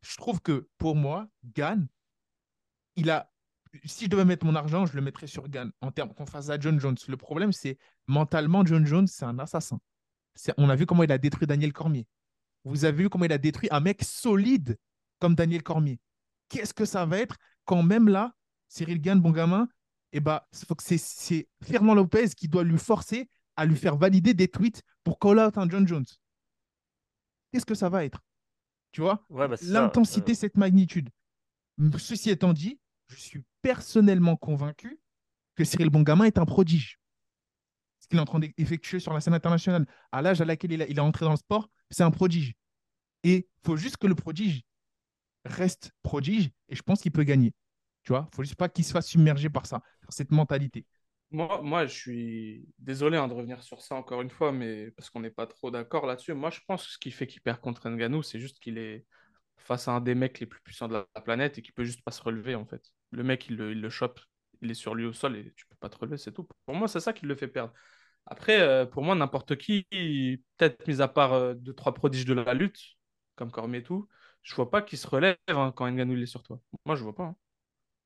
je 0.00 0.16
trouve 0.16 0.40
que 0.40 0.68
pour 0.78 0.96
moi, 0.96 1.28
Gann, 1.54 1.86
il 2.96 3.10
a. 3.10 3.30
Si 3.84 4.04
je 4.04 4.10
devais 4.10 4.24
mettre 4.24 4.46
mon 4.46 4.54
argent, 4.54 4.86
je 4.86 4.94
le 4.94 5.02
mettrais 5.02 5.26
sur 5.26 5.48
Gann 5.48 5.70
en 5.80 5.90
termes 5.90 6.14
qu'on 6.14 6.26
fasse 6.26 6.48
à 6.50 6.58
John 6.58 6.80
Jones. 6.80 6.96
Le 7.08 7.16
problème, 7.16 7.52
c'est 7.52 7.78
mentalement, 8.06 8.64
John 8.64 8.86
Jones, 8.86 9.06
c'est 9.06 9.24
un 9.24 9.38
assassin. 9.38 9.78
On 10.56 10.68
a 10.68 10.76
vu 10.76 10.86
comment 10.86 11.02
il 11.02 11.12
a 11.12 11.18
détruit 11.18 11.46
Daniel 11.46 11.72
Cormier. 11.72 12.06
Vous 12.64 12.84
avez 12.84 13.04
vu 13.04 13.08
comment 13.08 13.24
il 13.24 13.32
a 13.32 13.38
détruit 13.38 13.68
un 13.70 13.80
mec 13.80 14.02
solide 14.02 14.78
comme 15.18 15.34
Daniel 15.34 15.62
Cormier. 15.62 15.98
Qu'est-ce 16.48 16.74
que 16.74 16.84
ça 16.84 17.06
va 17.06 17.18
être 17.18 17.36
quand 17.64 17.82
même 17.82 18.08
là, 18.08 18.34
Cyril 18.68 19.00
Gann, 19.00 19.20
bon 19.20 19.30
gamin, 19.30 19.68
eh 20.12 20.20
ben, 20.20 20.40
c'est- 20.52 21.48
Fernand 21.62 21.94
Lopez 21.94 22.30
qui 22.36 22.48
doit 22.48 22.64
lui 22.64 22.78
forcer 22.78 23.28
à 23.56 23.66
lui 23.66 23.76
faire 23.76 23.96
valider 23.96 24.34
des 24.34 24.48
tweets 24.48 24.82
pour 25.04 25.18
call 25.18 25.38
out 25.38 25.58
un 25.58 25.68
John 25.68 25.86
Jones. 25.86 26.04
Qu'est-ce 27.52 27.66
que 27.66 27.74
ça 27.74 27.88
va 27.88 28.04
être? 28.04 28.20
Tu 28.92 29.00
vois? 29.00 29.24
Ouais, 29.30 29.48
bah. 29.48 29.56
L'intensité, 29.62 30.34
cette 30.34 30.56
magnitude. 30.56 31.10
Ceci 31.98 32.30
étant 32.30 32.52
dit, 32.52 32.78
je 33.08 33.16
suis 33.16 33.44
personnellement 33.66 34.36
convaincu 34.36 35.00
que 35.56 35.64
Cyril 35.64 35.90
Bongamin 35.90 36.26
est 36.26 36.38
un 36.38 36.44
prodige. 36.44 37.00
Ce 37.98 38.06
qu'il 38.06 38.16
est 38.16 38.20
en 38.22 38.24
train 38.24 38.38
d'effectuer 38.38 39.00
sur 39.00 39.12
la 39.12 39.20
scène 39.20 39.34
internationale, 39.34 39.86
à 40.12 40.22
l'âge 40.22 40.40
à 40.40 40.44
laquelle 40.44 40.70
il, 40.70 40.86
il 40.88 40.96
est 40.96 41.00
entré 41.00 41.24
dans 41.24 41.32
le 41.32 41.36
sport, 41.36 41.68
c'est 41.90 42.04
un 42.04 42.12
prodige. 42.12 42.54
Et 43.24 43.34
il 43.38 43.66
faut 43.66 43.76
juste 43.76 43.96
que 43.96 44.06
le 44.06 44.14
prodige 44.14 44.62
reste 45.44 45.90
prodige, 46.04 46.50
et 46.68 46.76
je 46.76 46.82
pense 46.82 47.00
qu'il 47.00 47.10
peut 47.10 47.24
gagner. 47.24 47.54
Tu 48.04 48.12
vois, 48.12 48.28
faut 48.32 48.44
juste 48.44 48.54
pas 48.54 48.68
qu'il 48.68 48.84
se 48.84 48.92
fasse 48.92 49.12
par 49.52 49.66
ça, 49.66 49.80
par 50.00 50.12
cette 50.12 50.30
mentalité. 50.30 50.86
Moi, 51.32 51.60
moi, 51.60 51.86
je 51.86 51.92
suis 51.92 52.68
désolé 52.78 53.16
hein, 53.16 53.26
de 53.26 53.34
revenir 53.34 53.64
sur 53.64 53.82
ça 53.82 53.96
encore 53.96 54.22
une 54.22 54.30
fois, 54.30 54.52
mais 54.52 54.92
parce 54.92 55.10
qu'on 55.10 55.18
n'est 55.18 55.30
pas 55.30 55.48
trop 55.48 55.72
d'accord 55.72 56.06
là-dessus. 56.06 56.34
Moi, 56.34 56.50
je 56.50 56.60
pense 56.68 56.86
que 56.86 56.92
ce 56.92 56.98
qui 56.98 57.10
fait 57.10 57.26
qu'il 57.26 57.42
perd 57.42 57.58
contre 57.58 57.88
Ngannou, 57.90 58.22
c'est 58.22 58.38
juste 58.38 58.60
qu'il 58.60 58.78
est 58.78 59.04
face 59.58 59.88
à 59.88 59.92
un 59.92 60.00
des 60.00 60.14
mecs 60.14 60.40
les 60.40 60.46
plus 60.46 60.60
puissants 60.62 60.88
de 60.88 60.94
la 60.94 61.06
la 61.14 61.20
planète 61.20 61.58
et 61.58 61.62
qu'il 61.62 61.74
peut 61.74 61.84
juste 61.84 62.02
pas 62.04 62.10
se 62.12 62.22
relever 62.22 62.54
en 62.54 62.66
fait. 62.66 62.82
Le 63.10 63.22
mec, 63.24 63.46
il 63.48 63.56
le, 63.56 63.72
il 63.72 63.80
le 63.80 63.88
chope, 63.90 64.20
il 64.62 64.70
est 64.70 64.74
sur 64.74 64.94
lui 64.94 65.04
au 65.06 65.12
sol 65.12 65.36
et 65.36 65.52
tu 65.56 65.66
peux 65.66 65.76
pas 65.76 65.88
te 65.88 65.98
relever, 65.98 66.18
c'est 66.18 66.32
tout. 66.32 66.46
Pour 66.66 66.74
moi, 66.76 66.88
c'est 66.88 67.00
ça 67.00 67.12
qui 67.12 67.26
le 67.26 67.34
fait 67.36 67.48
perdre. 67.48 67.72
Après, 68.26 68.60
euh, 68.60 68.86
pour 68.86 69.02
moi, 69.04 69.14
n'importe 69.14 69.56
qui, 69.56 69.86
peut-être 70.56 70.86
mis 70.88 71.00
à 71.02 71.08
part 71.08 71.32
euh, 71.34 71.54
deux, 71.54 71.74
trois 71.74 71.94
prodiges 71.94 72.24
de 72.26 72.34
la 72.34 72.54
lutte, 72.54 72.80
comme 73.36 73.50
Cormier 73.52 73.78
et 73.78 73.82
tout, 73.82 74.08
je 74.42 74.54
vois 74.54 74.70
pas 74.70 74.82
qui 74.82 74.96
se 74.96 75.06
relève 75.08 75.36
hein, 75.48 75.72
quand 75.76 75.86
Ngannou 75.90 76.14
il 76.14 76.22
est 76.22 76.26
sur 76.26 76.42
toi. 76.42 76.60
Moi, 76.86 76.96
je 76.96 77.02
vois 77.04 77.14
pas. 77.14 77.24
hein. 77.24 77.36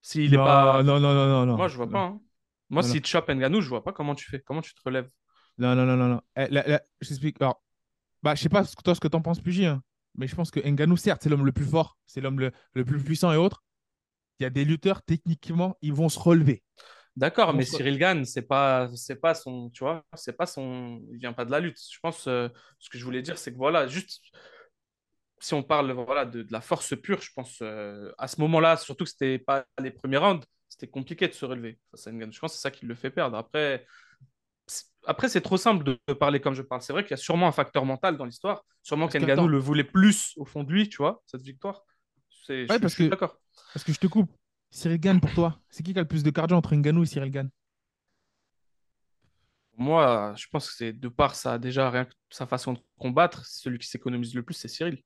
S'il 0.02 0.34
est 0.34 0.38
non, 0.38 0.42
pas. 0.44 0.84
non, 0.84 1.00
non, 1.00 1.14
non, 1.14 1.26
non, 1.28 1.46
non. 1.46 1.58
Moi, 1.58 1.68
je 1.68 1.76
vois 1.76 1.90
Non. 1.90 1.90
pas. 1.90 2.00
hein. 2.04 2.20
Moi, 2.70 2.82
Non, 2.82 2.84
si 2.84 3.02
tu 3.02 3.10
chopes 3.10 3.30
Ngannou, 3.30 3.60
je 3.60 3.68
vois 3.68 3.84
pas 3.84 3.92
comment 3.92 4.14
tu 4.14 4.28
fais. 4.30 4.40
Comment 4.40 4.62
tu 4.62 4.74
te 4.74 4.80
relèves. 4.84 5.10
Non, 5.58 5.74
non, 5.76 5.86
non, 5.86 5.96
non, 5.96 6.08
non. 6.08 6.20
Eh, 6.36 6.48
là, 6.48 6.62
là, 6.66 6.82
je 7.00 7.08
t'explique. 7.08 7.40
Alors, 7.40 7.62
bah, 8.22 8.34
je 8.36 8.42
sais 8.42 8.48
pas 8.50 8.64
toi 8.84 8.94
ce 8.94 9.00
que 9.00 9.08
t'en 9.08 9.22
penses, 9.22 9.40
Pugy, 9.40 9.66
hein, 9.66 9.82
mais 10.14 10.26
je 10.26 10.34
pense 10.34 10.50
que 10.50 10.60
Ngannou, 10.60 10.96
certes, 10.96 11.22
c'est 11.22 11.28
l'homme 11.28 11.46
le 11.46 11.52
plus 11.52 11.64
fort, 11.64 11.98
c'est 12.06 12.20
l'homme 12.20 12.40
le, 12.40 12.52
le 12.74 12.84
plus 12.84 13.02
puissant 13.02 13.32
et 13.32 13.36
autres. 13.36 13.62
Il 14.38 14.44
y 14.44 14.46
a 14.46 14.50
des 14.50 14.64
lutteurs, 14.64 15.02
techniquement, 15.02 15.76
ils 15.82 15.92
vont 15.92 16.08
se 16.08 16.18
relever. 16.18 16.62
D'accord, 17.16 17.52
mais 17.52 17.64
Cyril 17.64 17.98
Gann, 17.98 18.24
c'est 18.24 18.42
pas, 18.42 18.88
c'est 18.94 19.16
pas 19.16 19.34
son, 19.34 19.68
tu 19.70 19.84
vois, 19.84 20.04
c'est 20.14 20.32
pas 20.36 20.46
son, 20.46 21.02
il 21.10 21.18
vient 21.18 21.32
pas 21.32 21.44
de 21.44 21.50
la 21.50 21.60
lutte. 21.60 21.78
Je 21.92 21.98
pense, 22.00 22.26
euh, 22.26 22.48
ce 22.78 22.88
que 22.88 22.98
je 22.98 23.04
voulais 23.04 23.20
dire, 23.20 23.36
c'est 23.36 23.52
que 23.52 23.58
voilà, 23.58 23.86
juste, 23.88 24.22
si 25.40 25.54
on 25.54 25.62
parle, 25.62 25.92
voilà, 25.92 26.24
de, 26.24 26.42
de 26.42 26.52
la 26.52 26.60
force 26.60 26.94
pure, 26.98 27.20
je 27.20 27.30
pense, 27.34 27.58
euh, 27.62 28.12
à 28.16 28.28
ce 28.28 28.40
moment-là, 28.40 28.76
surtout 28.76 29.04
que 29.04 29.10
c'était 29.10 29.38
pas 29.38 29.66
les 29.82 29.90
premiers 29.90 30.18
rounds, 30.18 30.46
c'était 30.68 30.86
compliqué 30.88 31.28
de 31.28 31.32
se 31.34 31.44
relever 31.44 31.78
face 31.90 32.06
à 32.06 32.12
Ngannou. 32.12 32.32
Je 32.32 32.38
pense 32.38 32.52
que 32.52 32.56
c'est 32.56 32.62
ça 32.62 32.70
qui 32.70 32.86
le 32.86 32.94
fait 32.94 33.10
perdre. 33.10 33.36
Après, 33.36 33.84
après, 35.06 35.28
c'est 35.28 35.40
trop 35.40 35.56
simple 35.56 35.82
de, 35.84 35.98
de 36.08 36.12
parler 36.12 36.40
comme 36.40 36.54
je 36.54 36.62
parle. 36.62 36.82
C'est 36.82 36.92
vrai 36.92 37.02
qu'il 37.04 37.12
y 37.12 37.14
a 37.14 37.16
sûrement 37.18 37.46
un 37.48 37.52
facteur 37.52 37.84
mental 37.84 38.16
dans 38.16 38.24
l'histoire. 38.24 38.64
Sûrement 38.82 39.06
Parce 39.06 39.14
que, 39.14 39.18
qu'Ngannou 39.20 39.42
attends. 39.42 39.48
le 39.48 39.58
voulait 39.58 39.84
plus 39.84 40.34
au 40.36 40.44
fond 40.44 40.62
de 40.64 40.72
lui, 40.72 40.88
tu 40.88 40.98
vois, 40.98 41.22
cette 41.26 41.42
victoire. 41.42 41.82
Ouais, 42.48 42.66
je 42.68 42.78
parce 42.78 42.94
que- 42.94 43.04
d'accord. 43.08 43.38
Parce 43.72 43.84
que 43.84 43.92
je 43.92 43.98
te 43.98 44.06
coupe. 44.06 44.30
Cyril 44.70 44.98
Gann, 45.00 45.20
pour 45.20 45.32
toi, 45.34 45.58
c'est 45.70 45.82
qui 45.82 45.92
qui 45.92 45.98
a 45.98 46.02
le 46.02 46.08
plus 46.08 46.22
de 46.22 46.30
cardio 46.30 46.56
entre 46.56 46.74
Ngannou 46.74 47.02
et 47.02 47.06
Cyril 47.06 47.30
Gann? 47.30 47.50
Moi, 49.76 50.34
je 50.36 50.46
pense 50.50 50.68
que 50.68 50.74
c'est 50.76 50.92
de 50.92 51.08
par 51.08 51.34
ça, 51.34 51.58
déjà, 51.58 51.90
rien 51.90 52.04
que 52.04 52.12
sa 52.28 52.46
façon 52.46 52.74
de 52.74 52.80
combattre, 52.98 53.46
celui 53.46 53.78
qui 53.78 53.88
s'économise 53.88 54.34
le 54.34 54.42
plus, 54.42 54.54
c'est 54.54 54.68
Cyril. 54.68 55.02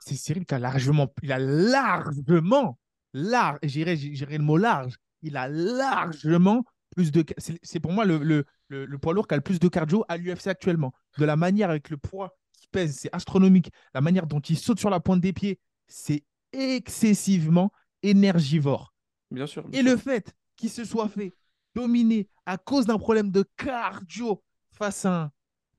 C'est 0.00 0.16
Cyril 0.16 0.44
qui 0.44 0.54
a 0.54 0.58
largement, 0.58 1.12
il 1.22 1.32
a 1.32 1.38
largement, 1.38 2.78
large, 3.12 3.58
j'irais 3.62 4.38
le 4.38 4.44
mot 4.44 4.56
large, 4.56 4.96
il 5.22 5.36
a 5.36 5.48
largement 5.48 6.64
plus 6.94 7.12
de. 7.12 7.24
C'est 7.62 7.80
pour 7.80 7.92
moi 7.92 8.04
le, 8.04 8.18
le, 8.18 8.44
le, 8.68 8.86
le 8.86 8.98
poids 8.98 9.12
lourd 9.12 9.26
qui 9.26 9.34
a 9.34 9.36
le 9.36 9.42
plus 9.42 9.58
de 9.60 9.68
cardio 9.68 10.04
à 10.08 10.16
l'UFC 10.16 10.46
actuellement. 10.48 10.92
De 11.18 11.24
la 11.24 11.36
manière 11.36 11.70
avec 11.70 11.90
le 11.90 11.96
poids 11.96 12.36
qui 12.52 12.68
pèse, 12.68 12.96
c'est 12.96 13.10
astronomique. 13.14 13.70
La 13.94 14.00
manière 14.00 14.26
dont 14.26 14.40
il 14.40 14.56
saute 14.58 14.78
sur 14.78 14.90
la 14.90 15.00
pointe 15.00 15.20
des 15.20 15.32
pieds, 15.32 15.58
c'est 15.88 16.24
excessivement 16.52 17.70
énergivore. 18.02 18.94
Bien 19.30 19.46
sûr. 19.46 19.66
bien 19.68 19.80
Et 19.80 19.82
sûr. 19.82 19.92
le 19.92 19.96
fait 19.98 20.34
qu'il 20.56 20.70
se 20.70 20.84
soit 20.84 21.08
fait 21.08 21.32
dominer 21.74 22.28
à 22.46 22.56
cause 22.56 22.86
d'un 22.86 22.98
problème 22.98 23.30
de 23.30 23.44
cardio 23.56 24.42
face 24.70 25.04
à 25.04 25.22
un 25.24 25.32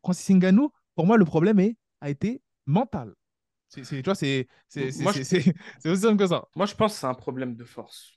Francis 0.04 0.36
Ngannou, 0.36 0.72
pour 0.96 1.06
moi, 1.08 1.17
le 1.17 1.26
problème 1.26 1.60
est, 1.60 1.76
a 2.02 2.10
été 2.10 2.41
mental. 2.65 3.13
C'est, 3.70 3.84
c'est- 3.84 3.98
tu 4.02 4.06
vois, 4.06 4.15
c'est, 4.15 4.48
aussi 4.76 5.04
simple 6.02 6.17
que 6.17 6.28
ça. 6.28 6.48
Moi, 6.56 6.65
je 6.65 6.76
pense 6.76 6.93
que 6.93 7.00
c'est 7.00 7.08
un 7.08 7.13
problème 7.13 7.56
de 7.56 7.63
force. 7.65 8.13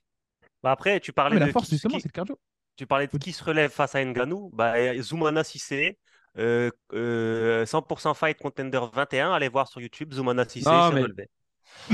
Bah 0.63 0.71
après, 0.71 0.99
tu 0.99 1.11
Ah, 1.11 1.13
parlais 1.13 1.35
mais 1.35 1.39
la 1.41 1.47
de 1.47 1.51
force, 1.51 1.67
qui- 1.67 1.75
justement, 1.75 1.99
c'est 1.99 2.05
le 2.07 2.11
cardio. 2.11 2.37
Tu 2.75 2.87
parlais 2.87 3.07
de 3.07 3.17
qui 3.17 3.31
se 3.33 3.43
relève 3.43 3.71
face 3.71 3.95
à 3.95 4.03
Ngannou? 4.03 4.49
Bah, 4.53 4.73
Zoumana 5.01 5.43
Cissé, 5.43 5.97
euh, 6.37 6.69
euh, 6.93 7.65
100% 7.65 8.13
Fight 8.13 8.37
Contender 8.39 8.79
21. 8.93 9.31
Allez 9.33 9.49
voir 9.49 9.67
sur 9.67 9.81
YouTube, 9.81 10.13
Zoumana 10.13 10.47
Cissé 10.47 10.69
Non, 10.69 10.89
s'est 10.89 10.95
mais- 10.95 11.01
relevé. 11.01 11.29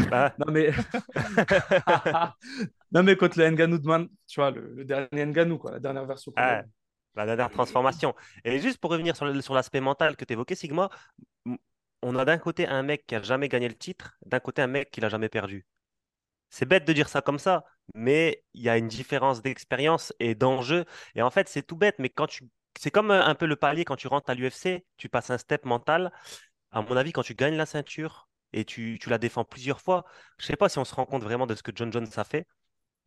Bah, 0.10 0.34
Non, 0.40 0.52
mais. 0.52 0.72
non, 2.92 3.04
mais 3.04 3.16
contre 3.16 3.40
le 3.40 3.50
Ngannou 3.52 3.78
de 3.78 3.88
Man, 3.88 4.08
tu 4.28 4.40
vois, 4.40 4.52
le, 4.52 4.74
le 4.76 4.86
dernier 4.86 5.26
Ngannou, 5.26 5.58
quoi, 5.58 5.72
la 5.72 5.80
dernière 5.80 6.06
version. 6.06 6.32
Ah, 6.36 6.64
la 7.16 7.26
dernière 7.26 7.50
transformation. 7.50 8.14
Et 8.44 8.60
juste 8.60 8.78
pour 8.80 8.92
revenir 8.92 9.16
sur 9.16 9.54
l'aspect 9.54 9.82
mental 9.82 10.16
que 10.16 10.26
tu 10.26 10.34
évoquais, 10.34 10.56
Sigma, 10.56 10.90
on 12.04 12.16
a 12.16 12.26
d'un 12.26 12.38
côté 12.38 12.68
un 12.68 12.84
mec 12.84 13.06
qui 13.08 13.16
a 13.16 13.22
jamais 13.22 13.50
gagné 13.50 13.68
le 13.68 13.74
titre, 13.76 14.18
d'un 14.26 14.40
côté 14.40 14.62
un 14.62 14.68
mec 14.68 14.92
qui 14.92 15.02
l'a 15.02 15.10
jamais 15.10 15.30
perdu. 15.30 15.66
C'est 16.50 16.66
bête 16.66 16.86
de 16.86 16.94
dire 16.94 17.10
ça 17.10 17.22
comme 17.22 17.40
ça, 17.40 17.66
mais 17.94 18.44
il 18.54 18.62
y 18.62 18.70
a 18.70 18.78
une 18.78 18.88
différence 18.88 19.42
d'expérience 19.42 20.14
et 20.20 20.36
d'enjeu. 20.36 20.86
Et 21.16 21.22
en 21.22 21.30
fait, 21.32 21.50
c'est 21.50 21.64
tout 21.64 21.76
bête, 21.76 21.96
mais 22.00 22.10
quand 22.10 22.28
tu... 22.28 22.46
c'est 22.80 22.92
comme 22.92 23.12
euh, 23.12 23.24
un 23.24 23.36
peu 23.36 23.46
le 23.46 23.56
palier 23.56 23.86
quand 23.86 23.96
tu 23.96 24.08
rentres 24.08 24.30
à 24.30 24.36
l'UFC, 24.36 24.86
tu 24.98 25.10
passes 25.10 25.30
un 25.30 25.38
step 25.38 25.66
mental. 25.66 26.12
À 26.72 26.82
mon 26.82 26.98
avis, 26.98 27.12
quand 27.14 27.24
tu 27.24 27.36
gagnes 27.36 27.58
la 27.58 27.66
ceinture 27.66 28.30
et 28.54 28.66
tu, 28.66 29.00
la 29.08 29.18
défends 29.18 29.46
plusieurs 29.46 29.82
fois, 29.82 30.06
je 30.38 30.46
sais 30.46 30.56
pas 30.56 30.70
si 30.70 30.80
on 30.80 30.86
se 30.86 30.96
rend 30.96 31.06
compte 31.06 31.24
vraiment 31.24 31.48
de 31.48 31.56
ce 31.56 31.64
que 31.64 31.72
John 31.76 31.92
Jones 31.92 32.08
a 32.16 32.24
fait. 32.24 32.48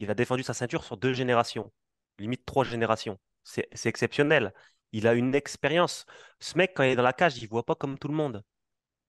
Il 0.00 0.10
a 0.10 0.14
défendu 0.14 0.42
sa 0.42 0.54
ceinture 0.54 0.84
sur 0.84 0.96
deux 0.96 1.12
générations, 1.14 1.72
limite 2.18 2.44
trois 2.46 2.64
générations. 2.64 3.18
C'est 3.44 3.68
exceptionnel. 3.86 4.52
Il 4.92 5.06
a 5.08 5.14
une 5.14 5.34
expérience. 5.34 6.06
Ce 6.40 6.56
mec, 6.58 6.72
quand 6.74 6.82
il 6.84 6.90
est 6.90 6.96
dans 6.96 7.02
la 7.02 7.12
cage, 7.12 7.38
il 7.38 7.48
voit 7.48 7.64
pas 7.64 7.74
comme 7.74 7.98
tout 7.98 8.08
le 8.08 8.14
monde. 8.14 8.44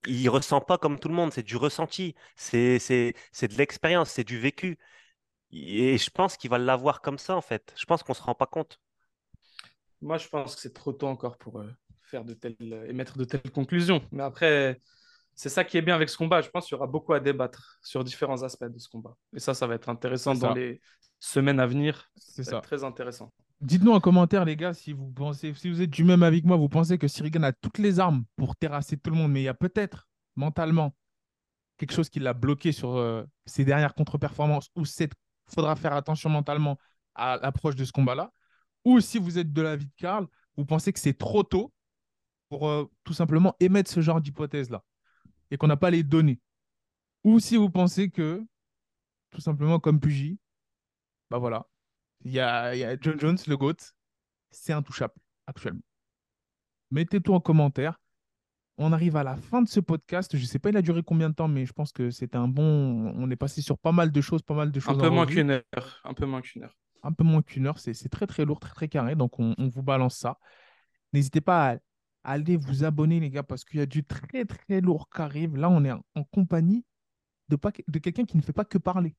Il 0.08 0.30
ressent 0.30 0.62
pas 0.62 0.78
comme 0.78 1.00
tout 1.00 1.08
le 1.10 1.16
monde. 1.16 1.32
C'est 1.34 1.44
du 1.44 1.58
ressenti. 1.58 2.16
C'est 2.36 2.80
c'est- 2.80 3.16
c'est 3.32 3.48
de 3.48 3.56
l'expérience. 3.58 4.10
C'est 4.12 4.24
du 4.24 4.40
vécu. 4.40 4.78
Et 5.52 5.98
je 6.00 6.10
pense 6.12 6.38
qu'il 6.38 6.50
va 6.52 6.58
l'avoir 6.60 7.02
comme 7.02 7.18
ça, 7.20 7.36
en 7.38 7.42
fait. 7.42 7.74
Je 7.78 7.86
pense 7.86 8.04
qu'on 8.04 8.14
se 8.16 8.24
rend 8.24 8.36
pas 8.36 8.48
compte. 8.48 8.80
Moi, 10.02 10.18
je 10.18 10.28
pense 10.28 10.56
que 10.56 10.62
c'est 10.62 10.74
trop 10.74 10.94
tôt 10.94 11.08
encore 11.08 11.38
pour 11.38 11.60
euh, 11.60 11.70
faire 12.04 12.26
de 12.26 12.34
telles, 12.34 12.56
émettre 12.88 13.18
de 13.18 13.24
telles 13.26 13.52
conclusions. 13.52 14.02
Mais 14.12 14.24
après, 14.24 14.82
c'est 15.36 15.50
ça 15.50 15.64
qui 15.64 15.78
est 15.78 15.82
bien 15.82 15.96
avec 15.96 16.10
ce 16.10 16.18
combat. 16.18 16.42
Je 16.42 16.50
pense 16.50 16.66
qu'il 16.66 16.76
y 16.76 16.78
aura 16.78 16.88
beaucoup 16.88 17.14
à 17.14 17.20
débattre 17.20 17.78
sur 17.84 18.04
différents 18.04 18.42
aspects 18.44 18.66
de 18.66 18.80
ce 18.80 18.90
combat. 18.90 19.16
Et 19.36 19.40
ça, 19.40 19.54
ça 19.54 19.68
va 19.68 19.76
être 19.76 19.90
intéressant 19.90 20.34
dans 20.36 20.54
les 20.54 20.82
semaines 21.20 21.60
à 21.60 21.68
venir. 21.68 22.10
C'est 22.16 22.44
Ça 22.44 22.52
va 22.52 22.52
ça. 22.52 22.58
être 22.58 22.64
très 22.64 22.84
intéressant. 22.84 23.32
Dites-nous 23.62 23.91
en 23.91 24.00
commentaire, 24.00 24.43
les 24.43 24.56
gars, 24.56 24.74
si 24.74 24.91
vous 24.91 25.12
pensez, 25.12 25.54
si 25.54 25.69
vous 25.69 25.82
êtes 25.84 25.91
du 25.91 26.04
même 26.04 26.24
avec 26.24 26.45
moi, 26.45 26.58
vous 26.58 26.67
pensez 26.67 26.97
que 26.97 27.08
Cyril 27.08 27.32
Gann 27.32 27.43
a 27.43 27.54
toutes 27.54 27.78
les 27.78 28.00
armes 28.00 28.24
pour 28.36 28.56
terrasser 28.56 28.97
tout 28.97 29.12
le 29.12 29.17
monde, 29.17 29.32
mais 29.32 29.41
il 29.41 29.45
y 29.45 29.47
a 29.47 29.54
peut-être 29.54 30.08
mentalement 30.36 30.95
quelque 31.78 31.93
chose 31.93 32.10
qui 32.10 32.19
l'a 32.19 32.34
bloqué 32.34 32.71
sur 32.71 32.95
euh, 32.95 33.24
ses 33.45 33.63
dernières 33.63 33.93
contre-performances 33.93 34.69
ou 34.76 34.84
il 34.84 35.10
faudra 35.45 35.76
faire 35.76 35.93
attention 35.93 36.30
mentalement 36.30 36.80
à 37.13 37.38
l'approche 37.38 37.76
de 37.76 37.86
ce 37.86 37.91
combat-là. 37.91 38.32
Ou 38.84 39.00
si 39.00 39.19
vous 39.19 39.38
êtes 39.38 39.54
de 39.54 39.62
l'avis 39.62 39.86
de 39.86 39.93
Karl, 39.95 40.28
vous 40.58 40.65
pensez 40.65 40.91
que 40.91 41.00
c'est 41.00 41.17
trop 41.17 41.43
tôt 41.43 41.71
pour 42.50 42.67
euh, 42.67 42.89
tout 43.04 43.13
simplement 43.13 43.56
émettre 43.60 43.91
ce 43.91 44.02
genre 44.02 44.21
d'hypothèse-là 44.21 44.84
et 45.52 45.58
qu'on 45.58 45.67
n'a 45.67 45.78
pas 45.78 45.91
les 45.91 46.02
données. 46.02 46.39
Ou 47.24 47.39
si 47.39 47.58
vous 47.58 47.69
pensez 47.69 48.10
que, 48.10 48.43
tout 49.30 49.41
simplement 49.41 49.80
comme 49.80 50.00
Pugy, 50.00 50.39
bah 51.30 51.38
voilà, 51.38 51.67
il 52.24 52.32
y 52.32 52.40
a, 52.40 52.76
il 52.76 52.80
y 52.80 52.84
a 52.84 52.96
John 53.00 53.20
Jones, 53.20 53.38
le 53.48 53.58
GOAT, 53.58 53.76
c'est 54.52 54.74
intouchable 54.74 55.14
actuellement. 55.48 55.82
Mettez 56.92 57.22
tout 57.22 57.34
en 57.34 57.40
commentaire. 57.40 58.00
On 58.78 58.94
arrive 58.94 59.16
à 59.16 59.24
la 59.24 59.36
fin 59.36 59.62
de 59.62 59.70
ce 59.70 59.80
podcast. 59.80 60.36
Je 60.36 60.42
ne 60.42 60.48
sais 60.48 60.60
pas, 60.60 60.70
il 60.70 60.78
a 60.78 60.82
duré 60.82 61.04
combien 61.04 61.30
de 61.30 61.36
temps, 61.36 61.48
mais 61.48 61.66
je 61.66 61.74
pense 61.74 61.92
que 61.92 62.10
c'était 62.10 62.38
un 62.38 62.48
bon. 62.48 63.14
On 63.16 63.30
est 63.30 63.36
passé 63.36 63.62
sur 63.62 63.78
pas 63.78 63.92
mal 63.92 64.12
de 64.12 64.22
choses, 64.22 64.42
pas 64.42 64.56
mal 64.56 64.72
de 64.72 64.80
Un 64.80 64.82
choses 64.82 64.98
peu 64.98 65.08
en 65.08 65.12
moins 65.12 65.26
qu'une 65.26 65.52
heure. 65.52 66.02
Un 66.04 66.14
peu 66.14 66.26
moins 66.26 66.42
qu'une 66.42 66.64
heure. 66.64 66.76
Un 67.04 67.14
peu 67.14 67.24
moins 67.24 67.42
qu'une 67.42 67.68
heure. 67.68 67.80
C'est 67.80 68.10
très, 68.10 68.28
très 68.28 68.46
lourd, 68.46 68.60
très, 68.60 68.74
très 68.74 68.88
carré. 68.88 69.16
Donc, 69.16 69.40
on, 69.40 69.54
on 69.58 69.68
vous 69.68 69.84
balance 69.84 70.18
ça. 70.18 70.38
N'hésitez 71.14 71.42
pas 71.42 71.74
à 71.74 71.78
Allez 72.24 72.56
vous 72.56 72.84
abonner, 72.84 73.20
les 73.20 73.32
gars, 73.32 73.42
parce 73.42 73.66
qu'il 73.66 73.80
y 73.80 73.84
a 73.84 73.88
du 73.88 74.04
très, 74.04 74.46
très 74.46 74.80
lourd 74.80 75.10
qui 75.10 75.22
arrive. 75.22 75.58
Là, 75.58 75.70
on 75.70 75.84
est 75.84 75.92
en, 75.92 76.06
en 76.14 76.24
compagnie 76.24 76.86
de, 77.50 77.56
pas, 77.56 77.72
de 77.88 78.00
quelqu'un 78.00 78.26
qui 78.26 78.38
ne 78.38 78.44
fait 78.44 78.54
pas 78.54 78.66
que 78.66 78.78
parler. 78.78 79.16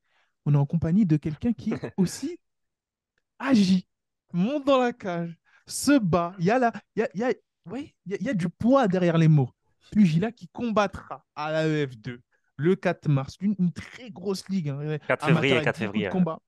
On 0.47 0.55
est 0.55 0.59
en 0.59 0.67
compagnie 0.67 1.05
de 1.05 1.17
quelqu'un 1.17 1.53
qui 1.53 1.73
aussi 1.97 2.39
agit, 3.43 3.87
monte 4.33 4.65
dans 4.67 4.79
la 4.79 4.93
cage, 4.93 5.37
se 5.67 5.99
bat. 5.99 6.35
Il 6.39 6.45
y 6.47 6.51
a, 6.51 6.59
la, 6.59 6.73
il 6.97 7.01
y 7.01 7.03
a, 7.03 7.09
il 7.15 7.21
y 7.21 7.25
a- 7.25 7.33
oui, 7.67 7.95
il 8.07 8.13
y 8.13 8.15
a, 8.15 8.19
il 8.21 8.27
y 8.27 8.31
a 8.31 8.35
du 8.35 8.49
poids 8.49 8.89
derrière 8.89 9.19
les 9.19 9.29
mots. 9.29 9.51
Pugila 9.93 10.33
qui 10.33 10.49
combattra 10.49 11.25
à 11.35 11.53
la 11.53 11.67
EF2 11.69 12.19
le 12.57 12.77
4 12.77 13.09
mars. 13.09 13.37
Une, 13.41 13.55
une 13.59 13.73
très 13.73 14.11
grosse 14.11 14.49
ligue. 14.49 14.69
hein, 14.71 14.99
4 15.07 15.25
amateur 15.25 15.27
février, 15.29 15.53
avec 15.53 15.65
4 15.65 15.75
beaucoup 15.79 15.93
février. 15.93 16.09
combats. 16.09 16.39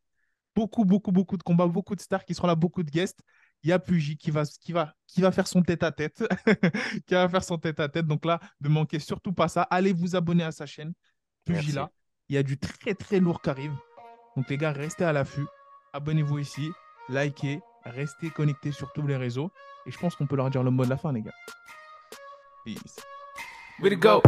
Beaucoup, 0.56 0.84
beaucoup, 0.84 1.10
beaucoup 1.12 1.36
de 1.36 1.42
combats, 1.42 1.66
beaucoup 1.66 1.96
de 1.96 2.00
stars 2.00 2.24
qui 2.24 2.32
seront 2.34 2.46
là, 2.46 2.54
beaucoup 2.54 2.82
de 2.82 2.90
guests. 2.90 3.20
Il 3.64 3.70
y 3.70 3.72
a 3.72 3.78
Pugy 3.78 4.16
qui 4.16 4.30
va, 4.30 4.44
qui 4.44 4.72
va, 4.72 4.94
qui 5.06 5.20
va 5.20 5.32
faire 5.32 5.46
son 5.48 5.62
tête-à-tête. 5.62 6.22
qui 7.06 7.14
va 7.14 7.28
faire 7.28 7.42
son 7.42 7.58
tête-à-tête. 7.58 8.06
Donc 8.06 8.24
là, 8.24 8.38
ne 8.60 8.68
manquez 8.68 8.98
surtout 8.98 9.32
pas 9.32 9.48
ça. 9.48 9.62
Allez 9.62 9.92
vous 9.92 10.14
abonner 10.16 10.44
à 10.44 10.52
sa 10.52 10.66
chaîne. 10.66 10.92
Pugila. 11.44 11.90
Il 12.28 12.36
y 12.36 12.38
a 12.38 12.42
du 12.42 12.56
très, 12.58 12.94
très 12.94 13.20
lourd 13.20 13.42
qui 13.42 13.50
arrive. 13.50 13.74
Donc 14.36 14.48
les 14.48 14.56
gars, 14.56 14.72
restez 14.72 15.04
à 15.04 15.12
l'affût. 15.12 15.46
Abonnez-vous 15.92 16.38
ici. 16.38 16.70
Likez. 17.08 17.60
Restez 17.84 18.30
connectés 18.30 18.72
sur 18.72 18.92
tous 18.92 19.06
les 19.06 19.16
réseaux. 19.16 19.50
Et 19.86 19.90
je 19.90 19.98
pense 19.98 20.16
qu'on 20.16 20.26
peut 20.26 20.36
leur 20.36 20.50
dire 20.50 20.62
le 20.62 20.70
mot 20.70 20.84
de 20.84 20.90
la 20.90 20.96
fin, 20.96 21.12
les 21.12 21.22
gars. 21.22 21.34
Peace. 22.64 23.00
Way 23.80 23.90
to 23.90 23.96
go. 23.96 24.22